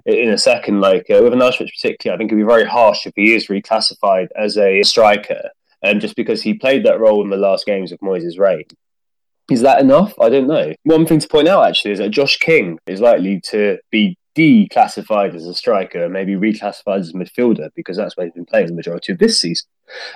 in 0.05 0.29
a 0.29 0.37
second, 0.37 0.81
like 0.81 1.09
uh, 1.09 1.21
with 1.23 1.33
Arnautovic 1.33 1.71
particularly, 1.71 2.15
I 2.15 2.17
think 2.17 2.31
it'd 2.31 2.43
be 2.43 2.47
very 2.47 2.65
harsh 2.65 3.05
if 3.05 3.13
he 3.15 3.33
is 3.33 3.47
reclassified 3.47 4.27
as 4.35 4.57
a 4.57 4.83
striker, 4.83 5.49
um, 5.83 5.99
just 5.99 6.15
because 6.15 6.41
he 6.41 6.53
played 6.53 6.85
that 6.85 6.99
role 6.99 7.23
in 7.23 7.29
the 7.29 7.37
last 7.37 7.65
games 7.65 7.91
of 7.91 7.99
Moyes' 7.99 8.37
reign. 8.37 8.65
Is 9.49 9.61
that 9.61 9.81
enough? 9.81 10.13
I 10.19 10.29
don't 10.29 10.47
know. 10.47 10.73
One 10.83 11.05
thing 11.05 11.19
to 11.19 11.27
point 11.27 11.47
out 11.47 11.65
actually 11.65 11.91
is 11.91 11.99
that 11.99 12.09
Josh 12.09 12.37
King 12.37 12.79
is 12.85 12.99
likely 12.99 13.39
to 13.51 13.77
be 13.91 14.17
declassified 14.37 15.33
as 15.33 15.47
a 15.47 15.53
striker 15.53 16.03
and 16.03 16.13
maybe 16.13 16.35
reclassified 16.35 16.99
as 16.99 17.09
a 17.09 17.13
midfielder 17.13 17.69
because 17.75 17.97
that's 17.97 18.15
where 18.15 18.27
he's 18.27 18.33
been 18.33 18.45
playing 18.45 18.67
the 18.67 18.73
majority 18.73 19.11
of 19.11 19.17
this 19.17 19.41
season. 19.41 19.67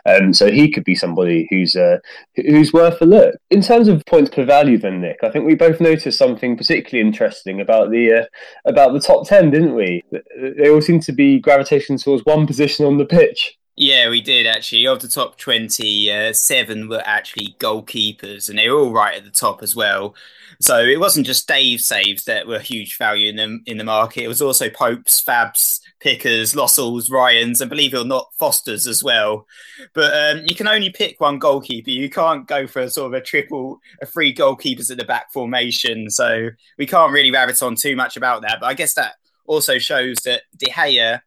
Um, 0.06 0.34
so 0.34 0.52
he 0.52 0.70
could 0.70 0.84
be 0.84 0.96
somebody 0.96 1.48
who's 1.50 1.76
uh, 1.76 1.98
who's 2.36 2.74
worth 2.74 3.02
a 3.02 3.06
look. 3.06 3.36
In 3.50 3.62
terms 3.62 3.88
of 3.88 4.06
points 4.06 4.30
per 4.30 4.44
value, 4.44 4.78
then 4.78 5.00
Nick, 5.00 5.20
I 5.24 5.30
think 5.30 5.46
we 5.46 5.56
both 5.56 5.80
noticed 5.80 6.18
something 6.18 6.58
particularly 6.58 7.08
interesting 7.08 7.62
about 7.62 7.90
the 7.90 8.14
uh, 8.14 8.26
about 8.66 8.94
the 8.94 9.00
top 9.00 9.28
ten, 9.28 9.50
didn't 9.50 9.76
we? 9.76 10.04
They 10.12 10.70
all 10.70 10.82
seem 10.82 11.00
to 11.02 11.14
be 11.14 11.40
gravitating 11.40 11.98
towards 12.00 12.26
one 12.26 12.46
position 12.46 12.86
on 12.86 12.98
the 12.98 13.06
pitch. 13.06 13.58
Yeah, 13.78 14.10
we 14.10 14.22
did 14.22 14.48
actually. 14.48 14.86
Of 14.86 15.02
the 15.02 15.08
top 15.08 15.38
20, 15.38 16.12
uh, 16.12 16.34
seven 16.34 16.90
were 16.90 17.02
actually 17.06 17.56
goalkeepers, 17.60 18.50
and 18.50 18.60
they 18.60 18.70
were 18.70 18.80
all 18.80 18.92
right 18.92 19.18
at 19.18 19.24
the 19.24 19.32
top 19.32 19.64
as 19.64 19.76
well. 19.76 20.16
So 20.60 20.80
it 20.80 21.00
wasn't 21.00 21.26
just 21.26 21.48
Dave 21.48 21.82
saves 21.82 22.26
that 22.26 22.46
were 22.46 22.60
huge 22.60 22.98
value 22.98 23.30
in 23.30 23.36
the, 23.38 23.60
in 23.66 23.78
the 23.78 23.84
market. 23.84 24.24
It 24.24 24.28
was 24.28 24.42
also 24.42 24.70
Popes, 24.70 25.24
Fabs, 25.24 25.80
Pickers, 26.00 26.54
Lossells, 26.54 27.10
Ryans, 27.10 27.62
and 27.62 27.70
believe 27.70 27.96
it 27.96 28.00
or 28.00 28.06
not, 28.06 28.32
Fosters 28.38 28.86
as 28.86 29.04
well. 29.04 29.48
But 29.94 30.14
um, 30.14 30.44
you 30.46 30.54
can 30.54 30.68
only 30.68 30.92
pick 30.92 31.20
one 31.20 31.40
goalkeeper. 31.40 31.90
You 31.90 32.10
can't 32.12 32.48
go 32.48 32.68
for 32.68 32.82
a 32.82 32.90
sort 32.92 33.08
of 33.08 33.14
a 33.20 33.26
triple, 33.26 33.80
a 34.02 34.06
three 34.06 34.36
goalkeepers 34.36 34.92
at 34.92 34.98
the 34.98 35.06
back 35.06 35.32
formation. 35.34 36.12
So 36.12 36.50
we 36.78 36.86
can't 36.86 37.14
really 37.14 37.32
rabbit 37.32 37.64
on 37.64 37.76
too 37.76 37.96
much 37.96 38.16
about 38.16 38.44
that. 38.44 38.60
But 38.60 38.68
I 38.68 38.76
guess 38.76 38.94
that 38.96 39.14
also 39.48 39.80
shows 39.80 40.18
that 40.26 40.44
De 40.58 40.70
Gea 40.70 41.22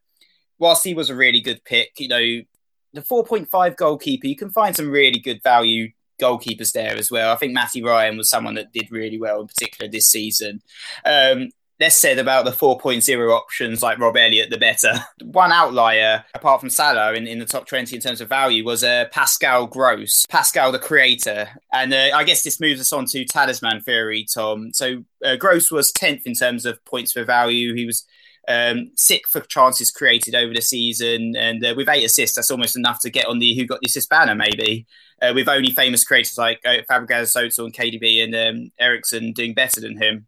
whilst 0.59 0.85
he 0.85 0.95
was 0.95 1.11
a 1.11 1.17
really 1.17 1.41
good 1.41 1.65
pick, 1.65 1.93
you 1.99 2.09
know, 2.09 2.43
the 2.93 3.03
4.5 3.03 3.77
goalkeeper, 3.77 4.27
you 4.27 4.37
can 4.37 4.51
find 4.51 4.75
some 4.75 4.91
really 4.91 5.19
good 5.19 5.43
value 5.43 5.91
goalkeepers 6.21 6.73
there 6.73 6.97
as 6.97 7.11
well. 7.11 7.33
I 7.33 7.37
think 7.37 7.53
Matthew 7.53 7.87
Ryan 7.87 8.17
was 8.17 8.31
someone 8.31 8.55
that 8.55 8.73
did 8.73 8.91
really 8.91 9.19
well, 9.19 9.41
in 9.41 9.47
particular 9.49 9.91
this 9.91 10.07
season. 10.07 10.63
Um, 11.05 11.51
less 11.81 11.97
said 11.97 12.19
about 12.19 12.45
the 12.45 12.53
4.0 12.53 13.31
options 13.33 13.83
like 13.83 13.99
Rob 13.99 14.17
Elliott, 14.17 14.51
the 14.51 14.59
better. 14.59 14.93
One 15.25 15.51
outlier, 15.51 16.25
apart 16.35 16.61
from 16.61 16.71
Salah 16.71 17.15
in, 17.15 17.27
in 17.27 17.41
the 17.41 17.45
top 17.45 17.67
20 17.67 17.97
in 17.97 18.01
terms 18.01 18.21
of 18.21 18.29
value, 18.29 18.65
was 18.65 18.85
uh, 18.85 19.07
Pascal 19.11 19.67
Gross, 19.67 20.25
Pascal 20.29 20.71
the 20.71 20.79
creator. 20.79 21.49
And 21.73 21.93
uh, 21.93 22.11
I 22.15 22.25
guess 22.25 22.43
this 22.43 22.61
moves 22.61 22.81
us 22.81 22.93
on 22.93 23.07
to 23.07 23.25
talisman 23.25 23.81
theory, 23.81 24.27
Tom. 24.33 24.73
So 24.73 25.05
uh, 25.25 25.37
Gross 25.37 25.71
was 25.71 25.93
10th 25.93 26.23
in 26.27 26.35
terms 26.35 26.65
of 26.65 26.83
points 26.85 27.13
for 27.13 27.25
value. 27.25 27.75
He 27.75 27.87
was 27.87 28.07
um, 28.49 28.91
sick 28.97 29.29
for 29.29 29.41
chances 29.41 29.91
created 29.91 30.35
over 30.35 30.53
the 30.53 30.61
season, 30.61 31.35
and 31.37 31.65
uh, 31.65 31.75
with 31.77 31.89
eight 31.89 32.05
assists, 32.05 32.37
that's 32.37 32.51
almost 32.51 32.77
enough 32.77 33.01
to 33.01 33.11
get 33.11 33.27
on 33.27 33.39
the 33.39 33.55
who 33.55 33.67
got 33.67 33.81
the 33.81 33.87
assist 33.87 34.09
banner. 34.09 34.35
Maybe 34.35 34.87
uh, 35.23 35.33
with 35.35 35.49
only 35.49 35.71
famous 35.71 36.05
creators 36.05 36.39
like 36.39 36.61
uh, 36.65 36.79
Fabregas, 36.91 37.29
Soto, 37.29 37.65
and 37.65 37.75
KDB 37.75 38.23
and 38.23 38.35
um, 38.35 38.73
Eriksen 38.79 39.33
doing 39.33 39.55
better 39.55 39.81
than 39.81 40.01
him. 40.01 40.27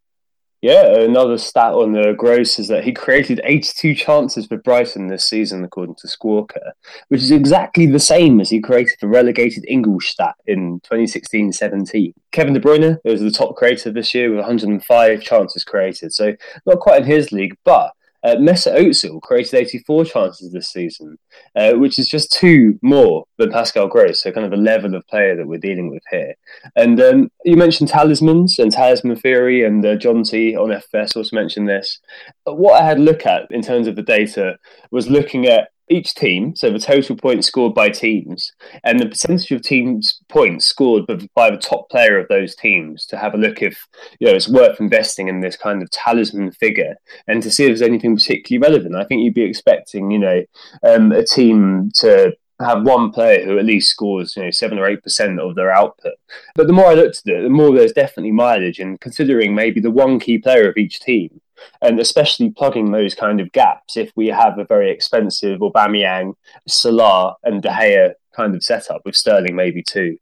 Yeah, 0.63 1.01
another 1.01 1.37
stat 1.37 1.75
on 1.75 1.93
the 1.93 2.15
Gross 2.17 2.59
is 2.59 2.69
that 2.69 2.83
he 2.83 2.93
created 2.93 3.43
82 3.45 3.95
chances 3.95 4.47
for 4.47 4.57
Brighton 4.57 5.07
this 5.07 5.27
season, 5.27 5.63
according 5.63 5.97
to 5.97 6.09
Squawka, 6.09 6.73
which 7.09 7.23
is 7.23 7.31
exactly 7.31 7.87
the 7.87 8.01
same 8.01 8.41
as 8.41 8.49
he 8.49 8.61
created 8.61 8.99
for 8.99 9.07
relegated 9.07 9.65
Ingolstadt 9.69 10.35
in 10.47 10.81
2016-17. 10.81 12.15
Kevin 12.33 12.55
De 12.55 12.61
Bruyne 12.61 12.99
was 13.05 13.21
the 13.21 13.31
top 13.31 13.55
creator 13.55 13.93
this 13.93 14.15
year 14.15 14.31
with 14.31 14.39
105 14.39 15.23
chances 15.23 15.63
created, 15.63 16.15
so 16.15 16.35
not 16.65 16.81
quite 16.81 17.03
in 17.03 17.07
his 17.07 17.31
league, 17.33 17.57
but 17.65 17.93
uh, 18.27 18.35
Mesut 18.37 18.77
Ozil 18.77 19.23
created 19.23 19.55
84 19.55 20.05
chances 20.07 20.53
this 20.53 20.69
season, 20.69 21.17
uh, 21.55 21.75
which 21.75 21.97
is 21.97 22.09
just 22.09 22.33
two 22.33 22.77
more 22.83 23.25
than 23.39 23.53
Pascal 23.53 23.87
Gross, 23.87 24.23
so 24.23 24.33
kind 24.33 24.45
of 24.45 24.51
the 24.51 24.57
level 24.57 24.97
of 24.97 25.07
player 25.07 25.37
that 25.37 25.47
we're 25.47 25.59
dealing 25.59 25.91
with 25.91 26.03
here. 26.11 26.35
And 26.75 27.01
um, 27.01 27.31
you 27.45 27.57
mentioned 27.57 27.89
talismans 27.89 28.59
and 28.59 28.73
talisman 28.73 29.17
theory, 29.17 29.65
and 29.65 29.87
uh, 29.87 29.95
John 29.95 30.25
T 30.25 30.57
on 30.57 30.73
FS 30.73 31.15
also 31.15 31.37
mentioned 31.37 31.69
this. 31.69 32.01
What 32.45 32.83
I 32.83 32.85
had 32.85 32.99
look 32.99 33.25
at 33.27 33.47
in 33.51 33.63
terms 33.63 33.87
of 33.87 33.95
the 33.95 34.03
data 34.03 34.59
was 34.91 35.09
looking 35.09 35.47
at 35.47 35.69
each 35.89 36.15
team, 36.15 36.55
so 36.57 36.71
the 36.71 36.79
total 36.79 37.17
points 37.17 37.47
scored 37.47 37.75
by 37.75 37.89
teams, 37.89 38.53
and 38.85 38.99
the 38.99 39.09
percentage 39.09 39.51
of 39.53 39.63
teams' 39.63 40.21
points 40.29 40.67
scored 40.67 41.07
by 41.35 41.51
the 41.51 41.57
top 41.57 41.89
player 41.91 42.19
of 42.19 42.29
those 42.29 42.55
teams 42.55 43.07
to 43.07 43.17
have 43.17 43.35
a 43.35 43.39
look 43.39 43.63
if 43.63 43.87
you 44.19 44.27
know 44.27 44.35
it's 44.35 44.49
worth 44.49 44.81
investing 44.81 45.29
in 45.29 45.41
this 45.41 45.57
kind 45.57 45.83
of 45.83 45.91
talisman 45.91 46.51
figure 46.53 46.97
and 47.27 47.43
to 47.43 47.51
see 47.51 47.65
if 47.65 47.69
there's 47.69 47.83
anything 47.83 48.17
particularly 48.17 48.69
relevant. 48.69 48.97
I 48.97 49.05
think 49.05 49.23
you'd 49.23 49.35
be 49.35 49.43
expecting, 49.43 50.11
you 50.11 50.19
know, 50.19 50.43
um, 50.83 51.13
a 51.13 51.25
team 51.25 51.91
to 51.97 52.37
have 52.61 52.85
one 52.85 53.11
player 53.11 53.45
who 53.45 53.59
at 53.59 53.67
least 53.67 53.91
scores, 53.91 54.35
you 54.37 54.45
know, 54.45 54.51
seven 54.51 54.79
or 54.79 54.87
eight 54.87 55.03
percent 55.03 55.39
of 55.39 55.55
their 55.55 55.71
output. 55.71 56.15
But 56.55 56.67
the 56.67 56.73
more 56.73 56.87
I 56.87 56.95
looked 56.95 57.23
at 57.27 57.35
it, 57.35 57.43
the 57.43 57.51
more 57.51 57.73
there's 57.73 57.93
definitely 57.93 58.33
mileage 58.33 58.81
in 58.81 58.99
considering 58.99 59.55
maybe 59.55 59.81
the 59.81 59.91
one 59.91 60.19
key 60.19 60.39
player 60.39 60.69
of 60.69 60.77
each 60.77 61.01
team 61.01 61.41
and 61.83 62.01
especially 62.01 62.51
plugging 62.51 62.91
those 62.91 63.15
kind 63.15 63.41
of 63.41 63.53
gaps 63.53 63.97
if 63.97 64.13
we 64.17 64.29
have 64.29 64.59
a 64.59 64.65
very 64.65 64.91
expensive 64.91 65.61
Aubameyang, 65.61 66.35
Salah, 66.67 67.37
and 67.45 67.63
De 67.63 67.69
Gea 67.69 68.15
kind 68.35 68.55
of 68.55 68.63
setup 68.63 69.03
with 69.05 69.17
Sterling 69.17 69.57
maybe 69.57 69.83
too. 69.83 70.19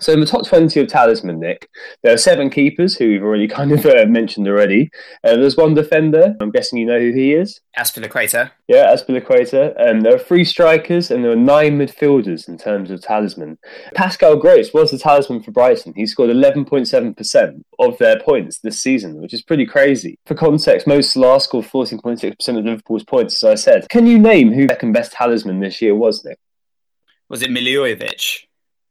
So 0.00 0.12
in 0.12 0.20
the 0.20 0.26
top 0.26 0.46
20 0.46 0.80
of 0.80 0.88
Talisman, 0.88 1.38
Nick, 1.38 1.68
there 2.02 2.12
are 2.12 2.18
seven 2.18 2.50
keepers 2.50 2.96
who 2.96 3.08
we've 3.08 3.22
already 3.22 3.46
kind 3.58 3.70
of 3.70 3.86
uh, 3.86 4.06
mentioned 4.06 4.48
already. 4.48 4.90
Uh, 5.22 5.36
there's 5.36 5.56
one 5.56 5.74
defender. 5.74 6.34
I'm 6.40 6.50
guessing 6.50 6.78
you 6.78 6.86
know 6.86 6.98
who 6.98 7.12
he 7.12 7.32
is. 7.32 7.60
Azpilicueta. 7.78 8.50
Yeah, 8.66 8.92
Azpilicueta. 8.92 9.88
Um, 9.88 10.00
there 10.00 10.14
are 10.14 10.18
three 10.18 10.44
strikers 10.44 11.10
and 11.10 11.24
there 11.24 11.32
are 11.32 11.36
nine 11.36 11.78
midfielders 11.78 12.48
in 12.48 12.58
terms 12.58 12.90
of 12.90 13.02
Talisman. 13.02 13.58
Pascal 13.94 14.36
Gross 14.36 14.74
was 14.74 14.90
the 14.90 14.98
Talisman 14.98 15.42
for 15.42 15.52
Brighton. 15.52 15.92
He 15.94 16.06
scored 16.06 16.30
11.7% 16.30 17.62
of 17.78 17.98
their 17.98 18.18
points 18.20 18.58
this 18.58 18.80
season, 18.80 19.20
which 19.20 19.34
is 19.34 19.42
pretty 19.42 19.66
crazy. 19.66 20.18
For 20.26 20.34
context, 20.34 20.86
Mo 20.86 21.00
Salah 21.00 21.40
scored 21.40 21.66
14.6% 21.66 22.58
of 22.58 22.64
Liverpool's 22.64 23.04
points, 23.04 23.42
as 23.42 23.50
I 23.50 23.54
said. 23.54 23.88
Can 23.88 24.06
you 24.06 24.18
name 24.18 24.52
who 24.52 24.66
second 24.68 24.92
best 24.92 25.12
Talisman 25.12 25.60
this 25.60 25.80
year 25.80 25.94
was, 25.94 26.24
Nick? 26.24 26.38
Was 27.28 27.42
it 27.42 27.50
Milivojevic? 27.50 28.46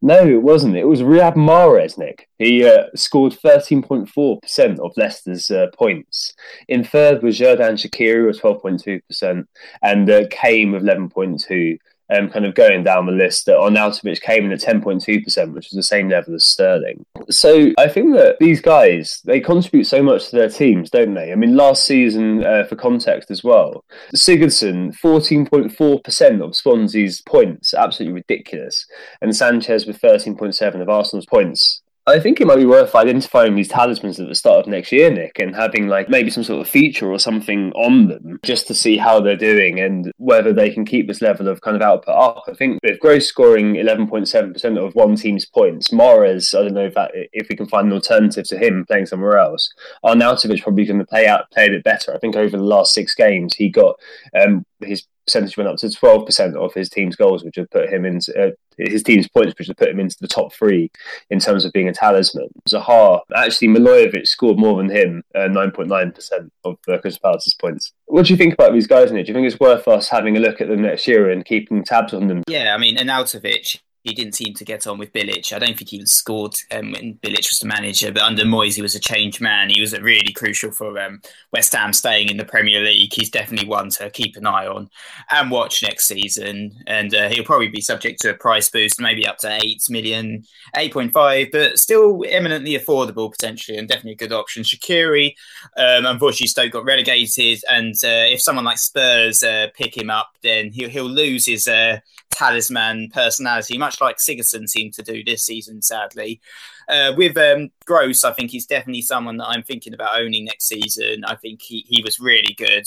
No, 0.05 0.27
it 0.27 0.43
wasn't. 0.43 0.75
It 0.75 0.83
was 0.83 1.01
Riyad 1.01 1.35
Mahrez, 1.35 1.97
Nick. 1.97 2.27
He 2.37 2.65
uh, 2.65 2.87
scored 2.93 3.31
13.4% 3.31 4.79
of 4.79 4.91
Leicester's 4.97 5.49
uh, 5.49 5.67
points. 5.77 6.33
In 6.67 6.83
third 6.83 7.23
was 7.23 7.39
Xherdan 7.39 7.79
Shaqiri 7.79 8.27
with 8.27 8.41
12.2%, 8.41 9.45
and 9.81 10.09
uh, 10.09 10.23
Kane 10.29 10.73
with 10.73 10.83
11.2. 10.83 11.77
um, 12.13 12.29
kind 12.29 12.45
of 12.45 12.53
going 12.53 12.83
down 12.83 13.05
the 13.05 13.13
list, 13.13 13.45
that 13.45 13.55
Arnautovic 13.55 14.19
came 14.19 14.43
in 14.43 14.51
at 14.51 14.59
10.2%, 14.59 15.53
which 15.53 15.69
was 15.69 15.71
the 15.71 15.81
same 15.81 16.09
level 16.09 16.35
as 16.35 16.43
Sterling. 16.43 17.05
So 17.29 17.71
I 17.77 17.87
think 17.87 18.13
that 18.13 18.37
these 18.39 18.61
guys, 18.61 19.21
they 19.25 19.39
contribute 19.39 19.85
so 19.85 20.01
much 20.01 20.29
to 20.29 20.35
their 20.35 20.49
teams, 20.49 20.89
don't 20.89 21.13
they? 21.13 21.31
I 21.31 21.35
mean, 21.35 21.55
last 21.55 21.85
season, 21.85 22.43
uh, 22.43 22.65
for 22.65 22.75
context 22.75 23.29
as 23.29 23.43
well, 23.43 23.85
Sigurdsson, 24.15 24.95
14.4% 25.03 26.41
of 26.41 26.55
Swansea's 26.55 27.21
points, 27.21 27.73
absolutely 27.73 28.15
ridiculous. 28.15 28.85
And 29.21 29.35
Sanchez 29.35 29.85
with 29.85 30.01
13.7 30.01 30.81
of 30.81 30.89
Arsenal's 30.89 31.25
points, 31.25 31.82
I 32.05 32.19
think 32.19 32.41
it 32.41 32.47
might 32.47 32.57
be 32.57 32.65
worth 32.65 32.95
identifying 32.95 33.55
these 33.55 33.69
talismans 33.69 34.19
at 34.19 34.27
the 34.27 34.35
start 34.35 34.59
of 34.59 34.67
next 34.67 34.91
year, 34.91 35.09
Nick, 35.09 35.39
and 35.39 35.55
having 35.55 35.87
like 35.87 36.09
maybe 36.09 36.29
some 36.29 36.43
sort 36.43 36.59
of 36.59 36.67
feature 36.67 37.09
or 37.09 37.17
something 37.17 37.71
on 37.73 38.09
them 38.09 38.39
just 38.43 38.67
to 38.67 38.73
see 38.73 38.97
how 38.97 39.21
they're 39.21 39.37
doing 39.37 39.79
and 39.79 40.11
whether 40.17 40.51
they 40.51 40.69
can 40.69 40.83
keep 40.83 41.07
this 41.07 41.21
level 41.21 41.47
of 41.47 41.61
kind 41.61 41.77
of 41.77 41.81
output 41.81 42.13
up. 42.13 42.43
I 42.49 42.55
think 42.55 42.79
with 42.83 42.99
Gross 42.99 43.27
scoring 43.27 43.75
11.7% 43.75 44.85
of 44.85 44.95
one 44.95 45.15
team's 45.15 45.45
points, 45.45 45.91
Mahrez, 45.91 46.53
I 46.53 46.63
don't 46.63 46.73
know 46.73 46.87
if 46.87 46.93
that, 46.95 47.11
if 47.13 47.47
we 47.47 47.55
can 47.55 47.67
find 47.67 47.87
an 47.87 47.93
alternative 47.93 48.47
to 48.49 48.57
him 48.57 48.85
playing 48.85 49.05
somewhere 49.05 49.37
else. 49.37 49.71
Arnautovic 50.03 50.61
probably 50.61 50.83
going 50.83 50.99
to 50.99 51.05
play 51.05 51.25
out 51.25 51.49
play 51.51 51.67
a 51.67 51.69
bit 51.69 51.85
better. 51.85 52.13
I 52.13 52.19
think 52.19 52.35
over 52.35 52.57
the 52.57 52.63
last 52.63 52.93
six 52.93 53.15
games 53.15 53.55
he 53.55 53.69
got 53.69 53.97
um, 54.37 54.65
his 54.81 55.07
percentage 55.25 55.57
went 55.57 55.69
up 55.69 55.77
to 55.77 55.87
12% 55.87 56.55
of 56.55 56.73
his 56.73 56.89
team's 56.89 57.15
goals, 57.15 57.43
which 57.43 57.57
would 57.57 57.71
put 57.71 57.89
him 57.89 58.05
into 58.05 58.47
uh, 58.47 58.51
his 58.77 59.03
team's 59.03 59.27
points, 59.27 59.53
which 59.57 59.67
would 59.67 59.77
put 59.77 59.89
him 59.89 59.99
into 59.99 60.17
the 60.19 60.27
top 60.27 60.53
three 60.53 60.91
in 61.29 61.39
terms 61.39 61.65
of 61.65 61.71
being 61.73 61.87
a 61.87 61.93
talisman. 61.93 62.49
Zaha, 62.69 63.21
actually, 63.35 63.67
Milivojevic 63.69 64.27
scored 64.27 64.57
more 64.57 64.77
than 64.77 64.89
him, 64.89 65.23
uh, 65.35 65.47
9.9% 65.49 66.49
of 66.63 66.77
uh, 66.87 66.97
Crystal 66.99 67.21
Palace's 67.21 67.55
points. 67.55 67.93
What 68.05 68.25
do 68.25 68.33
you 68.33 68.37
think 68.37 68.53
about 68.53 68.73
these 68.73 68.87
guys, 68.87 69.11
Nick? 69.11 69.25
Do 69.25 69.31
you 69.31 69.35
think 69.35 69.47
it's 69.47 69.59
worth 69.59 69.87
us 69.87 70.09
having 70.09 70.37
a 70.37 70.39
look 70.39 70.61
at 70.61 70.67
them 70.67 70.81
next 70.81 71.07
year 71.07 71.29
and 71.29 71.45
keeping 71.45 71.83
tabs 71.83 72.13
on 72.13 72.27
them? 72.27 72.43
Yeah, 72.47 72.73
I 72.73 72.77
mean, 72.77 72.97
Arnautovic, 72.97 73.79
he 74.03 74.13
didn't 74.13 74.35
seem 74.35 74.53
to 74.53 74.65
get 74.65 74.85
on 74.85 74.97
with 74.97 75.13
Bilic. 75.13 75.53
I 75.53 75.59
don't 75.59 75.77
think 75.77 75.89
he 75.89 75.95
even 75.95 76.07
scored 76.07 76.55
um, 76.71 76.91
when 76.91 77.15
Bilic 77.23 77.49
was 77.49 77.59
the 77.59 77.67
manager, 77.67 78.11
but 78.11 78.23
under 78.23 78.43
Moyes, 78.43 78.75
he 78.75 78.81
was 78.81 78.95
a 78.95 78.99
changed 78.99 79.39
man. 79.39 79.69
He 79.69 79.79
was 79.79 79.97
really 79.99 80.33
crucial 80.33 80.71
for 80.71 80.99
um, 80.99 81.21
West 81.53 81.73
Ham 81.73 81.93
staying 81.93 82.29
in 82.29 82.35
the 82.35 82.43
Premier 82.43 82.81
League. 82.81 83.13
He's 83.13 83.29
definitely 83.29 83.67
one 83.67 83.89
to 83.91 84.09
keep 84.09 84.35
an 84.35 84.45
eye 84.45 84.67
on 84.67 84.89
and 85.31 85.49
watch 85.49 85.81
next 85.83 86.07
season. 86.07 86.73
And 86.85 87.15
uh, 87.15 87.29
he'll 87.29 87.45
probably 87.45 87.69
be 87.69 87.79
subject 87.79 88.19
to 88.21 88.31
a 88.31 88.37
price 88.37 88.69
boost, 88.69 88.99
maybe 88.99 89.25
up 89.25 89.37
to 89.39 89.59
8 89.63 89.81
million, 89.89 90.43
8.5, 90.75 91.51
but 91.51 91.79
still 91.79 92.25
eminently 92.27 92.77
affordable 92.77 93.31
potentially 93.31 93.77
and 93.77 93.87
definitely 93.87 94.13
a 94.13 94.15
good 94.17 94.33
option. 94.33 94.63
Shaqiri, 94.63 95.33
um, 95.77 96.05
unfortunately, 96.05 96.47
Stoke 96.47 96.73
got 96.73 96.83
relegated. 96.83 97.63
And 97.69 97.93
uh, 98.03 98.27
if 98.27 98.41
someone 98.41 98.65
like 98.65 98.79
Spurs 98.79 99.43
uh, 99.43 99.67
pick 99.73 99.95
him 99.95 100.09
up, 100.09 100.31
then 100.41 100.71
he'll, 100.73 100.89
he'll 100.89 101.05
lose 101.05 101.45
his 101.45 101.69
uh, 101.69 101.99
talisman 102.33 103.09
personality, 103.13 103.77
much 103.77 103.92
like 104.01 104.17
Sigurdsson 104.17 104.67
seemed 104.67 104.93
to 104.93 105.03
do 105.03 105.23
this 105.23 105.45
season, 105.45 105.81
sadly. 105.81 106.41
Uh, 106.87 107.13
with 107.15 107.37
um, 107.37 107.69
Gross, 107.85 108.23
I 108.23 108.33
think 108.33 108.51
he's 108.51 108.65
definitely 108.65 109.01
someone 109.01 109.37
that 109.37 109.47
I'm 109.47 109.63
thinking 109.63 109.93
about 109.93 110.19
owning 110.19 110.45
next 110.45 110.67
season. 110.67 111.23
I 111.25 111.35
think 111.35 111.61
he, 111.61 111.85
he 111.87 112.01
was 112.01 112.19
really 112.19 112.53
good, 112.57 112.83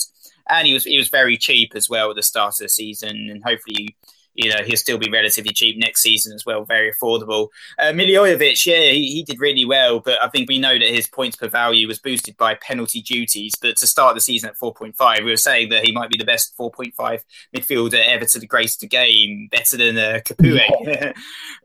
and 0.49 0.67
he 0.67 0.75
was 0.75 0.85
he 0.85 0.99
was 0.99 1.09
very 1.09 1.37
cheap 1.37 1.73
as 1.75 1.89
well 1.89 2.11
at 2.11 2.17
the 2.17 2.23
start 2.23 2.55
of 2.55 2.65
the 2.65 2.69
season, 2.69 3.29
and 3.31 3.43
hopefully 3.43 3.97
you 4.37 4.51
know 4.51 4.63
he'll 4.65 4.77
still 4.77 4.99
be 4.99 5.11
relatively 5.11 5.53
cheap 5.53 5.79
next 5.79 6.03
season 6.03 6.33
as 6.35 6.45
well, 6.45 6.65
very 6.65 6.93
affordable. 6.93 7.49
Uh, 7.79 7.93
yeah, 8.67 8.93
he, 8.93 9.13
he 9.13 9.25
did 9.27 9.41
really 9.41 9.65
well, 9.65 10.01
but 10.01 10.23
I 10.23 10.29
think 10.29 10.49
we 10.49 10.59
know 10.59 10.79
that 10.79 10.89
his 10.89 11.07
points 11.07 11.37
per 11.37 11.49
value 11.49 11.89
was 11.89 11.99
boosted 11.99 12.37
by 12.37 12.55
penalty 12.55 13.03
duties. 13.03 13.55
But 13.61 13.77
to 13.77 13.87
start 13.87 14.15
the 14.15 14.21
season 14.21 14.51
at 14.51 14.59
4.5, 14.59 15.25
we 15.25 15.31
were 15.31 15.37
saying 15.37 15.71
that 15.71 15.85
he 15.85 15.93
might 15.93 16.11
be 16.11 16.19
the 16.19 16.25
best 16.25 16.57
4.5 16.57 17.23
midfielder 17.55 18.03
ever 18.07 18.25
to 18.25 18.47
grace 18.47 18.77
the 18.77 18.87
game, 18.87 19.49
better 19.51 19.77
than 19.77 19.97
uh, 19.99 20.21
Capoue. 20.25 21.09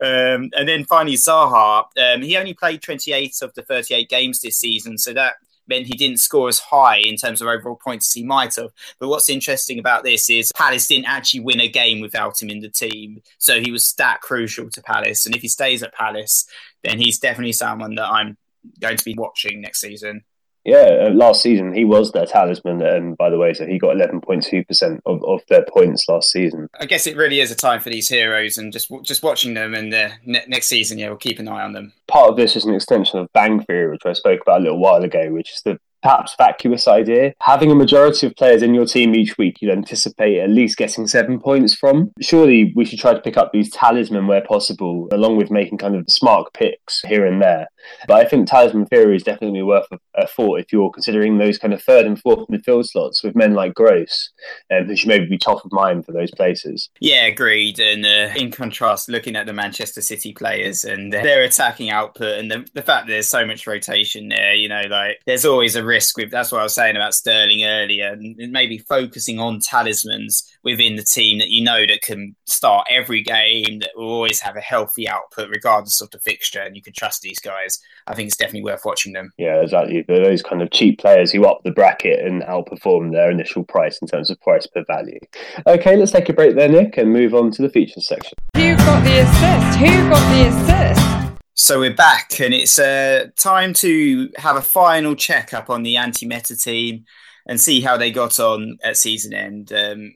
um, 0.02 0.50
and 0.54 0.68
then 0.68 0.84
finally 0.84 1.16
Zaha, 1.16 1.84
um, 1.98 2.22
he 2.22 2.36
only 2.36 2.54
played 2.54 2.82
28 2.82 3.36
of 3.42 3.54
the 3.54 3.62
38 3.62 4.08
games 4.08 4.40
this 4.40 4.58
season, 4.58 4.98
so 4.98 5.12
that 5.12 5.34
meant 5.68 5.86
he 5.86 5.96
didn't 5.96 6.18
score 6.18 6.48
as 6.48 6.58
high 6.58 6.98
in 6.98 7.16
terms 7.16 7.40
of 7.40 7.48
overall 7.48 7.78
points 7.82 8.08
as 8.08 8.12
he 8.12 8.24
might 8.24 8.56
have. 8.56 8.70
But 8.98 9.08
what's 9.08 9.28
interesting 9.28 9.78
about 9.78 10.04
this 10.04 10.28
is 10.30 10.52
Palace 10.56 10.86
didn't 10.86 11.06
actually 11.06 11.40
win 11.40 11.60
a 11.60 11.68
game 11.68 12.00
without 12.00 12.40
him 12.40 12.50
in 12.50 12.60
the 12.60 12.68
team. 12.68 13.22
So 13.38 13.60
he 13.60 13.70
was 13.70 13.92
that 13.94 14.20
crucial 14.20 14.70
to 14.70 14.82
Palace. 14.82 15.26
And 15.26 15.34
if 15.34 15.42
he 15.42 15.48
stays 15.48 15.82
at 15.82 15.94
Palace, 15.94 16.46
then 16.82 16.98
he's 16.98 17.18
definitely 17.18 17.52
someone 17.52 17.94
that 17.96 18.08
I'm 18.08 18.36
going 18.80 18.96
to 18.96 19.04
be 19.04 19.14
watching 19.14 19.60
next 19.60 19.80
season. 19.80 20.22
Yeah, 20.64 21.06
uh, 21.06 21.10
last 21.10 21.42
season 21.42 21.74
he 21.74 21.84
was 21.84 22.12
their 22.12 22.26
talisman, 22.26 22.82
and 22.82 23.16
by 23.16 23.30
the 23.30 23.38
way, 23.38 23.52
so 23.52 23.66
he 23.66 23.78
got 23.78 23.96
eleven 23.96 24.20
point 24.20 24.44
two 24.44 24.64
percent 24.64 25.00
of 25.06 25.22
of 25.24 25.40
their 25.48 25.64
points 25.68 26.08
last 26.08 26.30
season. 26.30 26.68
I 26.78 26.86
guess 26.86 27.06
it 27.06 27.16
really 27.16 27.40
is 27.40 27.50
a 27.50 27.56
time 27.56 27.80
for 27.80 27.90
these 27.90 28.08
heroes, 28.08 28.56
and 28.56 28.72
just 28.72 28.90
just 29.02 29.22
watching 29.22 29.54
them, 29.54 29.74
and 29.74 29.92
uh, 29.92 30.10
ne- 30.24 30.44
next 30.46 30.66
season, 30.66 30.98
yeah, 30.98 31.08
we'll 31.08 31.16
keep 31.16 31.38
an 31.38 31.48
eye 31.48 31.62
on 31.62 31.72
them. 31.72 31.92
Part 32.06 32.30
of 32.30 32.36
this 32.36 32.54
is 32.54 32.64
an 32.64 32.74
extension 32.74 33.18
of 33.18 33.32
Bang 33.32 33.64
Theory, 33.64 33.90
which 33.90 34.06
I 34.06 34.12
spoke 34.12 34.40
about 34.42 34.60
a 34.60 34.64
little 34.64 34.80
while 34.80 35.02
ago, 35.02 35.30
which 35.30 35.52
is 35.52 35.62
the 35.62 35.78
perhaps 36.02 36.34
vacuous 36.36 36.88
idea. 36.88 37.32
Having 37.42 37.70
a 37.70 37.76
majority 37.76 38.26
of 38.26 38.34
players 38.34 38.62
in 38.62 38.74
your 38.74 38.84
team 38.84 39.14
each 39.14 39.38
week 39.38 39.58
you'd 39.60 39.72
anticipate 39.72 40.40
at 40.40 40.50
least 40.50 40.76
getting 40.76 41.06
seven 41.06 41.38
points 41.40 41.74
from. 41.74 42.10
Surely 42.20 42.72
we 42.74 42.84
should 42.84 42.98
try 42.98 43.14
to 43.14 43.20
pick 43.20 43.36
up 43.36 43.52
these 43.52 43.70
talisman 43.70 44.26
where 44.26 44.42
possible, 44.42 45.08
along 45.12 45.36
with 45.36 45.50
making 45.50 45.78
kind 45.78 45.94
of 45.94 46.04
smart 46.08 46.52
picks 46.54 47.02
here 47.06 47.24
and 47.24 47.40
there. 47.40 47.68
But 48.06 48.24
I 48.24 48.28
think 48.28 48.48
talisman 48.48 48.86
theory 48.86 49.16
is 49.16 49.22
definitely 49.22 49.62
worth 49.62 49.86
a, 49.92 49.98
a 50.14 50.26
thought 50.26 50.60
if 50.60 50.72
you're 50.72 50.90
considering 50.90 51.38
those 51.38 51.58
kind 51.58 51.72
of 51.72 51.82
third 51.82 52.06
and 52.06 52.20
fourth 52.20 52.48
midfield 52.48 52.86
slots 52.86 53.22
with 53.22 53.36
men 53.36 53.54
like 53.54 53.74
Gross, 53.74 54.30
um, 54.70 54.86
who 54.86 54.96
should 54.96 55.08
maybe 55.08 55.26
be 55.26 55.38
top 55.38 55.64
of 55.64 55.72
mind 55.72 56.04
for 56.04 56.12
those 56.12 56.30
places. 56.30 56.90
Yeah, 57.00 57.26
agreed. 57.26 57.78
And 57.78 58.04
uh, 58.04 58.34
in 58.36 58.50
contrast, 58.50 59.08
looking 59.08 59.36
at 59.36 59.46
the 59.46 59.52
Manchester 59.52 60.02
City 60.02 60.32
players 60.32 60.84
and 60.84 61.12
their 61.12 61.42
attacking 61.42 61.90
output 61.90 62.38
and 62.38 62.50
the, 62.50 62.66
the 62.74 62.82
fact 62.82 63.06
there's 63.06 63.28
so 63.28 63.46
much 63.46 63.66
rotation 63.66 64.28
there, 64.28 64.54
you 64.54 64.68
know, 64.68 64.82
like 64.88 65.20
there's 65.26 65.44
always 65.44 65.76
a 65.76 65.84
risk 65.84 66.16
with 66.16 66.30
that's 66.30 66.50
what 66.50 66.60
I 66.60 66.64
was 66.64 66.74
saying 66.74 66.96
about 66.96 67.14
Sterling 67.14 67.64
earlier, 67.64 68.12
and 68.12 68.36
maybe 68.52 68.78
focusing 68.78 69.38
on 69.38 69.60
talismans 69.60 70.42
within 70.62 70.96
the 70.96 71.04
team 71.04 71.38
that 71.38 71.48
you 71.48 71.62
know 71.62 71.86
that 71.86 72.02
can 72.02 72.34
start 72.46 72.86
every 72.90 73.22
game, 73.22 73.80
that 73.80 73.90
will 73.94 74.10
always 74.10 74.40
have 74.40 74.56
a 74.56 74.60
healthy 74.60 75.08
output 75.08 75.48
regardless 75.48 76.00
of 76.00 76.10
the 76.10 76.18
fixture, 76.18 76.60
and 76.60 76.76
you 76.76 76.82
can 76.82 76.92
trust 76.92 77.22
these 77.22 77.38
guys. 77.38 77.71
I 78.06 78.14
think 78.14 78.26
it's 78.26 78.36
definitely 78.36 78.64
worth 78.64 78.82
watching 78.84 79.12
them. 79.12 79.32
Yeah, 79.38 79.60
exactly. 79.60 80.04
They're 80.06 80.24
those 80.24 80.42
kind 80.42 80.60
of 80.60 80.70
cheap 80.70 80.98
players 80.98 81.30
who 81.30 81.46
up 81.46 81.60
the 81.64 81.70
bracket 81.70 82.24
and 82.24 82.42
outperform 82.42 83.12
their 83.12 83.30
initial 83.30 83.62
price 83.64 83.98
in 83.98 84.08
terms 84.08 84.30
of 84.30 84.40
price 84.40 84.66
per 84.66 84.84
value. 84.86 85.20
Okay, 85.66 85.96
let's 85.96 86.12
take 86.12 86.28
a 86.28 86.32
break 86.32 86.56
there, 86.56 86.68
Nick, 86.68 86.96
and 86.96 87.12
move 87.12 87.34
on 87.34 87.50
to 87.52 87.62
the 87.62 87.68
features 87.68 88.08
section. 88.08 88.36
Who 88.56 88.76
got 88.76 89.04
the 89.04 89.18
assist? 89.20 89.78
Who 89.78 90.10
got 90.10 90.32
the 90.32 90.48
assist? 90.48 91.42
So 91.54 91.78
we're 91.78 91.94
back, 91.94 92.40
and 92.40 92.52
it's 92.52 92.78
uh, 92.78 93.26
time 93.38 93.72
to 93.74 94.30
have 94.36 94.56
a 94.56 94.62
final 94.62 95.14
checkup 95.14 95.70
on 95.70 95.82
the 95.82 95.96
anti-meta 95.96 96.56
team 96.56 97.04
and 97.46 97.60
see 97.60 97.80
how 97.82 97.96
they 97.96 98.10
got 98.10 98.40
on 98.40 98.78
at 98.82 98.96
season 98.96 99.34
end. 99.34 99.72
Um, 99.72 100.14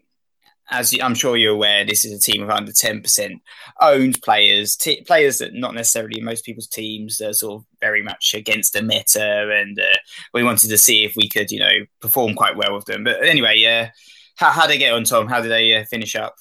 as 0.70 0.94
I'm 1.00 1.14
sure 1.14 1.36
you're 1.36 1.54
aware, 1.54 1.84
this 1.84 2.04
is 2.04 2.12
a 2.12 2.20
team 2.20 2.42
of 2.42 2.50
under 2.50 2.72
10% 2.72 3.40
owned 3.80 4.20
players, 4.22 4.76
t- 4.76 5.02
players 5.02 5.38
that 5.38 5.54
not 5.54 5.74
necessarily 5.74 6.20
most 6.20 6.44
people's 6.44 6.66
teams 6.66 7.20
are 7.20 7.32
sort 7.32 7.60
of 7.60 7.66
very 7.80 8.02
much 8.02 8.34
against 8.34 8.72
the 8.72 8.82
meta. 8.82 9.50
And 9.52 9.78
uh, 9.78 9.98
we 10.34 10.42
wanted 10.42 10.68
to 10.68 10.78
see 10.78 11.04
if 11.04 11.14
we 11.16 11.28
could, 11.28 11.50
you 11.50 11.60
know, 11.60 11.84
perform 12.00 12.34
quite 12.34 12.56
well 12.56 12.74
with 12.74 12.86
them. 12.86 13.04
But 13.04 13.22
anyway, 13.24 13.64
uh, 13.64 13.88
how, 14.36 14.50
how 14.50 14.62
did 14.62 14.74
they 14.74 14.78
get 14.78 14.92
on, 14.92 15.04
Tom? 15.04 15.28
How 15.28 15.40
did 15.40 15.50
they 15.50 15.74
uh, 15.76 15.84
finish 15.84 16.16
up? 16.16 16.36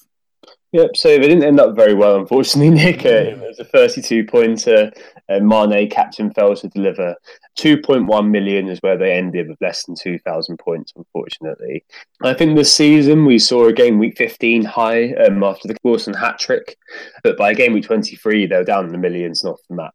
Yep, 0.72 0.96
so 0.96 1.08
they 1.08 1.20
didn't 1.20 1.44
end 1.44 1.60
up 1.60 1.76
very 1.76 1.94
well, 1.94 2.16
unfortunately, 2.16 2.70
Nick. 2.84 3.06
Uh, 3.06 3.08
it 3.08 3.38
was 3.38 3.58
a 3.60 3.64
32 3.64 4.24
pointer. 4.24 4.92
Uh, 5.28 5.40
Mane, 5.40 5.88
captain, 5.88 6.32
failed 6.32 6.58
to 6.58 6.68
deliver. 6.68 7.14
2.1 7.56 8.30
million 8.30 8.68
is 8.68 8.78
where 8.80 8.98
they 8.98 9.12
ended 9.12 9.48
with 9.48 9.60
less 9.60 9.84
than 9.86 9.94
2,000 9.94 10.58
points, 10.58 10.92
unfortunately. 10.94 11.84
I 12.22 12.34
think 12.34 12.56
this 12.56 12.74
season 12.74 13.24
we 13.24 13.38
saw 13.38 13.66
a 13.66 13.72
game 13.72 13.98
week 13.98 14.16
15 14.18 14.64
high 14.64 15.12
um, 15.14 15.42
after 15.42 15.66
the 15.66 15.76
Wilson 15.82 16.14
hat 16.14 16.38
trick, 16.38 16.76
but 17.22 17.36
by 17.36 17.54
game 17.54 17.72
week 17.72 17.84
23, 17.84 18.46
they 18.46 18.56
were 18.56 18.64
down 18.64 18.84
in 18.84 18.92
the 18.92 18.98
millions 18.98 19.42
and 19.42 19.52
off 19.52 19.60
the 19.68 19.76
map. 19.76 19.94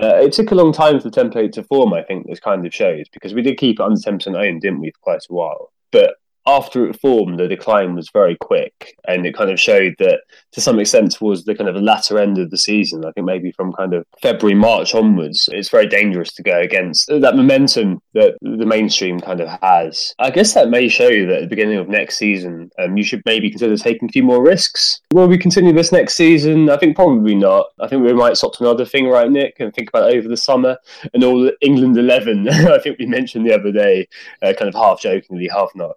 Uh, 0.00 0.16
it 0.16 0.32
took 0.32 0.50
a 0.50 0.54
long 0.54 0.72
time 0.72 1.00
for 1.00 1.08
the 1.08 1.22
template 1.22 1.52
to 1.52 1.62
form, 1.64 1.92
I 1.94 2.02
think, 2.02 2.26
this 2.26 2.40
kind 2.40 2.66
of 2.66 2.74
shows, 2.74 3.06
because 3.12 3.34
we 3.34 3.42
did 3.42 3.58
keep 3.58 3.80
it 3.80 3.82
under 3.82 3.98
10% 3.98 4.36
owned, 4.36 4.60
didn't 4.60 4.80
we, 4.80 4.90
for 4.90 5.00
quite 5.00 5.22
a 5.28 5.32
while. 5.32 5.72
But 5.90 6.16
after 6.46 6.86
it 6.86 7.00
formed, 7.00 7.38
the 7.38 7.48
decline 7.48 7.94
was 7.94 8.08
very 8.12 8.36
quick, 8.36 8.94
and 9.06 9.26
it 9.26 9.36
kind 9.36 9.50
of 9.50 9.58
showed 9.58 9.94
that 9.98 10.20
to 10.52 10.60
some 10.60 10.78
extent 10.78 11.12
towards 11.12 11.44
the 11.44 11.54
kind 11.54 11.68
of 11.68 11.76
latter 11.82 12.18
end 12.18 12.38
of 12.38 12.50
the 12.50 12.58
season. 12.58 13.04
I 13.04 13.10
think 13.12 13.26
maybe 13.26 13.52
from 13.52 13.72
kind 13.72 13.94
of 13.94 14.06
February, 14.22 14.54
March 14.54 14.94
onwards, 14.94 15.48
it's 15.52 15.68
very 15.68 15.86
dangerous 15.86 16.32
to 16.34 16.42
go 16.42 16.58
against 16.58 17.08
that 17.08 17.36
momentum 17.36 18.00
that 18.14 18.36
the 18.40 18.66
mainstream 18.66 19.20
kind 19.20 19.40
of 19.40 19.48
has. 19.60 20.14
I 20.18 20.30
guess 20.30 20.54
that 20.54 20.70
may 20.70 20.88
show 20.88 21.08
you 21.08 21.26
that 21.26 21.36
at 21.36 21.40
the 21.42 21.48
beginning 21.48 21.78
of 21.78 21.88
next 21.88 22.16
season, 22.16 22.70
um, 22.78 22.96
you 22.96 23.04
should 23.04 23.22
maybe 23.26 23.50
consider 23.50 23.76
taking 23.76 24.08
a 24.08 24.12
few 24.12 24.22
more 24.22 24.42
risks. 24.42 25.00
Will 25.12 25.28
we 25.28 25.38
continue 25.38 25.72
this 25.72 25.92
next 25.92 26.14
season? 26.14 26.70
I 26.70 26.76
think 26.76 26.96
probably 26.96 27.34
not. 27.34 27.66
I 27.80 27.88
think 27.88 28.04
we 28.04 28.12
might 28.12 28.36
swap 28.36 28.54
to 28.54 28.64
another 28.64 28.84
thing, 28.84 29.08
right, 29.08 29.30
Nick, 29.30 29.56
and 29.58 29.74
think 29.74 29.88
about 29.88 30.12
over 30.12 30.28
the 30.28 30.36
summer 30.36 30.76
and 31.12 31.24
all 31.24 31.50
England 31.60 31.96
eleven. 31.98 32.48
I 32.48 32.78
think 32.78 32.98
we 32.98 33.06
mentioned 33.06 33.46
the 33.46 33.54
other 33.54 33.72
day, 33.72 34.08
uh, 34.42 34.52
kind 34.56 34.68
of 34.68 34.74
half 34.74 35.00
jokingly, 35.00 35.48
half 35.48 35.70
not. 35.74 35.96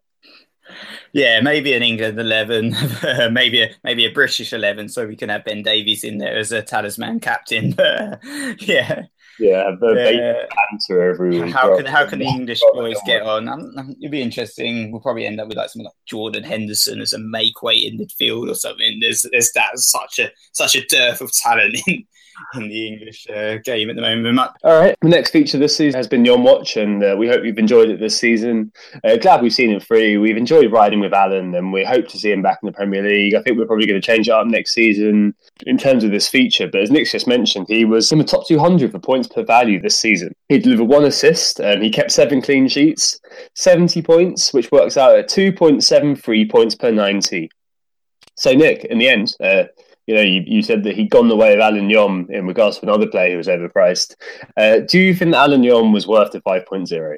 Yeah, 1.13 1.41
maybe 1.41 1.73
an 1.73 1.83
England 1.83 2.19
eleven, 2.19 2.75
maybe 3.31 3.63
a 3.63 3.71
maybe 3.83 4.05
a 4.05 4.11
British 4.11 4.53
eleven, 4.53 4.89
so 4.89 5.07
we 5.07 5.15
can 5.15 5.29
have 5.29 5.45
Ben 5.45 5.63
Davies 5.63 6.03
in 6.03 6.17
there 6.17 6.37
as 6.37 6.51
a 6.51 6.61
talisman 6.61 7.19
captain. 7.19 7.75
yeah, 8.59 9.03
yeah, 9.39 9.71
the 9.79 10.47
banter 10.71 11.09
every 11.09 11.41
week. 11.41 11.53
How 11.53 11.75
can 11.77 11.85
how 11.85 12.05
can 12.05 12.19
the 12.19 12.25
English 12.25 12.61
boys 12.73 12.97
get 13.05 13.21
on? 13.21 13.47
Um, 13.47 13.95
it'd 13.99 14.11
be 14.11 14.21
interesting. 14.21 14.91
We'll 14.91 15.01
probably 15.01 15.25
end 15.25 15.39
up 15.39 15.47
with 15.47 15.57
like 15.57 15.69
someone 15.69 15.85
like 15.85 16.05
Jordan 16.05 16.43
Henderson 16.43 17.01
as 17.01 17.13
a 17.13 17.19
make 17.19 17.63
weight 17.63 17.85
in 17.85 17.97
midfield 17.97 18.51
or 18.51 18.55
something. 18.55 18.99
There's 18.99 19.25
there's 19.31 19.51
that 19.53 19.77
such 19.79 20.19
a 20.19 20.31
such 20.51 20.75
a 20.75 20.85
dearth 20.85 21.21
of 21.21 21.31
talent 21.31 21.77
in 21.87 22.05
in 22.55 22.67
the 22.67 22.87
English 22.87 23.27
uh, 23.29 23.57
game 23.63 23.89
at 23.89 23.95
the 23.95 24.01
moment. 24.01 24.39
All 24.63 24.79
right. 24.79 24.95
The 25.01 25.09
next 25.09 25.31
feature 25.31 25.57
this 25.57 25.75
season 25.75 25.97
has 25.97 26.07
been 26.07 26.23
Nyom 26.23 26.43
Watch, 26.43 26.77
and 26.77 27.03
uh, 27.03 27.15
we 27.17 27.27
hope 27.27 27.43
you've 27.43 27.57
enjoyed 27.57 27.89
it 27.89 27.99
this 27.99 28.17
season. 28.17 28.71
Uh, 29.03 29.17
glad 29.17 29.41
we've 29.41 29.53
seen 29.53 29.71
him 29.71 29.79
free. 29.79 30.17
We've 30.17 30.37
enjoyed 30.37 30.71
riding 30.71 30.99
with 30.99 31.13
Alan, 31.13 31.55
and 31.55 31.73
we 31.73 31.83
hope 31.83 32.07
to 32.09 32.17
see 32.17 32.31
him 32.31 32.41
back 32.41 32.59
in 32.61 32.67
the 32.67 32.73
Premier 32.73 33.03
League. 33.03 33.35
I 33.35 33.41
think 33.41 33.57
we're 33.57 33.65
probably 33.65 33.87
going 33.87 33.99
to 33.99 34.05
change 34.05 34.27
it 34.27 34.31
up 34.31 34.47
next 34.47 34.73
season 34.73 35.35
in 35.65 35.77
terms 35.77 36.03
of 36.03 36.11
this 36.11 36.27
feature. 36.27 36.67
But 36.67 36.81
as 36.81 36.91
Nick 36.91 37.09
just 37.09 37.27
mentioned, 37.27 37.67
he 37.69 37.85
was 37.85 38.11
in 38.11 38.17
the 38.17 38.23
top 38.23 38.47
200 38.47 38.91
for 38.91 38.99
points 38.99 39.27
per 39.27 39.43
value 39.43 39.81
this 39.81 39.99
season. 39.99 40.33
He 40.47 40.59
delivered 40.59 40.85
one 40.85 41.05
assist, 41.05 41.59
and 41.59 41.83
he 41.83 41.89
kept 41.89 42.11
seven 42.11 42.41
clean 42.41 42.67
sheets, 42.67 43.19
70 43.55 44.01
points, 44.01 44.53
which 44.53 44.71
works 44.71 44.97
out 44.97 45.17
at 45.17 45.29
2.73 45.29 46.49
points 46.49 46.75
per 46.75 46.91
90. 46.91 47.49
So, 48.35 48.53
Nick, 48.53 48.85
in 48.85 48.99
the 48.99 49.09
end, 49.09 49.35
uh, 49.43 49.63
you 50.09 50.15
know, 50.15 50.21
you, 50.21 50.43
you 50.47 50.63
said 50.63 50.83
that 50.85 50.95
he'd 50.95 51.11
gone 51.11 51.27
the 51.27 51.35
way 51.35 51.53
of 51.53 51.59
Allan 51.59 51.87
Nyom 51.87 52.31
in 52.31 52.47
regards 52.47 52.79
to 52.79 52.83
another 52.83 53.05
player 53.05 53.33
who 53.33 53.37
was 53.37 53.45
overpriced. 53.45 54.15
Uh, 54.57 54.79
do 54.79 54.97
you 54.97 55.13
think 55.13 55.35
Allan 55.35 55.61
Nyom 55.61 55.93
was 55.93 56.07
worth 56.07 56.31
the 56.31 56.41
5.0? 56.41 57.17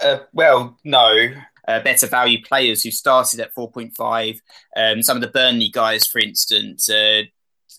Uh, 0.00 0.18
well, 0.32 0.78
no. 0.84 1.30
Uh, 1.66 1.80
better 1.82 2.06
value 2.06 2.40
players 2.44 2.84
who 2.84 2.92
started 2.92 3.40
at 3.40 3.52
4.5. 3.56 4.38
Um, 4.76 5.02
some 5.02 5.16
of 5.16 5.20
the 5.20 5.30
Burnley 5.30 5.68
guys, 5.68 6.06
for 6.06 6.20
instance, 6.20 6.88
uh, 6.88 7.22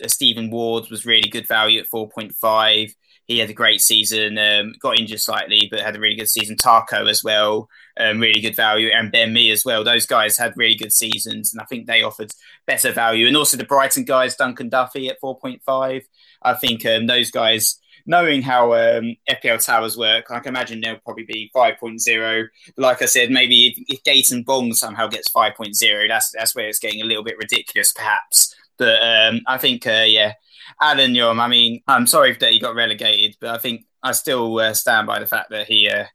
Stephen 0.08 0.52
Ward 0.52 0.90
was 0.92 1.06
really 1.06 1.30
good 1.30 1.48
value 1.48 1.80
at 1.80 1.90
4.5 1.90 2.94
he 3.26 3.40
had 3.40 3.50
a 3.50 3.54
great 3.54 3.82
season. 3.82 4.38
Um, 4.38 4.74
got 4.80 5.00
injured 5.00 5.20
slightly, 5.20 5.68
but 5.70 5.80
had 5.80 5.96
a 5.96 6.00
really 6.00 6.16
good 6.16 6.30
season. 6.30 6.56
Tarko 6.56 7.10
as 7.10 7.24
well, 7.24 7.70
um, 7.98 8.20
really 8.20 8.42
good 8.42 8.56
value, 8.56 8.90
and 8.90 9.12
Ben 9.12 9.34
Mee 9.34 9.52
as 9.52 9.64
well. 9.66 9.84
Those 9.84 10.06
guys 10.06 10.38
had 10.38 10.54
really 10.58 10.76
good 10.76 10.92
seasons, 10.92 11.54
and 11.54 11.62
I 11.62 11.66
think 11.66 11.88
they 11.88 12.04
offered 12.04 12.32
better 12.68 12.92
value. 12.92 13.28
And 13.28 13.38
also 13.38 13.58
the 13.58 13.64
Brighton 13.64 14.04
guys, 14.04 14.36
Dunk 14.36 14.60
and 14.60 14.72
Duffy 14.72 15.10
at 15.10 15.20
four 15.20 15.38
point 15.38 15.62
five. 15.66 16.04
I 16.42 16.54
think 16.54 16.86
um, 16.86 17.08
those 17.08 17.32
guys. 17.32 17.80
Knowing 18.06 18.42
how 18.42 18.74
um, 18.74 19.16
FPL 19.30 19.66
towers 19.66 19.96
work, 19.96 20.26
I 20.30 20.40
can 20.40 20.50
imagine 20.50 20.82
they'll 20.82 20.98
probably 20.98 21.24
be 21.24 21.50
5.0. 21.56 22.48
Like 22.76 23.02
I 23.02 23.06
said, 23.06 23.32
maybe 23.32 23.68
if, 23.68 23.78
if 23.88 24.04
Gaëtan 24.04 24.44
Bong 24.44 24.74
somehow 24.74 25.08
gets 25.08 25.32
5.0, 25.32 26.10
that's 26.10 26.32
that's 26.32 26.54
where 26.54 26.68
it's 26.68 26.80
getting 26.80 27.02
a 27.02 27.06
little 27.06 27.24
bit 27.24 27.38
ridiculous, 27.38 27.94
perhaps. 27.94 28.54
But 28.78 29.02
um, 29.02 29.40
I 29.48 29.58
think, 29.58 29.88
uh, 29.88 30.04
yeah, 30.06 30.34
Allan 30.82 31.14
Nyom, 31.14 31.40
I 31.40 31.48
mean, 31.48 31.82
I'm 31.88 32.08
sorry 32.08 32.34
that 32.34 32.52
he 32.52 32.60
got 32.60 32.76
relegated, 32.76 33.36
but 33.40 33.52
I 33.52 33.58
think 33.58 33.86
I 34.02 34.12
still 34.12 34.60
uh, 34.60 34.74
stand 34.74 35.08
by 35.08 35.20
the 35.20 35.26
fact 35.26 35.50
that 35.52 35.68
he 35.68 35.90
uh, 35.90 36.06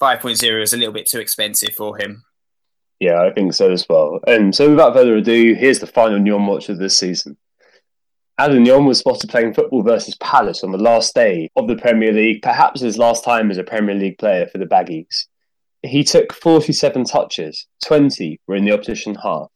5.0 0.00 0.62
is 0.62 0.72
a 0.72 0.76
little 0.76 0.92
bit 0.92 1.08
too 1.08 1.20
expensive 1.20 1.74
for 1.74 1.96
him. 1.98 2.22
Yeah, 3.00 3.22
I 3.22 3.32
think 3.32 3.52
so 3.52 3.70
as 3.70 3.86
well. 3.88 4.20
And 4.26 4.54
so, 4.54 4.70
without 4.70 4.94
further 4.94 5.16
ado, 5.16 5.54
here's 5.54 5.80
the 5.80 5.86
final 5.86 6.18
Nyom 6.18 6.46
watch 6.46 6.68
of 6.68 6.78
this 6.78 6.98
season. 6.98 7.36
Adam 8.38 8.64
Nyom 8.64 8.86
was 8.86 8.98
spotted 8.98 9.30
playing 9.30 9.54
football 9.54 9.82
versus 9.82 10.14
Palace 10.16 10.62
on 10.62 10.70
the 10.70 10.78
last 10.78 11.14
day 11.14 11.50
of 11.56 11.68
the 11.68 11.76
Premier 11.76 12.12
League, 12.12 12.42
perhaps 12.42 12.80
his 12.82 12.98
last 12.98 13.24
time 13.24 13.50
as 13.50 13.56
a 13.56 13.64
Premier 13.64 13.94
League 13.94 14.18
player 14.18 14.46
for 14.46 14.58
the 14.58 14.66
Baggies. 14.66 15.26
He 15.82 16.04
took 16.04 16.34
47 16.34 17.04
touches, 17.04 17.66
20 17.86 18.40
were 18.46 18.56
in 18.56 18.64
the 18.64 18.72
opposition 18.72 19.14
half. 19.14 19.48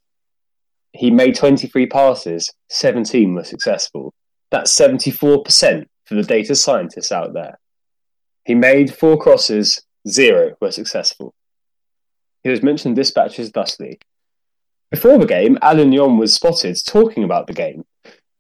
He 0.93 1.11
made 1.11 1.35
23 1.35 1.87
passes, 1.87 2.51
17 2.71 3.35
were 3.35 3.45
successful. 3.45 4.15
That's 4.51 4.75
74% 4.77 5.87
for 6.05 6.15
the 6.15 6.23
data 6.23 6.55
scientists 6.55 7.13
out 7.13 7.35
there. 7.35 7.59
He 8.45 8.55
made 8.55 8.95
four 8.95 9.17
crosses, 9.17 9.81
zero 10.09 10.57
were 10.61 10.73
successful. 10.73 11.35
He 12.43 12.51
was 12.51 12.63
mentioned 12.63 12.97
dispatches 12.97 13.51
thusly. 13.51 14.01
Before 14.91 15.19
the 15.19 15.27
game, 15.27 15.57
Allan 15.63 15.91
Nyom 15.93 16.19
was 16.19 16.35
spotted 16.35 16.77
talking 16.85 17.23
about 17.23 17.47
the 17.47 17.53
game. 17.53 17.85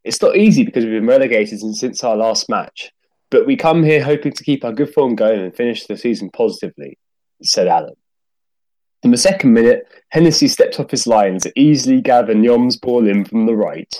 It's 0.03 0.21
not 0.21 0.37
easy 0.37 0.65
because 0.65 0.85
we've 0.85 0.95
been 0.95 1.07
relegated 1.07 1.61
since 1.61 2.03
our 2.03 2.17
last 2.17 2.49
match, 2.49 2.91
but 3.31 3.47
we 3.47 3.57
come 3.57 3.85
here 3.85 4.03
hoping 4.03 4.33
to 4.33 4.45
keep 4.45 4.65
our 4.65 4.73
good 4.73 4.93
form 4.93 5.15
going 5.15 5.39
and 5.39 5.55
finish 5.55 5.87
the 5.87 5.97
season 5.97 6.31
positively, 6.31 6.99
said 7.43 7.69
Alan. 7.69 7.95
In 9.03 9.13
the 9.13 9.17
second 9.17 9.53
minute, 9.53 9.87
Hennessy 10.09 10.49
stepped 10.49 10.81
off 10.81 10.91
his 10.91 11.07
lines 11.07 11.45
to 11.45 11.53
easily 11.55 12.01
gather 12.01 12.35
Nyom's 12.35 12.77
ball 12.77 13.07
in 13.07 13.25
from 13.25 13.47
the 13.47 13.55
right 13.55 13.95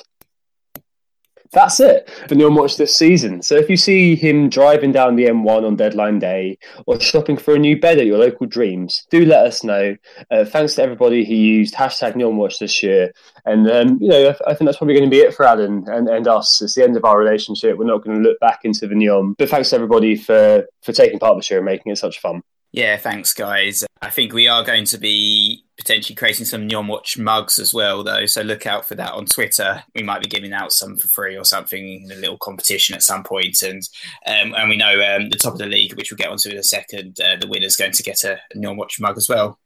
that's 1.53 1.81
it 1.81 2.09
for 2.29 2.35
Nyom 2.35 2.57
Watch 2.57 2.77
this 2.77 2.95
season. 2.95 3.43
So 3.43 3.57
if 3.57 3.69
you 3.69 3.77
see 3.77 4.15
him 4.15 4.49
driving 4.49 4.93
down 4.93 5.17
the 5.17 5.27
M1 5.27 5.67
on 5.67 5.77
deadline 5.77 6.19
day 6.19 6.59
or 6.87 7.01
shopping 7.01 7.37
for 7.37 7.55
a 7.55 7.59
new 7.59 7.79
bed 7.79 7.99
at 7.99 8.07
your 8.07 8.19
local 8.19 8.47
dreams, 8.47 9.07
do 9.11 9.25
let 9.25 9.47
us 9.47 9.65
know. 9.65 9.97
Uh, 10.31 10.45
thanks 10.45 10.75
to 10.77 10.83
everybody 10.83 11.25
who 11.25 11.35
used 11.35 11.75
hashtag 11.75 12.15
Nyom 12.15 12.35
Watch 12.35 12.59
this 12.59 12.83
year. 12.83 13.13
And, 13.45 13.69
um, 13.71 13.99
you 14.01 14.09
know, 14.09 14.29
I, 14.29 14.51
I, 14.51 14.55
think 14.55 14.67
that's 14.69 14.79
probably 14.79 14.95
going 14.95 15.11
to 15.11 15.15
be 15.15 15.23
it 15.23 15.35
for 15.35 15.45
Alan 15.45 15.85
and, 15.89 16.09
and 16.09 16.29
us. 16.29 16.63
It's 16.63 16.75
the 16.75 16.85
end 16.85 16.97
of 16.97 17.05
our 17.05 17.19
relationship. 17.19 17.77
We're 17.77 17.85
not 17.85 18.05
going 18.05 18.23
to 18.23 18.29
look 18.29 18.39
back 18.39 18.61
into 18.65 18.87
the 18.87 18.95
Nyom. 18.95 19.35
But 19.37 19.49
thanks 19.49 19.71
to 19.71 19.77
everybody 19.77 20.17
for, 20.17 20.67
for 20.83 20.93
taking 20.93 21.19
part 21.19 21.37
this 21.37 21.51
year 21.51 21.59
and 21.59 21.67
making 21.67 21.91
it 21.91 21.97
such 21.97 22.21
fun. 22.21 22.43
Yeah, 22.73 22.97
thanks, 22.97 23.35
guys. 23.35 23.85
I 24.01 24.11
think 24.11 24.33
we 24.33 24.47
are 24.47 24.65
going 24.65 24.85
to 24.85 24.99
be 24.99 25.50
potentially 25.81 26.15
creating 26.15 26.45
some 26.45 26.69
Nyom 26.69 26.89
Watch 26.89 27.19
mugs 27.19 27.59
as 27.59 27.73
well, 27.73 28.05
though. 28.05 28.27
So 28.27 28.43
look 28.43 28.67
out 28.67 28.87
for 28.87 28.95
that 28.97 29.13
on 29.13 29.25
Twitter. 29.25 29.83
We 29.95 30.03
might 30.03 30.23
be 30.23 30.29
giving 30.29 30.53
out 30.53 30.73
some 30.73 30.97
for 30.97 31.09
free 31.09 31.37
or 31.37 31.45
something 31.45 32.05
in 32.05 32.13
a 32.13 32.17
little 32.17 32.37
competition 32.37 32.95
at 32.95 33.03
some 33.03 33.25
point. 33.25 33.63
And 33.63 33.83
um, 34.27 34.55
and 34.55 34.69
we 34.69 34.77
know 34.77 34.93
um, 34.93 35.31
the 35.31 35.39
top 35.39 35.55
of 35.55 35.59
the 35.59 35.67
league, 35.67 35.95
which 35.95 36.11
we'll 36.11 36.19
get 36.19 36.29
onto 36.29 36.51
in 36.51 36.59
a 36.59 36.63
second, 36.63 37.19
uh, 37.21 37.37
the 37.41 37.49
winner's 37.49 37.77
going 37.77 37.93
to 37.93 38.03
get 38.03 38.23
a, 38.25 38.39
Nyom 38.55 38.77
Watch 38.77 39.01
mug 39.01 39.17
as 39.17 39.29
well. 39.29 39.59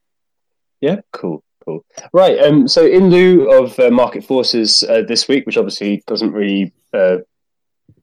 Yeah, 0.81 1.01
cool. 1.11 1.43
Cool. 1.65 1.83
Right. 2.13 2.39
Um, 2.39 2.67
so, 2.67 2.85
in 2.85 3.09
lieu 3.09 3.51
of 3.51 3.77
uh, 3.79 3.89
market 3.89 4.23
forces 4.23 4.83
uh, 4.83 5.01
this 5.07 5.27
week, 5.27 5.45
which 5.45 5.57
obviously 5.57 6.03
doesn't 6.07 6.31
really 6.31 6.73
uh, 6.93 7.17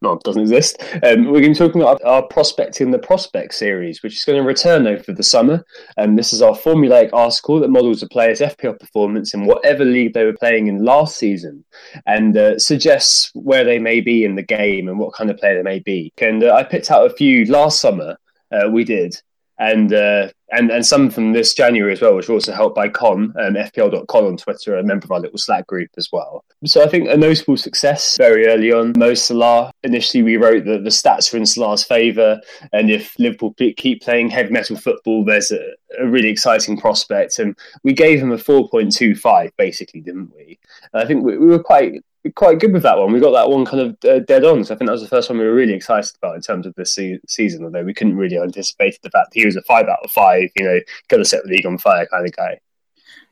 no, 0.03 0.13
it 0.13 0.23
doesn't 0.23 0.43
exist. 0.43 0.83
Um, 1.03 1.27
we're 1.27 1.41
going 1.41 1.55
to 1.55 1.65
be 1.65 1.67
talking 1.67 1.81
about 1.81 2.03
our 2.05 2.23
Prospecting 2.23 2.91
the 2.91 2.99
Prospect 2.99 3.55
series, 3.55 4.03
which 4.03 4.17
is 4.17 4.25
going 4.25 4.39
to 4.39 4.47
return 4.47 4.87
over 4.87 5.13
the 5.13 5.23
summer. 5.23 5.65
And 5.97 6.11
um, 6.11 6.17
this 6.17 6.33
is 6.33 6.43
our 6.43 6.57
formulaic 6.57 7.11
article 7.13 7.61
that 7.61 7.71
models 7.71 8.03
a 8.03 8.09
player's 8.09 8.41
FPL 8.41 8.81
performance 8.81 9.33
in 9.33 9.47
whatever 9.47 9.85
league 9.85 10.15
they 10.15 10.25
were 10.25 10.37
playing 10.37 10.67
in 10.67 10.85
last 10.85 11.17
season 11.17 11.65
and 12.07 12.37
uh, 12.37 12.59
suggests 12.59 13.31
where 13.35 13.65
they 13.65 13.79
may 13.79 14.01
be 14.01 14.25
in 14.25 14.35
the 14.35 14.43
game 14.43 14.89
and 14.89 14.99
what 14.99 15.15
kind 15.15 15.31
of 15.31 15.39
player 15.39 15.57
they 15.57 15.63
may 15.63 15.79
be. 15.79 16.13
And 16.21 16.43
uh, 16.43 16.55
I 16.55 16.65
picked 16.65 16.91
out 16.91 17.07
a 17.07 17.15
few 17.15 17.45
last 17.47 17.81
summer. 17.81 18.19
Uh, 18.51 18.69
we 18.71 18.85
did 18.85 19.17
and 19.63 19.93
uh, 19.93 20.29
and 20.53 20.71
and 20.71 20.85
some 20.87 21.11
from 21.11 21.33
this 21.33 21.55
January 21.55 21.93
as 21.93 22.01
well, 22.01 22.15
which 22.15 22.29
were 22.29 22.35
also 22.35 22.53
helped 22.53 22.77
by 22.77 22.89
Con, 22.89 23.35
um, 23.41 23.55
FPL.con 23.55 24.25
on 24.25 24.37
Twitter, 24.37 24.77
a 24.77 24.83
member 24.83 25.07
of 25.07 25.13
our 25.13 25.21
little 25.21 25.39
Slack 25.39 25.67
group 25.67 25.91
as 25.97 26.11
well. 26.13 26.45
So 26.65 26.83
I 26.83 26.89
think 26.89 27.09
a 27.09 27.17
notable 27.17 27.57
success 27.57 28.17
very 28.17 28.47
early 28.47 28.73
on. 28.73 28.93
Mo 28.97 29.15
Salah. 29.15 29.73
Initially, 29.83 30.23
we 30.23 30.37
wrote 30.37 30.65
that 30.67 30.85
the 30.85 30.91
stats 30.91 31.33
were 31.33 31.39
in 31.39 31.47
Salah's 31.47 31.85
favour, 31.85 32.41
and 32.73 32.91
if 32.91 33.19
Liverpool 33.19 33.55
keep 33.77 34.03
playing 34.03 34.31
heavy 34.31 34.51
metal 34.51 34.77
football, 34.77 35.25
there's 35.25 35.51
a, 35.51 35.61
a 35.99 36.07
really 36.07 36.29
exciting 36.29 36.77
prospect. 36.77 37.39
And 37.39 37.57
we 37.83 37.93
gave 37.93 38.21
him 38.21 38.33
a 38.33 38.37
4.25, 38.37 39.53
basically, 39.57 40.01
didn't 40.01 40.33
we? 40.35 40.59
And 40.93 41.03
I 41.03 41.07
think 41.07 41.25
we, 41.25 41.39
we 41.39 41.47
were 41.47 41.63
quite 41.63 42.03
quite 42.37 42.61
good 42.61 42.73
with 42.73 42.85
that 42.85 42.99
one. 42.99 43.13
We 43.13 43.21
got 43.21 43.33
that 43.33 43.51
one 43.51 43.65
kind 43.65 43.81
of 43.81 43.97
uh, 44.09 44.21
dead 44.21 44.45
on. 44.45 44.65
So 44.65 44.75
I 44.75 44.79
think 44.79 44.87
that 44.87 44.93
was 44.93 45.03
the 45.03 45.09
first 45.09 45.29
one 45.29 45.39
we 45.39 45.45
were 45.45 45.55
really 45.55 45.73
excited 45.73 46.13
about 46.23 46.37
in 46.37 46.41
terms 46.41 46.67
of 46.67 46.75
this 46.77 46.95
se- 46.95 47.21
season, 47.27 47.65
although 47.65 47.83
we 47.83 47.95
couldn't 47.95 48.17
really 48.17 48.39
anticipate 48.39 48.99
the 49.03 49.11
fact 49.11 49.33
that 49.33 49.41
he 49.41 49.45
was 49.45 49.57
a 49.57 49.63
five 49.63 49.89
out 49.89 50.05
of 50.05 50.11
five, 50.11 50.49
you 50.57 50.65
know, 50.65 50.79
going 51.09 51.23
to 51.23 51.29
set 51.29 51.43
the 51.43 51.51
league 51.51 51.67
on 51.67 51.79
fire 51.79 52.07
kind 52.07 52.27
of 52.27 52.37
guy. 52.37 52.61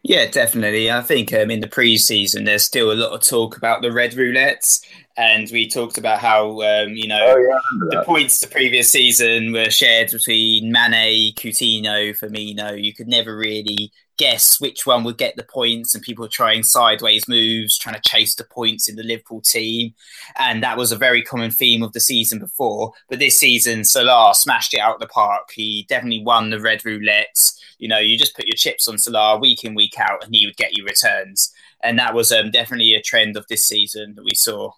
Yeah, 0.03 0.31
definitely. 0.31 0.91
I 0.91 1.03
think 1.03 1.33
um, 1.35 1.51
in 1.51 1.61
the 1.61 1.67
pre-season, 1.67 2.45
there's 2.45 2.65
still 2.65 2.91
a 2.91 2.95
lot 2.95 3.13
of 3.13 3.21
talk 3.21 3.59
about 3.59 3.83
the 3.83 3.93
red 3.93 4.13
roulettes, 4.13 4.83
and 5.19 5.47
we 5.53 5.69
talked 5.69 5.99
about 5.99 6.21
how 6.21 6.63
um, 6.63 6.95
you 6.95 7.07
know 7.07 7.19
oh, 7.21 7.37
yeah, 7.37 7.99
the 7.99 8.05
points 8.05 8.41
the 8.41 8.47
previous 8.47 8.91
season 8.91 9.53
were 9.53 9.69
shared 9.69 10.11
between 10.11 10.73
Mane, 10.73 11.35
Coutinho, 11.35 12.19
Firmino. 12.19 12.83
You 12.83 12.95
could 12.95 13.09
never 13.09 13.37
really 13.37 13.93
guess 14.17 14.59
which 14.59 14.87
one 14.87 15.05
would 15.05 15.19
get 15.19 15.37
the 15.37 15.43
points, 15.43 15.95
and 15.95 16.03
people 16.03 16.23
were 16.25 16.31
trying 16.31 16.63
sideways 16.63 17.29
moves, 17.29 17.77
trying 17.77 17.95
to 17.95 18.03
chase 18.03 18.35
the 18.35 18.45
points 18.45 18.89
in 18.89 18.97
the 18.97 19.03
Liverpool 19.03 19.43
team, 19.43 19.93
and 20.39 20.63
that 20.63 20.79
was 20.79 20.93
a 20.93 20.97
very 20.97 21.23
common 21.23 21.51
theme 21.51 21.83
of 21.83 21.93
the 21.93 22.01
season 22.01 22.39
before. 22.39 22.93
But 23.11 23.19
this 23.19 23.37
season, 23.37 23.85
Salah 23.85 24.35
smashed 24.35 24.73
it 24.73 24.81
out 24.81 24.95
of 24.95 25.01
the 25.01 25.09
park. 25.09 25.51
He 25.53 25.85
definitely 25.91 26.23
won 26.25 26.49
the 26.49 26.61
red 26.61 26.87
roulette. 26.87 27.37
You 27.81 27.89
know, 27.89 27.99
you 27.99 28.19
just 28.19 28.37
put 28.37 28.47
your 28.47 28.57
chips 28.57 28.87
on 28.87 28.99
Salah 28.99 29.39
week 29.39 29.65
in 29.65 29.75
week 29.75 29.95
out, 29.99 30.25
and 30.25 30.35
he 30.35 30.47
would 30.47 30.57
get 30.57 30.77
you 30.77 30.85
returns, 30.85 31.53
and 31.83 31.99
that 31.99 32.15
was 32.15 32.31
um, 32.31 32.51
definitely 32.51 32.95
a 32.95 33.03
trend 33.03 33.37
of 33.37 33.47
this 33.49 33.67
season 33.67 34.15
that 34.15 34.25
we 34.25 34.35
saw. 34.35 34.73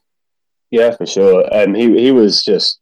Yeah, 0.71 0.97
for 0.97 1.07
sure. 1.07 1.45
Um, 1.55 1.75
he 1.75 2.01
he 2.01 2.13
was 2.13 2.43
just 2.43 2.81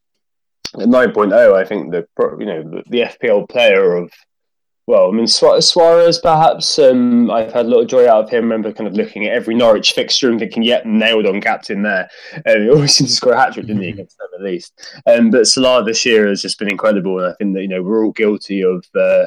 at 0.75 0.89
9.0. 0.89 1.55
I 1.55 1.65
think 1.65 1.91
the 1.91 2.07
you 2.39 2.47
know 2.47 2.63
the, 2.63 2.83
the 2.89 3.01
FPL 3.01 3.49
player 3.49 3.97
of 3.97 4.13
well, 4.91 5.09
I 5.09 5.13
mean, 5.13 5.29
Suarez, 5.29 6.19
perhaps. 6.19 6.77
Um, 6.77 7.31
I've 7.31 7.53
had 7.53 7.67
a 7.67 7.69
lot 7.69 7.83
of 7.83 7.87
joy 7.87 8.09
out 8.09 8.25
of 8.25 8.31
him. 8.31 8.39
I 8.39 8.47
remember 8.47 8.73
kind 8.73 8.89
of 8.89 8.95
looking 8.95 9.25
at 9.25 9.33
every 9.33 9.55
Norwich 9.55 9.93
fixture 9.93 10.29
and 10.29 10.41
thinking, 10.41 10.65
yep, 10.65 10.85
nailed 10.85 11.27
on 11.27 11.41
captain 11.41 11.83
there. 11.83 12.11
Um, 12.45 12.63
he 12.63 12.71
always 12.71 12.95
seemed 12.97 13.09
to 13.09 13.15
score 13.15 13.35
a 13.35 13.41
hat 13.41 13.53
trick, 13.55 13.67
didn't 13.67 13.83
he, 13.83 13.89
against 13.91 14.19
them 14.19 14.29
at 14.35 14.43
least? 14.43 15.01
Um, 15.07 15.31
but 15.31 15.47
Salah 15.47 15.85
this 15.85 16.05
year 16.05 16.27
has 16.27 16.43
just 16.43 16.59
been 16.59 16.73
incredible. 16.73 17.21
And 17.21 17.29
I 17.29 17.35
think 17.35 17.55
that, 17.55 17.63
you 17.63 17.69
know, 17.69 17.83
we're 17.83 18.05
all 18.05 18.11
guilty 18.11 18.65
of. 18.65 18.85
Uh, 18.93 19.27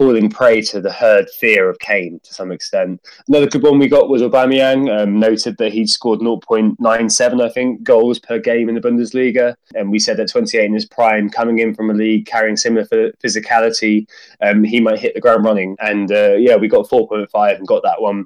falling 0.00 0.30
prey 0.30 0.62
to 0.62 0.80
the 0.80 0.90
herd 0.90 1.28
fear 1.28 1.68
of 1.68 1.78
Kane 1.78 2.18
to 2.22 2.32
some 2.32 2.50
extent. 2.50 2.98
Another 3.28 3.46
good 3.46 3.62
one 3.62 3.78
we 3.78 3.86
got 3.86 4.08
was 4.08 4.22
Aubameyang. 4.22 4.88
Um, 4.98 5.20
noted 5.20 5.58
that 5.58 5.74
he'd 5.74 5.90
scored 5.90 6.20
0.97, 6.20 7.42
I 7.42 7.50
think, 7.50 7.82
goals 7.82 8.18
per 8.18 8.38
game 8.38 8.70
in 8.70 8.74
the 8.74 8.80
Bundesliga, 8.80 9.54
and 9.74 9.90
we 9.90 9.98
said 9.98 10.16
that 10.16 10.30
28 10.30 10.64
in 10.64 10.72
his 10.72 10.86
prime, 10.86 11.28
coming 11.28 11.58
in 11.58 11.74
from 11.74 11.90
a 11.90 11.92
league 11.92 12.24
carrying 12.24 12.56
similar 12.56 12.86
physicality, 13.22 14.06
um, 14.40 14.64
he 14.64 14.80
might 14.80 14.98
hit 14.98 15.12
the 15.12 15.20
ground 15.20 15.44
running. 15.44 15.76
And 15.80 16.10
uh, 16.10 16.32
yeah, 16.38 16.56
we 16.56 16.66
got 16.66 16.88
4.5 16.88 17.56
and 17.58 17.66
got 17.66 17.82
that 17.82 18.00
one 18.00 18.24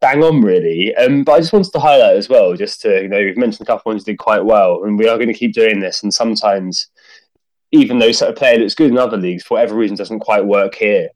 bang 0.00 0.22
on 0.22 0.42
really. 0.42 0.94
Um, 0.94 1.24
but 1.24 1.32
I 1.32 1.40
just 1.40 1.52
wanted 1.52 1.72
to 1.72 1.80
highlight 1.80 2.16
as 2.16 2.28
well, 2.28 2.54
just 2.54 2.80
to 2.82 3.02
you 3.02 3.08
know, 3.08 3.18
we've 3.18 3.36
mentioned 3.36 3.66
a 3.66 3.70
couple 3.72 3.90
ones 3.90 4.04
did 4.04 4.18
quite 4.18 4.44
well, 4.44 4.84
and 4.84 4.96
we 4.96 5.08
are 5.08 5.16
going 5.16 5.28
to 5.28 5.34
keep 5.34 5.54
doing 5.54 5.80
this. 5.80 6.04
And 6.04 6.14
sometimes 6.14 6.88
even 7.74 7.98
though 7.98 8.08
of 8.08 8.36
player 8.36 8.58
looks 8.58 8.74
good 8.74 8.90
in 8.90 8.98
other 8.98 9.16
leagues, 9.16 9.42
for 9.42 9.54
whatever 9.54 9.74
reason, 9.74 9.96
doesn't 9.96 10.20
quite 10.20 10.46
work 10.46 10.76
here. 10.76 11.08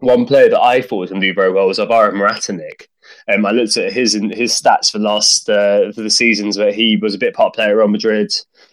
One 0.00 0.26
player 0.26 0.48
that 0.48 0.60
I 0.60 0.80
thought 0.80 0.98
was 0.98 1.10
going 1.10 1.20
to 1.20 1.28
do 1.28 1.34
very 1.34 1.52
well 1.52 1.66
was 1.66 1.78
Alvaro 1.78 2.12
Moratinic. 2.12 2.86
Um, 3.32 3.46
I 3.46 3.52
looked 3.52 3.76
at 3.76 3.92
his 3.92 4.14
his 4.14 4.52
stats 4.52 4.90
for 4.90 4.98
last 4.98 5.48
uh, 5.48 5.92
for 5.92 6.02
the 6.02 6.10
seasons 6.10 6.58
where 6.58 6.72
he 6.72 6.96
was 6.96 7.14
a 7.14 7.18
bit 7.18 7.34
part 7.34 7.54
player 7.54 7.70
at 7.70 7.76
Real 7.76 7.88
Madrid, 7.88 8.32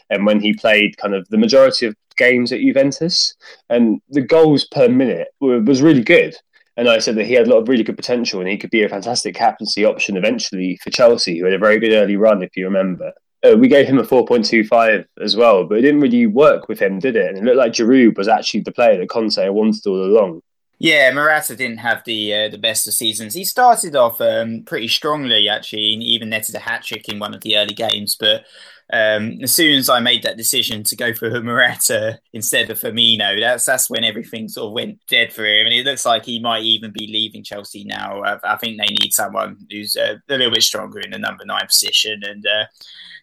and 0.09 0.25
when 0.25 0.39
he 0.39 0.53
played 0.53 0.97
kind 0.97 1.13
of 1.13 1.27
the 1.29 1.37
majority 1.37 1.85
of 1.85 1.95
games 2.17 2.51
at 2.51 2.61
Juventus, 2.61 3.35
and 3.69 4.01
the 4.09 4.21
goals 4.21 4.65
per 4.65 4.87
minute 4.87 5.27
were, 5.39 5.59
was 5.59 5.81
really 5.81 6.03
good. 6.03 6.35
And 6.77 6.89
I 6.89 6.97
said 6.97 7.15
that 7.15 7.27
he 7.27 7.33
had 7.33 7.47
a 7.47 7.51
lot 7.51 7.59
of 7.59 7.67
really 7.67 7.83
good 7.83 7.97
potential, 7.97 8.39
and 8.39 8.49
he 8.49 8.57
could 8.57 8.71
be 8.71 8.83
a 8.83 8.89
fantastic 8.89 9.35
captaincy 9.35 9.85
option 9.85 10.17
eventually 10.17 10.79
for 10.83 10.89
Chelsea, 10.89 11.37
who 11.37 11.45
had 11.45 11.53
a 11.53 11.59
very 11.59 11.79
good 11.79 11.93
early 11.93 12.15
run, 12.15 12.41
if 12.41 12.57
you 12.57 12.65
remember 12.65 13.13
uh, 13.43 13.55
we 13.57 13.67
gave 13.67 13.87
him 13.87 13.97
a 13.97 14.03
4.25 14.03 15.05
as 15.21 15.35
well, 15.35 15.65
but 15.65 15.77
it 15.77 15.81
didn't 15.81 16.01
really 16.01 16.27
work 16.27 16.67
with 16.67 16.79
him, 16.79 16.99
did 16.99 17.15
it? 17.15 17.27
And 17.27 17.37
it 17.37 17.43
looked 17.43 17.57
like 17.57 17.73
Giroud 17.73 18.17
was 18.17 18.27
actually 18.27 18.61
the 18.61 18.71
player 18.71 18.97
that 18.97 19.09
Conte 19.09 19.49
wanted 19.49 19.85
all 19.85 20.03
along. 20.03 20.41
Yeah, 20.79 21.11
Morata 21.13 21.55
didn't 21.55 21.77
have 21.77 22.03
the 22.03 22.33
uh, 22.33 22.49
the 22.49 22.57
best 22.57 22.87
of 22.87 22.93
seasons. 22.93 23.33
He 23.33 23.45
started 23.45 23.95
off 23.95 24.19
um, 24.19 24.63
pretty 24.65 24.89
strongly, 24.89 25.47
actually, 25.47 25.93
and 25.93 26.03
even 26.03 26.29
netted 26.29 26.55
a 26.55 26.59
hat 26.59 26.83
trick 26.83 27.07
in 27.07 27.19
one 27.19 27.33
of 27.33 27.41
the 27.41 27.57
early 27.57 27.73
games. 27.73 28.17
But 28.19 28.43
um, 28.91 29.39
as 29.41 29.53
soon 29.53 29.79
as 29.79 29.87
I 29.87 29.99
made 30.01 30.23
that 30.23 30.35
decision 30.35 30.83
to 30.83 30.95
go 30.95 31.13
for 31.13 31.29
Morata 31.41 32.19
instead 32.33 32.69
of 32.69 32.79
Firmino, 32.79 33.39
that's 33.39 33.65
that's 33.65 33.89
when 33.89 34.03
everything 34.03 34.49
sort 34.49 34.67
of 34.67 34.73
went 34.73 34.99
dead 35.07 35.31
for 35.31 35.45
him. 35.45 35.67
And 35.67 35.73
it 35.73 35.85
looks 35.85 36.05
like 36.05 36.25
he 36.25 36.39
might 36.39 36.63
even 36.63 36.91
be 36.91 37.07
leaving 37.07 37.43
Chelsea 37.43 37.85
now. 37.85 38.21
I, 38.21 38.39
I 38.43 38.57
think 38.57 38.77
they 38.77 38.93
need 39.01 39.13
someone 39.13 39.57
who's 39.71 39.95
uh, 39.95 40.15
a 40.27 40.31
little 40.31 40.51
bit 40.51 40.63
stronger 40.63 40.99
in 40.99 41.11
the 41.11 41.17
number 41.17 41.45
nine 41.45 41.67
position. 41.67 42.21
And 42.23 42.45
uh, 42.45 42.65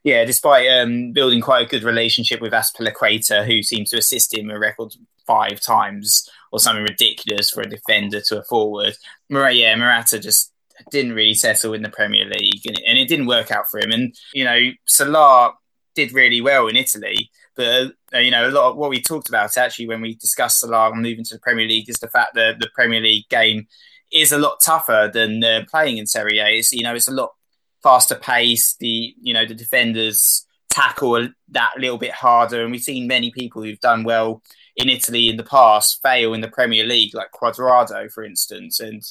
yeah, 0.02 0.24
despite 0.24 0.68
um, 0.68 1.12
building 1.12 1.40
quite 1.40 1.66
a 1.66 1.68
good 1.68 1.82
relationship 1.82 2.40
with 2.40 2.52
Azpilicueta, 2.52 3.44
who 3.46 3.62
seems 3.62 3.90
to 3.90 3.98
assist 3.98 4.36
him 4.36 4.50
a 4.50 4.58
record 4.58 4.94
five 5.26 5.60
times 5.60 6.28
or 6.52 6.58
something 6.58 6.84
ridiculous 6.84 7.50
for 7.50 7.60
a 7.60 7.68
defender 7.68 8.20
to 8.20 8.40
a 8.40 8.44
forward, 8.44 8.94
yeah, 9.28 9.76
Morata 9.76 10.18
just 10.18 10.52
didn't 10.90 11.12
really 11.12 11.34
settle 11.34 11.74
in 11.74 11.82
the 11.82 11.90
Premier 11.90 12.24
League, 12.24 12.66
and 12.66 12.78
it, 12.78 12.84
and 12.86 12.98
it 12.98 13.08
didn't 13.08 13.26
work 13.26 13.50
out 13.50 13.68
for 13.70 13.78
him. 13.78 13.90
And 13.90 14.14
you 14.32 14.44
know, 14.44 14.58
Salah 14.86 15.54
did 15.94 16.12
really 16.12 16.40
well 16.40 16.66
in 16.68 16.76
Italy, 16.76 17.30
but 17.54 17.92
uh, 18.14 18.18
you 18.18 18.30
know, 18.30 18.48
a 18.48 18.50
lot 18.50 18.70
of 18.70 18.76
what 18.76 18.90
we 18.90 19.02
talked 19.02 19.28
about 19.28 19.56
actually 19.58 19.88
when 19.88 20.00
we 20.00 20.14
discussed 20.14 20.60
Salah 20.60 20.94
moving 20.94 21.24
to 21.24 21.34
the 21.34 21.40
Premier 21.40 21.66
League 21.66 21.90
is 21.90 21.98
the 21.98 22.08
fact 22.08 22.34
that 22.34 22.58
the 22.58 22.70
Premier 22.74 23.00
League 23.00 23.28
game 23.28 23.66
is 24.12 24.32
a 24.32 24.38
lot 24.38 24.60
tougher 24.60 25.10
than 25.12 25.44
uh, 25.44 25.64
playing 25.70 25.98
in 25.98 26.06
Serie 26.06 26.38
A. 26.38 26.58
It's, 26.58 26.72
you 26.72 26.82
know, 26.82 26.94
it's 26.94 27.08
a 27.08 27.12
lot 27.12 27.34
faster 27.82 28.14
pace. 28.14 28.76
The 28.78 29.14
you 29.20 29.34
know 29.34 29.46
the 29.46 29.54
defenders 29.54 30.46
tackle 30.68 31.28
that 31.48 31.72
little 31.78 31.98
bit 31.98 32.12
harder, 32.12 32.62
and 32.62 32.70
we've 32.70 32.80
seen 32.80 33.06
many 33.06 33.30
people 33.30 33.62
who've 33.62 33.80
done 33.80 34.04
well 34.04 34.42
in 34.76 34.88
Italy 34.88 35.28
in 35.28 35.36
the 35.36 35.44
past 35.44 36.00
fail 36.02 36.32
in 36.32 36.40
the 36.40 36.48
Premier 36.48 36.84
League, 36.84 37.14
like 37.14 37.32
Cuadrado, 37.32 38.10
for 38.10 38.24
instance, 38.24 38.80
and 38.80 39.02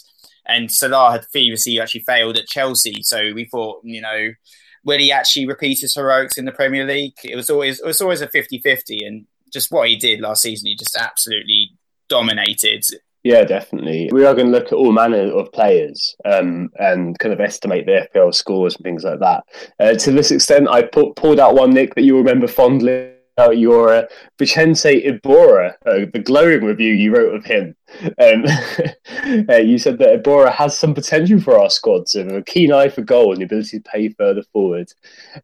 and 0.46 0.72
Salah 0.72 1.12
had 1.12 1.32
previously 1.32 1.80
actually 1.80 2.02
failed 2.02 2.38
at 2.38 2.48
Chelsea. 2.48 3.04
So 3.04 3.34
we 3.34 3.46
thought, 3.46 3.82
you 3.84 4.02
know, 4.02 4.32
will 4.84 4.98
he 4.98 5.12
actually 5.12 5.48
repeat 5.48 5.80
his 5.80 5.94
heroics 5.96 6.38
in 6.38 6.46
the 6.46 6.52
Premier 6.52 6.86
League? 6.86 7.14
It 7.24 7.36
was 7.36 7.50
always 7.50 7.80
it 7.80 7.86
was 7.86 8.02
always 8.02 8.22
a 8.22 8.28
50-50 8.28 9.06
and 9.06 9.28
just 9.52 9.72
what 9.72 9.90
he 9.90 9.96
did 9.96 10.22
last 10.22 10.42
season, 10.42 10.68
he 10.68 10.76
just 10.76 10.96
absolutely 10.96 11.72
dominated. 12.08 12.84
Yeah, 13.24 13.44
definitely. 13.44 14.10
We 14.14 14.26
are 14.26 14.34
going 14.34 14.48
to 14.48 14.52
look 14.52 14.68
at 14.68 14.74
all 14.74 14.94
manner 14.94 15.32
of 15.34 15.52
players 15.52 16.16
um, 16.24 16.70
and 16.76 17.20
kind 17.20 17.34
of 17.34 17.42
estimate 17.42 17.86
the 17.86 18.08
FPL 18.14 18.34
scores 18.34 18.76
and 18.76 18.84
things 18.84 19.04
like 19.04 19.20
that. 19.20 19.44
Uh, 19.80 19.94
to 19.94 20.12
this 20.12 20.32
extent, 20.32 20.70
I 20.70 20.84
put, 20.84 21.16
pulled 21.18 21.40
out 21.40 21.56
one, 21.56 21.72
Nick, 21.72 21.96
that 21.96 22.04
you 22.04 22.18
remember 22.18 22.48
fondly 22.48 23.12
about 23.40 23.58
your 23.58 23.94
uh, 23.94 24.04
Vicente 24.38 25.02
Iborra, 25.06 25.74
uh, 25.86 26.06
the 26.14 26.22
glowing 26.24 26.64
review 26.64 26.94
you 26.94 27.16
wrote 27.16 27.36
of 27.36 27.46
him. 27.46 27.76
Um, 28.04 28.46
uh, 29.50 29.56
you 29.58 29.78
said 29.78 29.98
that 30.00 30.24
Iborra 30.24 30.52
has 30.54 30.78
some 30.78 30.94
potential 30.94 31.40
for 31.40 31.58
our 31.58 31.70
squad, 31.70 32.08
so 32.10 32.22
a 32.28 32.44
keen 32.44 32.72
eye 32.72 32.90
for 32.90 33.02
goal 33.02 33.32
and 33.32 33.42
the 33.42 33.46
ability 33.46 33.80
to 33.80 33.90
pay 33.90 34.10
further 34.10 34.44
forward. 34.54 34.92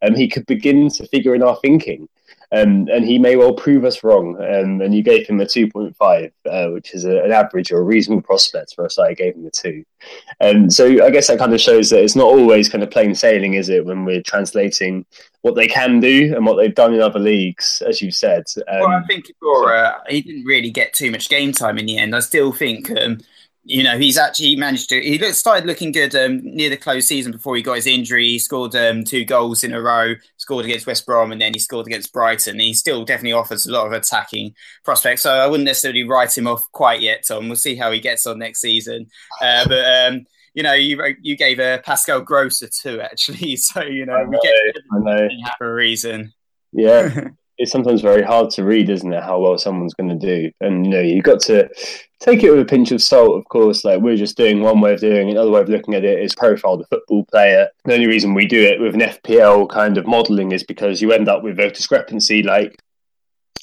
Um, 0.02 0.16
he 0.16 0.28
could 0.28 0.46
begin 0.46 0.90
to 0.90 1.08
figure 1.08 1.36
in 1.36 1.44
our 1.44 1.58
thinking. 1.58 2.08
Um, 2.52 2.88
and 2.91 3.06
he 3.06 3.18
may 3.18 3.36
well 3.36 3.54
prove 3.54 3.86
us 3.86 4.04
wrong. 4.04 4.36
Um, 4.38 4.82
and 4.82 4.93
you 4.93 5.04
gave 5.04 5.28
him 5.28 5.39
a 5.41 5.46
2.5, 5.46 6.32
uh, 6.50 6.72
which 6.72 6.93
is 6.93 7.06
a, 7.06 7.24
an 7.24 7.32
average 7.32 7.72
or 7.72 7.80
a 7.80 7.84
reasonable 7.84 8.22
prospect 8.22 8.76
for 8.76 8.86
us. 8.86 9.00
I 9.00 9.14
gave 9.14 9.36
him 9.36 9.46
a 9.46 9.52
2. 9.52 9.84
And 10.39 10.64
um, 10.64 10.70
so 10.70 11.04
I 11.04 11.10
guess 11.10 11.28
that 11.28 11.39
kind 11.39 11.54
of 11.54 11.62
shows 11.62 11.89
that 11.89 12.04
it's 12.04 12.16
not 12.16 12.26
always 12.26 12.70
kind 12.70 12.84
of 12.84 12.91
plain 12.91 13.16
sailing, 13.16 13.56
is 13.56 13.70
it, 13.70 13.86
when 13.86 14.06
we're 14.06 14.22
translating 14.22 15.06
what 15.41 15.56
they 15.56 15.68
can 15.68 16.00
do 16.00 16.34
and 16.36 16.46
what 16.46 16.56
they've 16.56 16.74
done 16.74 16.93
in 16.93 17.02
other 17.02 17.20
leagues, 17.20 17.82
as 17.88 18.02
you 18.02 18.12
said. 18.12 18.43
Um, 18.68 18.80
well, 18.80 18.89
I 18.89 19.04
think 19.08 19.26
Iborra, 19.28 20.00
he 20.10 20.22
didn't 20.22 20.46
really 20.46 20.72
get 20.72 20.93
too 20.93 21.12
much 21.12 21.30
game 21.30 21.52
time 21.52 21.78
in 21.78 21.86
the 21.86 21.98
end. 21.98 22.16
I 22.16 22.20
still 22.20 22.52
think 22.52 22.89
um, 22.91 23.20
you 23.68 23.84
know, 23.84 23.97
he's 23.97 24.18
actually 24.18 24.55
managed 24.55 24.89
to. 24.89 25.01
He 25.01 25.18
started 25.34 25.66
looking 25.66 25.91
good 25.91 26.13
um, 26.16 26.39
near 26.43 26.70
the 26.70 26.78
close 26.78 27.07
season 27.07 27.32
before 27.32 27.55
he 27.55 27.63
got 27.63 27.78
his 27.78 27.88
injury. 27.88 28.28
He 28.28 28.39
scored 28.39 28.76
um, 28.76 29.03
two 29.03 29.26
goals 29.26 29.63
in 29.63 29.74
a 29.74 29.82
row, 29.82 30.13
scored 30.38 30.66
against 30.66 30.86
West 30.86 31.03
Brom, 31.05 31.32
and 31.32 31.41
then 31.41 31.51
he 31.53 31.59
scored 31.59 31.88
against 31.88 32.13
Brighton. 32.13 32.59
He 32.59 32.76
still 32.76 33.03
definitely 33.03 33.34
offers 33.34 33.66
a 33.66 33.72
lot 33.72 33.88
of 33.88 33.93
attacking 33.93 34.53
prospects. 34.84 35.24
So 35.24 35.32
I 35.32 35.47
wouldn't 35.47 35.66
necessarily 35.66 36.03
write 36.03 36.38
him 36.38 36.45
off 36.45 36.72
quite 36.74 37.01
yet, 37.01 37.26
Tom. 37.28 37.47
We'll 37.47 37.55
see 37.55 37.76
how 37.76 37.91
he 37.91 37.99
gets 37.99 38.28
on 38.28 38.38
next 38.38 38.61
season. 38.61 39.07
Uh, 39.41 39.68
but 39.68 40.11
um, 40.11 40.26
you 40.53 40.61
know, 40.61 40.74
you 40.74 41.01
you 41.22 41.36
gave 41.36 41.59
uh, 41.59 41.80
Pascal 41.80 42.22
Gross 42.22 42.61
a 42.61 42.70
two 42.70 43.01
actually. 43.01 43.57
So 43.66 43.82
you 43.82 44.05
know, 44.05 44.26
we 44.30 44.38
get 44.43 44.53
know. 44.91 45.28
for 45.57 45.72
a 45.72 45.74
reason. 45.74 46.34
Yeah. 46.72 47.30
it's 47.58 47.72
sometimes 47.72 48.01
very 48.01 48.22
hard 48.22 48.49
to 48.51 48.64
read, 48.64 48.89
isn't 48.89 49.14
it, 49.14 49.24
how 49.24 49.39
well 49.39 49.58
someone's 49.58 49.93
going 49.93 50.18
to 50.18 50.26
do? 50.26 50.51
And 50.62 50.86
you 50.86 50.91
know, 50.91 51.01
you've 51.01 51.24
got 51.24 51.39
to 51.41 51.70
take 52.20 52.43
it 52.43 52.51
with 52.51 52.60
a 52.60 52.66
pinch 52.66 52.91
of 52.91 53.01
salt, 53.01 53.38
of 53.38 53.45
course. 53.45 53.86
Like 53.86 54.01
we're 54.01 54.18
just 54.18 54.38
doing 54.38 54.62
one 54.62 54.82
way 54.82 54.93
of 54.93 54.99
doing 54.99 55.30
it. 55.30 55.32
Another 55.32 55.51
way 55.51 55.62
of 55.62 55.70
looking 55.70 55.93
at 55.93 56.03
it 56.03 56.20
is 56.20 56.36
profile 56.36 56.78
the 56.78 56.86
football 56.88 57.26
player. 57.26 57.68
The 57.86 57.93
only 57.93 58.08
reason 58.08 58.34
we 58.34 58.45
do 58.45 58.62
it 58.62 58.80
with 58.80 58.95
an 58.95 59.01
FPL 59.01 59.70
kind 59.70 59.97
of 59.97 60.08
modelling 60.08 60.51
is 60.51 60.64
because 60.64 61.01
you 61.01 61.12
end 61.12 61.30
up 61.30 61.43
with 61.43 61.60
a 61.60 61.70
discrepancy 61.70 62.43
like 62.43 62.76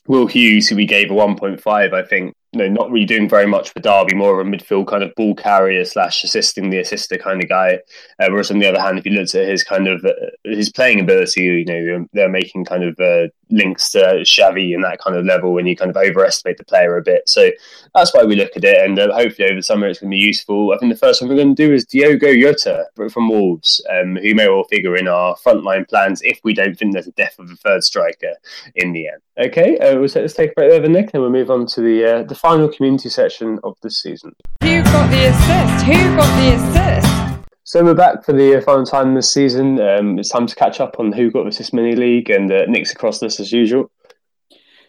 Will 0.07 0.27
Hughes, 0.27 0.69
who 0.69 0.77
we 0.77 0.87
gave 0.87 1.11
a 1.11 1.15
1.5, 1.15 1.93
I 1.93 2.03
think, 2.07 2.35
you 2.53 2.59
know, 2.59 2.69
not 2.69 2.91
really 2.91 3.07
doing 3.07 3.29
very 3.29 3.47
much 3.47 3.71
for 3.71 3.81
Derby, 3.81 4.15
more 4.15 4.39
of 4.39 4.47
a 4.47 4.51
midfield 4.51 4.87
kind 4.87 5.03
of 5.03 5.15
ball 5.15 5.35
carrier 5.35 5.85
slash 5.85 6.23
assisting 6.23 6.69
the 6.69 6.79
assister 6.79 7.17
kind 7.17 7.43
of 7.43 7.49
guy. 7.49 7.79
Uh, 8.21 8.29
whereas 8.29 8.51
on 8.51 8.59
the 8.59 8.69
other 8.69 8.81
hand, 8.81 8.99
if 8.99 9.07
you 9.07 9.13
looked 9.13 9.35
at 9.35 9.49
his 9.49 9.65
kind 9.65 9.89
of 9.89 10.05
uh, 10.05 10.11
his 10.45 10.71
playing 10.71 11.01
ability, 11.01 11.43
you 11.43 11.65
know, 11.65 12.07
they're 12.13 12.29
making 12.29 12.67
kind 12.67 12.85
of 12.85 12.99
uh, 13.01 13.29
links 13.51 13.91
to 13.93 13.99
Xavi 13.99 14.75
and 14.75 14.85
that 14.85 15.01
kind 15.01 15.17
of 15.17 15.25
level 15.25 15.53
when 15.53 15.67
you 15.67 15.77
kind 15.77 15.91
of 15.91 15.97
overestimate 15.97 16.59
the 16.59 16.65
player 16.65 16.97
a 16.97 17.03
bit. 17.03 17.29
So 17.29 17.51
that's 17.95 18.13
why 18.13 18.25
we 18.25 18.37
look 18.37 18.57
at 18.57 18.65
it, 18.65 18.85
and 18.85 18.99
uh, 18.99 19.13
hopefully 19.15 19.49
over 19.49 19.57
the 19.57 19.63
summer 19.63 19.87
it's 19.87 20.01
going 20.01 20.11
to 20.11 20.15
be 20.15 20.21
useful. 20.21 20.73
I 20.75 20.79
think 20.79 20.93
the 20.93 20.99
first 20.99 21.23
one 21.23 21.31
we're 21.31 21.37
going 21.37 21.55
to 21.55 21.67
do 21.67 21.73
is 21.73 21.87
Diogo 21.87 22.35
Jota 22.35 22.87
from 23.11 23.29
Wolves, 23.29 23.85
um, 23.91 24.17
who 24.17 24.35
may 24.35 24.49
well 24.49 24.65
figure 24.65 24.97
in 24.97 25.09
our 25.09 25.37
frontline 25.37 25.89
plans 25.89 26.21
if 26.23 26.41
we 26.45 26.53
don't 26.53 26.77
think 26.79 26.93
there's 26.93 27.07
a 27.07 27.13
death 27.13 27.39
of 27.39 27.51
a 27.51 27.57
third 27.57 27.83
striker 27.83 28.35
in 28.75 28.93
the 28.93 29.09
end. 29.09 29.23
Okay, 29.39 29.79
uh, 29.79 29.95
let's 29.95 30.35
take 30.35 30.51
a 30.51 30.55
break 30.55 30.71
there, 30.71 30.87
Nick, 30.89 31.11
and 31.15 31.23
we'll 31.23 31.31
move 31.31 31.51
on 31.51 31.67
to 31.67 31.81
the 31.81 32.05
uh, 32.05 32.23
the 32.23 32.35
final 32.43 32.69
community 32.69 33.09
session 33.09 33.61
of 33.63 33.77
the 33.83 33.91
season. 33.91 34.35
Who 34.63 34.83
got 34.83 35.11
the 35.11 35.27
assist? 35.27 35.87
Who 35.87 36.17
got 36.17 36.37
the 36.37 36.57
assist? 36.57 37.49
So 37.63 37.85
we're 37.85 37.95
back 37.95 38.25
for 38.25 38.33
the 38.33 38.61
final 38.67 38.85
time 38.85 39.15
this 39.15 39.33
season. 39.33 39.81
Um, 39.81 40.19
it's 40.19 40.29
time 40.29 40.49
to 40.49 40.55
catch 40.57 40.81
up 40.81 40.97
on 40.99 41.13
who 41.13 41.31
got 41.31 41.45
the 41.45 41.51
assist 41.51 41.73
mini 41.73 41.95
league, 41.95 42.29
and 42.29 42.53
uh, 42.53 42.67
Nick's 42.67 42.93
across 42.93 43.21
this 43.21 43.39
as 43.39 43.53
usual. 43.53 43.91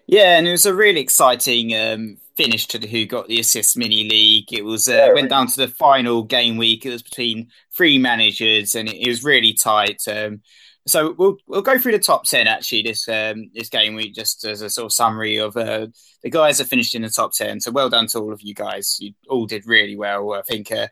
Yeah, 0.07 0.37
and 0.37 0.47
it 0.47 0.51
was 0.51 0.65
a 0.65 0.73
really 0.73 0.99
exciting 0.99 1.75
um, 1.75 2.17
finish 2.35 2.67
to 2.67 2.79
the 2.79 2.87
Who 2.87 3.05
Got 3.05 3.27
the 3.27 3.39
Assist 3.39 3.77
mini 3.77 4.09
league. 4.09 4.51
It 4.51 4.65
was 4.65 4.89
uh, 4.89 4.93
yeah, 4.93 5.13
went 5.13 5.29
down 5.29 5.47
to 5.47 5.57
the 5.57 5.67
final 5.67 6.23
game 6.23 6.57
week. 6.57 6.85
It 6.85 6.91
was 6.91 7.03
between 7.03 7.49
three 7.77 7.99
managers, 7.99 8.73
and 8.73 8.89
it, 8.89 8.95
it 8.95 9.07
was 9.07 9.23
really 9.23 9.53
tight. 9.53 10.01
Um, 10.11 10.41
so 10.85 11.13
we'll 11.17 11.37
we'll 11.47 11.61
go 11.61 11.77
through 11.77 11.93
the 11.93 11.99
top 11.99 12.25
ten 12.25 12.47
actually 12.47 12.83
this 12.83 13.07
um, 13.07 13.49
this 13.53 13.69
game 13.69 13.95
week 13.95 14.13
just 14.13 14.43
as 14.45 14.61
a 14.61 14.69
sort 14.69 14.85
of 14.85 14.93
summary 14.93 15.37
of 15.37 15.55
uh, 15.55 15.87
the 16.21 16.29
guys 16.29 16.57
that 16.57 16.67
finished 16.67 16.95
in 16.95 17.01
the 17.01 17.09
top 17.09 17.33
ten. 17.33 17.59
So 17.59 17.71
well 17.71 17.89
done 17.89 18.07
to 18.07 18.19
all 18.19 18.33
of 18.33 18.41
you 18.41 18.53
guys. 18.53 18.97
You 18.99 19.13
all 19.29 19.45
did 19.45 19.65
really 19.65 19.95
well. 19.95 20.33
I 20.33 20.41
think 20.41 20.71
uh, 20.71 20.87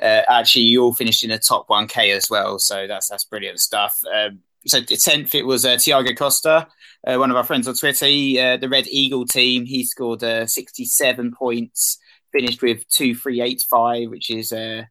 uh, 0.00 0.22
actually 0.28 0.64
you 0.64 0.82
all 0.82 0.94
finished 0.94 1.24
in 1.24 1.30
the 1.30 1.38
top 1.38 1.68
one 1.68 1.86
k 1.86 2.10
as 2.10 2.28
well. 2.30 2.58
So 2.58 2.86
that's 2.86 3.08
that's 3.08 3.24
brilliant 3.24 3.60
stuff. 3.60 4.02
Um, 4.14 4.40
so 4.66 4.80
tenth 4.82 5.34
it 5.34 5.46
was 5.46 5.64
uh, 5.64 5.76
Tiago 5.76 6.12
Costa, 6.14 6.68
uh, 7.06 7.16
one 7.16 7.30
of 7.30 7.36
our 7.36 7.44
friends 7.44 7.66
on 7.66 7.74
Twitter. 7.74 8.06
He, 8.06 8.38
uh, 8.38 8.58
the 8.58 8.68
Red 8.68 8.86
Eagle 8.88 9.26
team. 9.26 9.64
He 9.64 9.84
scored 9.84 10.22
uh, 10.22 10.46
sixty 10.46 10.84
seven 10.84 11.32
points. 11.32 11.98
Finished 12.32 12.62
with 12.62 12.86
two 12.88 13.16
three 13.16 13.40
eight 13.40 13.64
five, 13.68 14.08
which 14.08 14.30
is 14.30 14.52
uh, 14.52 14.84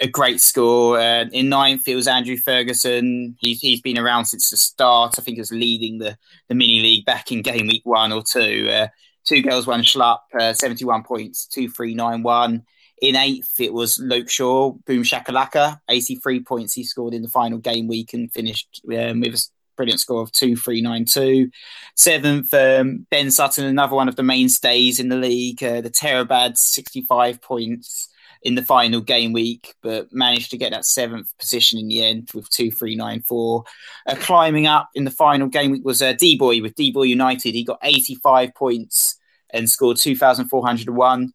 a 0.00 0.08
great 0.08 0.40
score. 0.40 0.98
Uh, 0.98 1.26
in 1.32 1.48
ninth, 1.48 1.86
it 1.86 1.94
was 1.94 2.08
Andrew 2.08 2.36
Ferguson. 2.36 3.36
He's, 3.38 3.60
he's 3.60 3.80
been 3.80 3.98
around 3.98 4.26
since 4.26 4.50
the 4.50 4.56
start. 4.56 5.16
I 5.18 5.22
think 5.22 5.36
he 5.36 5.40
was 5.40 5.52
leading 5.52 5.98
the, 5.98 6.16
the 6.48 6.54
mini 6.54 6.80
league 6.80 7.04
back 7.04 7.30
in 7.30 7.42
game 7.42 7.66
week 7.66 7.82
one 7.84 8.12
or 8.12 8.22
two. 8.22 8.68
Uh, 8.70 8.88
two 9.24 9.42
girls, 9.42 9.66
one 9.66 9.82
schlup, 9.82 10.20
uh, 10.38 10.52
71 10.52 11.04
points, 11.04 11.46
2391. 11.46 12.62
In 13.02 13.16
eighth, 13.16 13.58
it 13.58 13.72
was 13.72 13.98
Luke 13.98 14.30
Shaw, 14.30 14.72
Boom 14.86 15.02
Shakalaka, 15.02 15.80
83 15.88 16.44
points 16.44 16.72
he 16.72 16.84
scored 16.84 17.14
in 17.14 17.22
the 17.22 17.28
final 17.28 17.58
game 17.58 17.88
week 17.88 18.14
and 18.14 18.32
finished 18.32 18.80
um, 18.96 19.20
with 19.20 19.34
a 19.34 19.48
brilliant 19.76 20.00
score 20.00 20.22
of 20.22 20.30
2392. 20.32 21.50
Seventh, 21.96 22.54
um, 22.54 23.06
Ben 23.10 23.30
Sutton, 23.30 23.64
another 23.64 23.96
one 23.96 24.08
of 24.08 24.14
the 24.14 24.22
mainstays 24.22 25.00
in 25.00 25.08
the 25.08 25.16
league, 25.16 25.62
uh, 25.64 25.80
the 25.80 25.90
Terabads, 25.90 26.58
65 26.58 27.42
points 27.42 28.08
in 28.42 28.54
the 28.54 28.62
final 28.62 29.00
game 29.00 29.32
week, 29.32 29.74
but 29.82 30.12
managed 30.12 30.50
to 30.50 30.58
get 30.58 30.72
that 30.72 30.84
seventh 30.84 31.36
position 31.38 31.78
in 31.78 31.88
the 31.88 32.04
end 32.04 32.30
with 32.34 32.48
two 32.50 32.70
three 32.70 32.96
nine 32.96 33.22
four. 33.22 33.64
Uh, 34.06 34.16
climbing 34.16 34.66
up 34.66 34.88
in 34.94 35.04
the 35.04 35.10
final 35.10 35.48
game 35.48 35.70
week 35.70 35.84
was 35.84 36.02
uh, 36.02 36.12
D 36.12 36.36
Boy 36.36 36.60
with 36.60 36.74
D 36.74 36.90
Boy 36.90 37.04
United. 37.04 37.54
He 37.54 37.64
got 37.64 37.78
eighty 37.82 38.14
five 38.16 38.54
points 38.54 39.18
and 39.50 39.68
scored 39.68 39.96
two 39.96 40.16
thousand 40.16 40.48
four 40.48 40.66
hundred 40.66 40.90
one. 40.90 41.32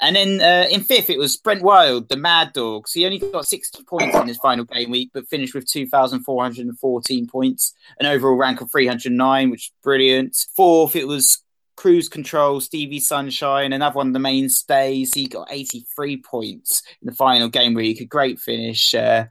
And 0.00 0.14
then 0.14 0.40
uh, 0.40 0.68
in 0.70 0.82
fifth, 0.82 1.10
it 1.10 1.18
was 1.18 1.36
Brent 1.36 1.62
Wild, 1.62 2.08
the 2.08 2.16
Mad 2.16 2.52
Dogs. 2.52 2.92
He 2.92 3.04
only 3.04 3.18
got 3.18 3.48
60 3.48 3.82
points 3.82 4.16
in 4.16 4.28
his 4.28 4.36
final 4.36 4.64
game 4.64 4.92
week, 4.92 5.10
but 5.12 5.28
finished 5.28 5.56
with 5.56 5.68
2,414 5.68 7.26
points, 7.26 7.74
an 7.98 8.06
overall 8.06 8.36
rank 8.36 8.60
of 8.60 8.70
309, 8.70 9.50
which 9.50 9.66
is 9.66 9.72
brilliant. 9.82 10.36
Fourth, 10.54 10.94
it 10.94 11.08
was 11.08 11.42
Cruise 11.78 12.08
Control, 12.08 12.60
Stevie 12.60 12.98
Sunshine, 12.98 13.72
another 13.72 13.94
one 13.94 14.08
of 14.08 14.12
the 14.12 14.18
mainstays. 14.18 15.14
He 15.14 15.28
got 15.28 15.46
83 15.48 16.20
points 16.22 16.82
in 17.00 17.06
the 17.06 17.14
final 17.14 17.48
game 17.48 17.74
week. 17.74 18.00
A 18.00 18.04
great 18.04 18.40
finish. 18.40 18.92
Uh, 18.96 19.26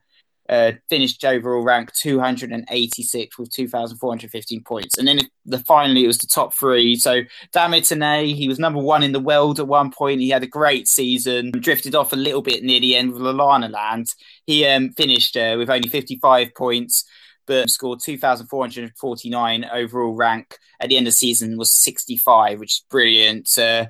uh, 0.48 0.72
finished 0.90 1.26
overall 1.26 1.62
rank 1.62 1.92
286 1.92 3.38
with 3.38 3.52
2,415 3.52 4.64
points. 4.64 4.98
And 4.98 5.06
then 5.06 5.20
the 5.46 5.60
finally 5.60 6.06
it 6.06 6.08
was 6.08 6.20
the 6.20 6.28
top 6.28 6.54
three. 6.54 6.96
So 6.96 7.24
Dame 7.52 7.82
Tane, 7.82 8.34
he 8.34 8.48
was 8.48 8.60
number 8.60 8.80
one 8.80 9.04
in 9.04 9.12
the 9.12 9.20
world 9.20 9.60
at 9.60 9.68
one 9.68 9.92
point. 9.92 10.22
He 10.22 10.30
had 10.30 10.44
a 10.44 10.48
great 10.48 10.88
season, 10.88 11.52
drifted 11.52 11.96
off 11.96 12.14
a 12.14 12.16
little 12.16 12.42
bit 12.42 12.64
near 12.64 12.80
the 12.80 12.96
end 12.96 13.12
with 13.12 13.24
Lalana 13.24 13.70
Land. 13.70 14.08
He 14.46 14.66
um, 14.66 14.94
finished 14.94 15.36
uh, 15.36 15.56
with 15.58 15.70
only 15.70 15.90
55 15.90 16.56
points 16.56 17.04
but 17.48 17.70
scored 17.70 18.00
2,449 18.04 19.66
overall 19.74 20.14
rank. 20.14 20.58
At 20.80 20.90
the 20.90 20.98
end 20.98 21.08
of 21.08 21.14
the 21.14 21.18
season 21.18 21.58
was 21.58 21.72
65, 21.72 22.60
which 22.60 22.74
is 22.74 22.86
brilliant. 22.90 23.58
Uh, 23.58 23.88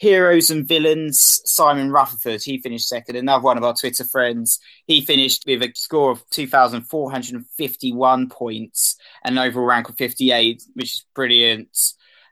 Heroes 0.00 0.50
and 0.50 0.66
Villains, 0.66 1.40
Simon 1.44 1.92
Rutherford, 1.92 2.42
he 2.42 2.62
finished 2.62 2.88
second. 2.88 3.16
Another 3.16 3.44
one 3.44 3.58
of 3.58 3.64
our 3.64 3.74
Twitter 3.74 4.04
friends. 4.04 4.58
He 4.86 5.02
finished 5.02 5.44
with 5.46 5.62
a 5.62 5.70
score 5.74 6.10
of 6.10 6.24
2,451 6.30 8.30
points 8.30 8.96
and 9.22 9.36
an 9.36 9.44
overall 9.44 9.66
rank 9.66 9.90
of 9.90 9.96
58, 9.96 10.62
which 10.72 10.94
is 10.94 11.04
brilliant. 11.14 11.76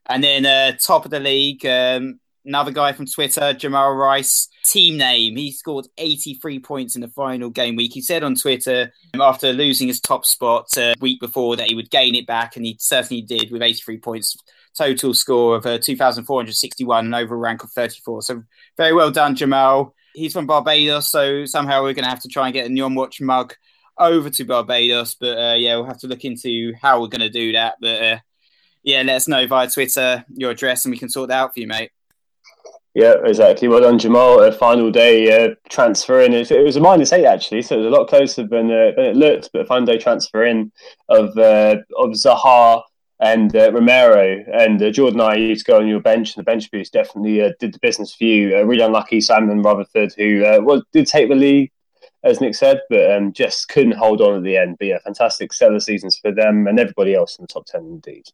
And 0.07 0.25
then 0.25 0.47
uh, 0.47 0.79
top 0.79 1.05
of 1.05 1.11
the 1.11 1.21
league, 1.21 1.67
um, 1.67 2.21
another 2.49 2.73
guy 2.73 2.93
from 2.93 3.07
Twitter, 3.07 3.53
Jamal 3.53 3.93
Rice, 3.93 4.49
team 4.65 4.97
name. 4.97 5.37
He 5.37 5.53
scored 5.53 5.87
83 5.99 6.59
points 6.61 6.97
in 6.97 7.03
the 7.03 7.09
final 7.09 7.51
game 7.51 7.77
week. 7.77 7.93
He 7.93 8.01
said 8.01 8.25
on 8.25 8.35
Twitter 8.35 8.91
after 9.21 9.53
losing 9.53 9.87
his 9.87 10.01
top 10.01 10.25
spot 10.25 10.67
a 10.77 10.91
uh, 10.91 10.95
week 11.01 11.21
before 11.21 11.57
that 11.57 11.69
he 11.69 11.75
would 11.75 11.91
gain 11.91 12.15
it 12.15 12.27
back, 12.27 12.57
and 12.57 12.65
he 12.65 12.77
certainly 12.81 13.23
did 13.23 13.53
with 13.53 13.63
83 13.63 13.99
points. 13.99 14.37
Total 14.77 15.13
score 15.13 15.57
of 15.57 15.67
uh, 15.67 15.79
2,461 15.79 17.05
and 17.05 17.15
overall 17.15 17.41
rank 17.41 17.65
of 17.65 17.71
34. 17.71 18.23
So 18.23 18.43
very 18.77 18.93
well 18.93 19.11
done, 19.11 19.37
Jamal. 19.37 19.95
He's 20.15 20.33
from 20.33 20.47
Barbados, 20.47 21.09
so 21.09 21.45
somehow 21.45 21.83
we're 21.83 21.95
going 21.95 22.05
to 22.05 22.11
have 22.11 22.23
to 22.23 22.29
try 22.29 22.47
and 22.47 22.55
get 22.55 22.67
a 22.67 22.71
Nyom 22.71 22.97
Watch 22.97 23.21
mug 23.21 23.55
over 23.99 24.31
to 24.31 24.45
Barbados. 24.45 25.15
But 25.15 25.39
uh, 25.39 25.55
yeah, 25.55 25.77
we'll 25.77 25.87
have 25.87 26.01
to 26.01 26.07
look 26.07 26.25
into 26.25 26.73
how 26.81 27.01
we're 27.01 27.09
going 27.09 27.21
to 27.21 27.31
do 27.31 27.53
that. 27.53 27.77
But 27.81 28.03
uh, 28.03 28.19
yeah, 28.83 29.03
let 29.03 29.17
us 29.17 29.29
know 29.29 29.47
via 29.47 29.69
Twitter 29.69 30.25
your 30.35 30.53
address 30.53 30.85
and 30.85 30.93
we 30.93 30.99
can 30.99 31.09
sort 31.09 31.29
that 31.29 31.39
out 31.39 31.55
for 31.55 31.61
you, 31.61 31.67
mate. 31.67 31.91
Yeah, 32.99 33.15
exactly. 33.25 33.69
Well 33.69 33.83
done, 33.83 33.97
Jamal. 33.97 34.43
A 34.43 34.51
final 34.51 34.91
day 34.91 35.31
uh, 35.31 35.55
transfer 35.69 36.21
in. 36.21 36.33
It, 36.33 36.51
was 36.65 36.75
a 36.75 36.81
minus 36.81 37.13
eight 37.13 37.27
actually, 37.27 37.63
so 37.63 37.77
it 37.77 37.85
was 37.85 37.87
a 37.87 37.97
lot 37.97 38.09
closer 38.09 38.45
than, 38.45 38.73
uh, 38.73 38.91
than 38.97 39.05
it 39.05 39.15
looked. 39.15 39.51
But 39.53 39.61
a 39.63 39.65
final 39.67 39.87
day 39.87 39.99
transfer 39.99 40.45
in 40.45 40.73
of 41.09 41.39
uh, 41.39 41.77
of 41.97 42.11
Zaha 42.15 42.83
and 43.21 43.55
uh, 43.55 43.71
Romero 43.71 44.45
and 44.53 44.83
uh, 44.83 44.91
Jordan. 44.91 45.21
I 45.21 45.37
used 45.37 45.65
to 45.65 45.71
go 45.71 45.79
on 45.79 45.87
your 45.87 46.01
bench, 46.01 46.35
and 46.35 46.41
the 46.41 46.51
bench 46.51 46.69
boost 46.73 46.93
definitely 46.93 47.41
uh, 47.41 47.53
did 47.61 47.73
the 47.73 47.79
business 47.79 48.17
for 48.17 48.25
you. 48.25 48.61
really 48.67 48.83
unlucky 48.83 49.21
Simon 49.21 49.63
Rutherford, 49.63 50.15
who 50.17 50.83
did 50.93 51.07
take 51.07 51.29
the 51.29 51.37
lead 51.37 51.71
as 52.25 52.41
Nick 52.41 52.55
said, 52.55 52.81
but 52.91 53.11
um, 53.11 53.33
just 53.33 53.69
couldn't 53.69 53.97
hold 53.97 54.21
on 54.21 54.37
at 54.37 54.43
the 54.43 54.57
end. 54.57 54.77
But 54.79 54.89
yeah, 54.89 54.99
fantastic 55.05 55.53
stellar 55.53 55.81
seasons 55.81 56.19
for 56.19 56.33
them 56.33 56.67
and 56.67 56.79
everybody 56.79 57.15
else 57.15 57.39
in 57.39 57.45
the 57.45 57.49
top 57.49 57.67
10 57.67 57.81
indeed. 57.83 58.25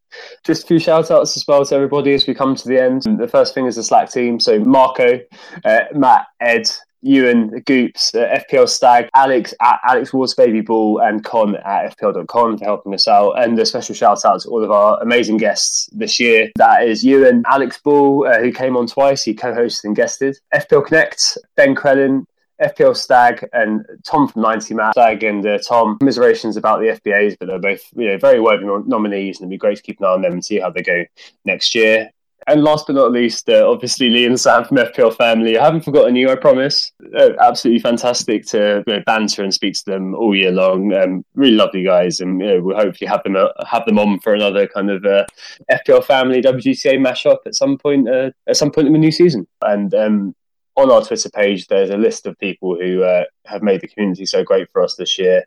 Just 0.45 0.65
a 0.65 0.67
few 0.67 0.79
shout 0.79 1.11
outs 1.11 1.37
as 1.37 1.45
well 1.47 1.65
to 1.65 1.75
everybody 1.75 2.15
as 2.15 2.27
we 2.27 2.35
come 2.35 2.55
to 2.55 2.69
the 2.69 2.81
end. 2.81 3.03
The 3.03 3.29
first 3.29 3.55
thing 3.55 3.67
is 3.67 3.77
the 3.77 3.83
Slack 3.83 4.11
team. 4.11 4.41
So 4.41 4.59
Marco, 4.61 5.21
uh, 5.65 5.81
Matt, 5.93 6.27
Ed, 6.41 6.69
Ewan, 7.05 7.61
Goops, 7.67 8.15
uh, 8.15 8.41
FPL 8.51 8.67
Stag, 8.67 9.11
Alex 9.15 9.53
at 9.61 9.79
Alex 9.87 10.13
Ward's 10.15 10.35
Baby 10.35 10.63
Ball, 10.63 11.01
and 11.01 11.23
Con 11.23 11.55
at 11.57 11.97
FPL.com 11.97 12.59
for 12.59 12.65
helping 12.65 12.95
us 12.95 13.07
out. 13.07 13.33
And 13.33 13.59
a 13.59 13.67
special 13.67 13.95
shout 13.95 14.25
out 14.25 14.41
to 14.41 14.49
all 14.49 14.65
of 14.65 14.71
our 14.71 15.01
amazing 15.03 15.37
guests 15.37 15.91
this 15.93 16.19
year. 16.19 16.51
That 16.57 16.89
is 16.89 17.05
Ewan, 17.05 17.45
Alex 17.47 17.79
Ball, 17.85 18.27
uh, 18.27 18.41
who 18.41 18.51
came 18.51 18.75
on 18.77 18.87
twice. 18.87 19.23
He 19.23 19.35
co 19.35 19.53
hosted 19.53 19.85
and 19.85 19.97
guested. 19.97 20.39
FPL 20.55 20.87
Connect, 20.87 21.39
Ben 21.57 21.75
Crellin, 21.75 22.25
FPL 22.63 22.97
Stag 22.97 23.49
and 23.53 23.85
Tom 24.05 24.29
from 24.29 24.43
90 24.43 24.75
Matt 24.75 24.95
Stag 24.95 25.25
and 25.25 25.47
uh, 25.47 25.59
Tom. 25.59 25.99
Commiserations 25.99 26.57
about 26.57 26.81
the 26.81 26.87
FBAs, 26.87 27.37
but 27.39 27.49
they're 27.49 27.59
both 27.59 27.83
you 27.97 28.07
know 28.07 28.19
very 28.19 28.41
worthy 28.41 28.65
nominees, 28.65 29.41
and 29.41 29.45
it'd 29.45 29.51
be 29.51 29.59
great 29.59 29.77
to 29.77 29.83
keep 29.83 30.01
an 30.01 30.07
eye 30.07 30.11
on 30.11 30.23
them 30.23 30.33
and 30.33 30.45
see 30.45 30.61
how 30.61 30.71
they 30.71 30.83
go 30.83 31.05
next 31.45 31.75
year. 31.75 32.11
And 32.47 32.63
last 32.63 32.87
but 32.87 32.97
not 32.97 33.13
least, 33.13 33.49
uh, 33.49 33.69
obviously 33.69 34.11
Lee 34.11 34.27
and 34.27 34.39
Sam 34.39 34.65
from 34.65 34.77
FPL 34.77 35.17
Family. 35.17 35.57
I 35.57 35.65
haven't 35.65 35.85
forgotten 35.85 36.15
you, 36.15 36.31
I 36.31 36.37
promise. 36.37 36.93
Uh, 37.17 37.31
absolutely 37.41 37.81
fantastic 37.81 38.45
to 38.49 38.85
you 38.87 38.93
know, 38.93 39.03
banter 39.07 39.43
and 39.43 39.55
speak 39.55 39.75
to 39.75 39.85
them 39.87 40.15
all 40.15 40.35
year 40.35 40.53
long. 40.53 40.93
Um, 40.93 41.25
really 41.35 41.57
lovely 41.57 41.85
guys, 41.85 42.21
and 42.21 42.41
you 42.41 42.47
know, 42.47 42.61
we'll 42.63 42.77
hopefully 42.77 43.09
have 43.09 43.23
them 43.23 43.37
uh, 43.37 43.49
have 43.67 43.87
them 43.87 43.99
on 43.99 44.21
for 44.21 44.35
another 44.35 44.67
kind 44.67 44.91
of 44.91 45.05
uh, 45.07 45.25
FPL 45.71 46.05
Family 46.05 46.43
WGCA 46.43 46.99
mashup 46.99 47.39
at 47.47 47.55
some 47.55 47.79
point 47.79 48.09
uh, 48.09 48.31
at 48.47 48.57
some 48.57 48.71
point 48.71 48.89
in 48.89 48.93
the 48.93 48.99
new 48.99 49.13
season. 49.13 49.47
And 49.63 49.95
um, 49.95 50.35
on 50.77 50.91
our 50.91 51.05
Twitter 51.05 51.31
page, 51.31 51.67
there's 51.67 51.91
a 51.91 51.97
list 51.97 52.27
of 52.27 52.39
people 52.39 52.77
who 52.79 53.03
uh, 53.03 53.25
have 53.47 53.63
made 53.63 53.81
the 53.81 53.89
community 53.89 54.27
so 54.27 54.43
great 54.43 54.69
for 54.73 54.83
us 54.83 54.97
this 54.97 55.19
year. 55.19 55.45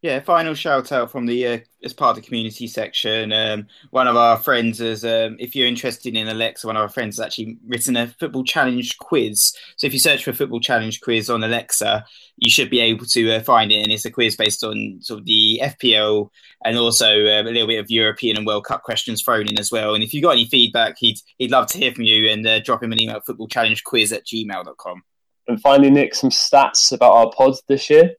Yeah, 0.00 0.20
final 0.20 0.54
shout 0.54 0.92
out 0.92 1.10
from 1.10 1.26
the 1.26 1.44
uh, 1.44 1.58
as 1.82 1.92
part 1.92 2.16
of 2.16 2.22
the 2.22 2.26
community 2.26 2.68
section. 2.68 3.32
Um, 3.32 3.66
one 3.90 4.06
of 4.06 4.16
our 4.16 4.36
friends 4.36 4.80
is, 4.80 5.04
um, 5.04 5.36
if 5.40 5.56
you're 5.56 5.66
interested 5.66 6.14
in 6.14 6.28
Alexa, 6.28 6.68
one 6.68 6.76
of 6.76 6.82
our 6.82 6.88
friends 6.88 7.16
has 7.16 7.26
actually 7.26 7.58
written 7.66 7.96
a 7.96 8.06
football 8.06 8.44
challenge 8.44 8.96
quiz. 8.98 9.52
So 9.76 9.88
if 9.88 9.92
you 9.92 9.98
search 9.98 10.22
for 10.22 10.32
football 10.32 10.60
challenge 10.60 11.00
quiz 11.00 11.28
on 11.28 11.42
Alexa, 11.42 12.04
you 12.36 12.48
should 12.48 12.70
be 12.70 12.78
able 12.78 13.06
to 13.06 13.32
uh, 13.32 13.40
find 13.40 13.72
it. 13.72 13.82
And 13.82 13.90
it's 13.90 14.04
a 14.04 14.10
quiz 14.10 14.36
based 14.36 14.62
on 14.62 14.98
sort 15.00 15.18
of 15.18 15.26
the 15.26 15.60
FPL 15.64 16.30
and 16.64 16.78
also 16.78 17.22
um, 17.26 17.48
a 17.48 17.50
little 17.50 17.66
bit 17.66 17.80
of 17.80 17.90
European 17.90 18.36
and 18.36 18.46
World 18.46 18.66
Cup 18.66 18.84
questions 18.84 19.20
thrown 19.20 19.48
in 19.48 19.58
as 19.58 19.72
well. 19.72 19.94
And 19.94 20.04
if 20.04 20.14
you've 20.14 20.22
got 20.22 20.32
any 20.32 20.46
feedback, 20.46 20.96
he'd 20.98 21.18
he'd 21.38 21.50
love 21.50 21.66
to 21.68 21.78
hear 21.78 21.92
from 21.92 22.04
you 22.04 22.30
and 22.30 22.46
uh, 22.46 22.60
drop 22.60 22.84
him 22.84 22.92
an 22.92 23.02
email 23.02 23.20
football 23.20 23.48
challenge 23.48 23.82
quiz 23.82 24.12
at 24.12 24.24
gmail.com. 24.24 25.02
And 25.48 25.60
finally, 25.60 25.90
Nick, 25.90 26.14
some 26.14 26.30
stats 26.30 26.92
about 26.92 27.14
our 27.14 27.32
pods 27.32 27.64
this 27.66 27.90
year. 27.90 28.12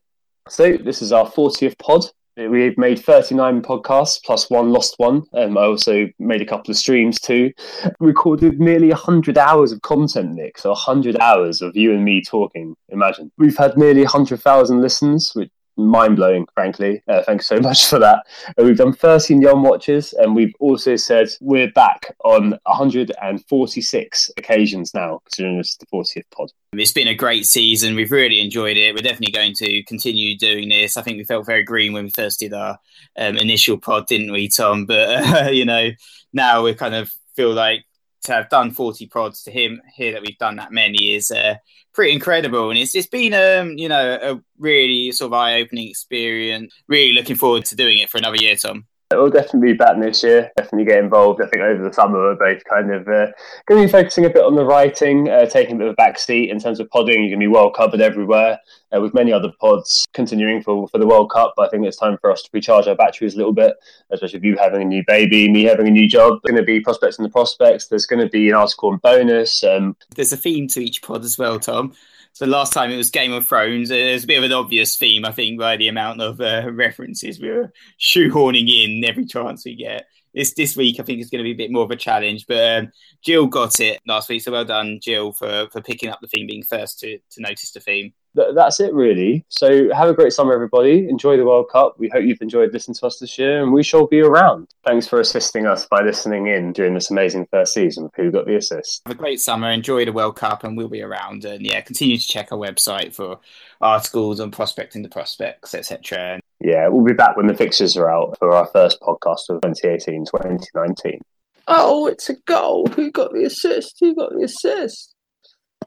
So 0.48 0.76
this 0.76 1.02
is 1.02 1.12
our 1.12 1.26
40th 1.30 1.78
pod. 1.78 2.06
We've 2.36 2.78
made 2.78 2.98
39 2.98 3.60
podcasts 3.60 4.22
plus 4.24 4.48
one 4.48 4.70
lost 4.72 4.94
one. 4.96 5.24
Um, 5.34 5.58
I 5.58 5.62
also 5.62 6.08
made 6.18 6.40
a 6.40 6.46
couple 6.46 6.70
of 6.70 6.78
streams 6.78 7.20
too. 7.20 7.52
Recorded 7.98 8.58
nearly 8.60 8.88
100 8.88 9.36
hours 9.36 9.72
of 9.72 9.82
content, 9.82 10.32
Nick. 10.32 10.56
So 10.56 10.70
100 10.70 11.18
hours 11.20 11.60
of 11.60 11.76
you 11.76 11.92
and 11.92 12.04
me 12.04 12.22
talking. 12.22 12.74
Imagine. 12.88 13.30
We've 13.36 13.56
had 13.56 13.76
nearly 13.76 14.02
100,000 14.02 14.80
listens, 14.80 15.32
which 15.34 15.50
mind 15.76 16.16
blowing, 16.16 16.46
frankly. 16.54 17.02
Uh, 17.08 17.22
thanks 17.22 17.46
so 17.46 17.56
much 17.60 17.86
for 17.86 17.98
that. 17.98 18.24
Uh, 18.48 18.64
we've 18.64 18.76
done 18.76 18.92
13 18.92 19.42
Nyom 19.42 19.62
Watches, 19.62 20.12
and 20.14 20.34
we've 20.34 20.54
also 20.60 20.96
said 20.96 21.28
we're 21.40 21.70
back 21.72 22.14
on 22.24 22.58
146 22.64 24.30
occasions 24.36 24.94
now, 24.94 25.20
considering 25.24 25.58
this 25.58 25.70
is 25.70 25.76
the 25.78 25.86
40th 25.86 26.24
pod. 26.30 26.50
It's 26.72 26.92
been 26.92 27.08
a 27.08 27.14
great 27.14 27.46
season. 27.46 27.94
We've 27.94 28.12
really 28.12 28.40
enjoyed 28.40 28.76
it. 28.76 28.94
We're 28.94 29.02
definitely 29.02 29.32
going 29.32 29.54
to 29.54 29.82
continue 29.84 30.36
doing 30.36 30.68
this. 30.68 30.96
I 30.96 31.02
think 31.02 31.18
we 31.18 31.24
felt 31.24 31.46
very 31.46 31.64
green 31.64 31.92
when 31.92 32.04
we 32.04 32.10
first 32.10 32.40
did 32.40 32.52
our 32.52 32.78
um, 33.16 33.36
initial 33.36 33.78
pod, 33.78 34.06
didn't 34.06 34.32
we, 34.32 34.48
Tom? 34.48 34.86
But, 34.86 35.46
uh, 35.46 35.48
you 35.50 35.64
know, 35.64 35.90
now 36.32 36.62
we 36.62 36.74
kind 36.74 36.94
of 36.94 37.12
feel 37.34 37.52
like 37.52 37.84
to 38.24 38.32
have 38.32 38.48
done 38.48 38.70
40 38.70 39.06
prods 39.06 39.42
to 39.44 39.50
him 39.50 39.80
here 39.94 40.12
that 40.12 40.22
we've 40.22 40.38
done 40.38 40.56
that 40.56 40.72
many 40.72 41.14
is 41.14 41.30
uh, 41.30 41.56
pretty 41.92 42.12
incredible. 42.12 42.70
And 42.70 42.78
it's 42.78 42.94
it's 42.94 43.06
been 43.06 43.34
um 43.34 43.78
you 43.78 43.88
know 43.88 44.18
a 44.22 44.40
really 44.58 45.12
sort 45.12 45.28
of 45.28 45.34
eye-opening 45.34 45.88
experience. 45.88 46.74
Really 46.88 47.12
looking 47.12 47.36
forward 47.36 47.64
to 47.66 47.76
doing 47.76 47.98
it 47.98 48.10
for 48.10 48.18
another 48.18 48.36
year 48.36 48.56
tom 48.56 48.86
We'll 49.12 49.28
definitely 49.28 49.72
be 49.72 49.76
back 49.76 49.98
this 49.98 50.22
year. 50.22 50.52
Definitely 50.56 50.84
get 50.84 51.02
involved. 51.02 51.42
I 51.42 51.48
think 51.48 51.62
over 51.62 51.82
the 51.82 51.92
summer 51.92 52.16
we're 52.16 52.36
both 52.36 52.62
kind 52.62 52.94
of 52.94 53.08
uh, 53.08 53.26
going 53.66 53.80
to 53.80 53.86
be 53.86 53.90
focusing 53.90 54.24
a 54.24 54.30
bit 54.30 54.44
on 54.44 54.54
the 54.54 54.64
writing, 54.64 55.28
uh, 55.28 55.46
taking 55.46 55.74
a 55.74 55.78
bit 55.78 55.88
of 55.88 55.94
a 55.94 55.96
back 55.96 56.16
seat 56.16 56.48
in 56.48 56.60
terms 56.60 56.78
of 56.78 56.88
podding. 56.90 57.24
You're 57.24 57.30
going 57.30 57.40
to 57.40 57.46
be 57.46 57.48
well 57.48 57.72
covered 57.72 58.00
everywhere 58.00 58.60
uh, 58.94 59.00
with 59.00 59.12
many 59.12 59.32
other 59.32 59.50
pods 59.60 60.06
continuing 60.14 60.62
for, 60.62 60.86
for 60.86 60.98
the 60.98 61.08
World 61.08 61.32
Cup. 61.32 61.54
But 61.56 61.66
I 61.66 61.70
think 61.70 61.86
it's 61.86 61.96
time 61.96 62.18
for 62.20 62.30
us 62.30 62.42
to 62.42 62.50
recharge 62.52 62.86
our 62.86 62.94
batteries 62.94 63.34
a 63.34 63.38
little 63.38 63.52
bit, 63.52 63.74
especially 64.12 64.38
with 64.38 64.44
you 64.44 64.56
having 64.56 64.82
a 64.82 64.84
new 64.84 65.02
baby, 65.08 65.50
me 65.50 65.64
having 65.64 65.88
a 65.88 65.90
new 65.90 66.08
job. 66.08 66.38
There's 66.44 66.52
going 66.52 66.62
to 66.62 66.66
be 66.66 66.78
prospects 66.78 67.18
and 67.18 67.24
the 67.24 67.30
prospects. 67.30 67.88
There's 67.88 68.06
going 68.06 68.24
to 68.24 68.30
be 68.30 68.48
an 68.50 68.54
article 68.54 68.90
on 68.90 68.98
bonus. 68.98 69.64
Um, 69.64 69.96
There's 70.14 70.32
a 70.32 70.36
theme 70.36 70.68
to 70.68 70.84
each 70.84 71.02
pod 71.02 71.24
as 71.24 71.36
well, 71.36 71.58
Tom. 71.58 71.94
So 72.32 72.46
last 72.46 72.72
time 72.72 72.90
it 72.90 72.96
was 72.96 73.10
Game 73.10 73.32
of 73.32 73.46
Thrones. 73.46 73.90
There's 73.90 74.24
a 74.24 74.26
bit 74.26 74.38
of 74.38 74.44
an 74.44 74.52
obvious 74.52 74.96
theme, 74.96 75.24
I 75.24 75.32
think, 75.32 75.58
by 75.58 75.76
the 75.76 75.88
amount 75.88 76.20
of 76.20 76.40
uh, 76.40 76.70
references 76.72 77.40
we 77.40 77.50
were 77.50 77.72
shoehorning 77.98 78.68
in 78.68 79.04
every 79.04 79.26
chance 79.26 79.64
we 79.64 79.74
get. 79.74 80.06
This 80.32 80.54
this 80.54 80.76
week, 80.76 81.00
I 81.00 81.02
think, 81.02 81.20
is 81.20 81.28
going 81.28 81.40
to 81.40 81.44
be 81.44 81.52
a 81.52 81.66
bit 81.66 81.72
more 81.72 81.82
of 81.82 81.90
a 81.90 81.96
challenge. 81.96 82.46
But 82.46 82.78
um, 82.78 82.92
Jill 83.22 83.46
got 83.46 83.80
it 83.80 84.00
last 84.06 84.28
week, 84.28 84.42
so 84.42 84.52
well 84.52 84.64
done, 84.64 85.00
Jill, 85.02 85.32
for 85.32 85.68
for 85.72 85.82
picking 85.82 86.08
up 86.08 86.20
the 86.20 86.28
theme, 86.28 86.46
being 86.46 86.62
first 86.62 87.00
to 87.00 87.18
to 87.18 87.40
notice 87.40 87.72
the 87.72 87.80
theme 87.80 88.12
that's 88.34 88.80
it 88.80 88.94
really. 88.94 89.44
So 89.48 89.92
have 89.94 90.08
a 90.08 90.14
great 90.14 90.32
summer, 90.32 90.52
everybody. 90.52 91.08
Enjoy 91.08 91.36
the 91.36 91.44
World 91.44 91.68
Cup. 91.70 91.98
We 91.98 92.08
hope 92.08 92.24
you've 92.24 92.40
enjoyed 92.40 92.72
listening 92.72 92.94
to 92.96 93.06
us 93.06 93.18
this 93.18 93.38
year, 93.38 93.62
and 93.62 93.72
we 93.72 93.82
shall 93.82 94.06
be 94.06 94.20
around. 94.20 94.68
Thanks 94.84 95.06
for 95.06 95.20
assisting 95.20 95.66
us 95.66 95.86
by 95.86 96.02
listening 96.02 96.46
in 96.46 96.72
during 96.72 96.94
this 96.94 97.10
amazing 97.10 97.46
first 97.50 97.74
season. 97.74 98.10
Who 98.16 98.30
got 98.30 98.46
the 98.46 98.56
assist? 98.56 99.02
Have 99.06 99.16
a 99.16 99.18
great 99.18 99.40
summer. 99.40 99.70
Enjoy 99.70 100.04
the 100.04 100.12
World 100.12 100.36
Cup, 100.36 100.64
and 100.64 100.76
we'll 100.76 100.88
be 100.88 101.02
around. 101.02 101.44
And 101.44 101.64
yeah, 101.64 101.80
continue 101.80 102.16
to 102.16 102.28
check 102.28 102.52
our 102.52 102.58
website 102.58 103.14
for 103.14 103.40
articles 103.80 104.40
on 104.40 104.50
prospecting 104.50 105.02
the 105.02 105.08
prospects, 105.08 105.74
etc. 105.74 106.40
Yeah, 106.60 106.88
we'll 106.88 107.04
be 107.04 107.14
back 107.14 107.36
when 107.36 107.46
the 107.46 107.54
fixtures 107.54 107.96
are 107.96 108.10
out 108.10 108.38
for 108.38 108.52
our 108.52 108.66
first 108.66 109.00
podcast 109.00 109.48
of 109.48 109.60
2018-2019. 109.62 111.20
Oh, 111.68 112.06
it's 112.06 112.28
a 112.28 112.34
goal! 112.46 112.86
Who 112.88 113.10
got 113.10 113.32
the 113.32 113.44
assist? 113.44 113.96
Who 114.00 114.14
got 114.14 114.32
the 114.32 114.44
assist? 114.44 115.14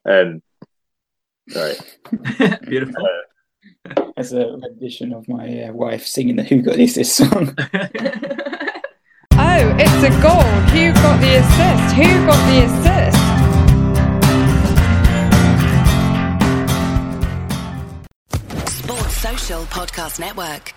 Um, 0.05 0.41
Right. 1.53 1.77
Beautiful. 2.67 3.05
Uh, 3.05 3.09
As 4.15 4.31
a 4.33 4.57
rendition 4.61 5.11
of 5.13 5.27
my 5.27 5.63
uh, 5.63 5.73
wife 5.73 6.05
singing 6.05 6.35
the 6.37 6.43
Who 6.43 6.61
Got 6.61 6.77
This 6.77 6.95
This 6.95 7.13
song. 7.13 7.53
oh, 7.67 7.69
it's 9.77 10.03
a 10.03 10.09
goal. 10.21 10.43
Who 10.71 10.93
got 10.93 11.19
the 11.19 11.35
assist? 11.35 11.95
Who 11.95 12.25
got 12.25 12.45
the 12.47 12.63
assist? 12.65 13.17
Sports 18.77 19.17
Social 19.17 19.63
Podcast 19.65 20.19
Network. 20.19 20.73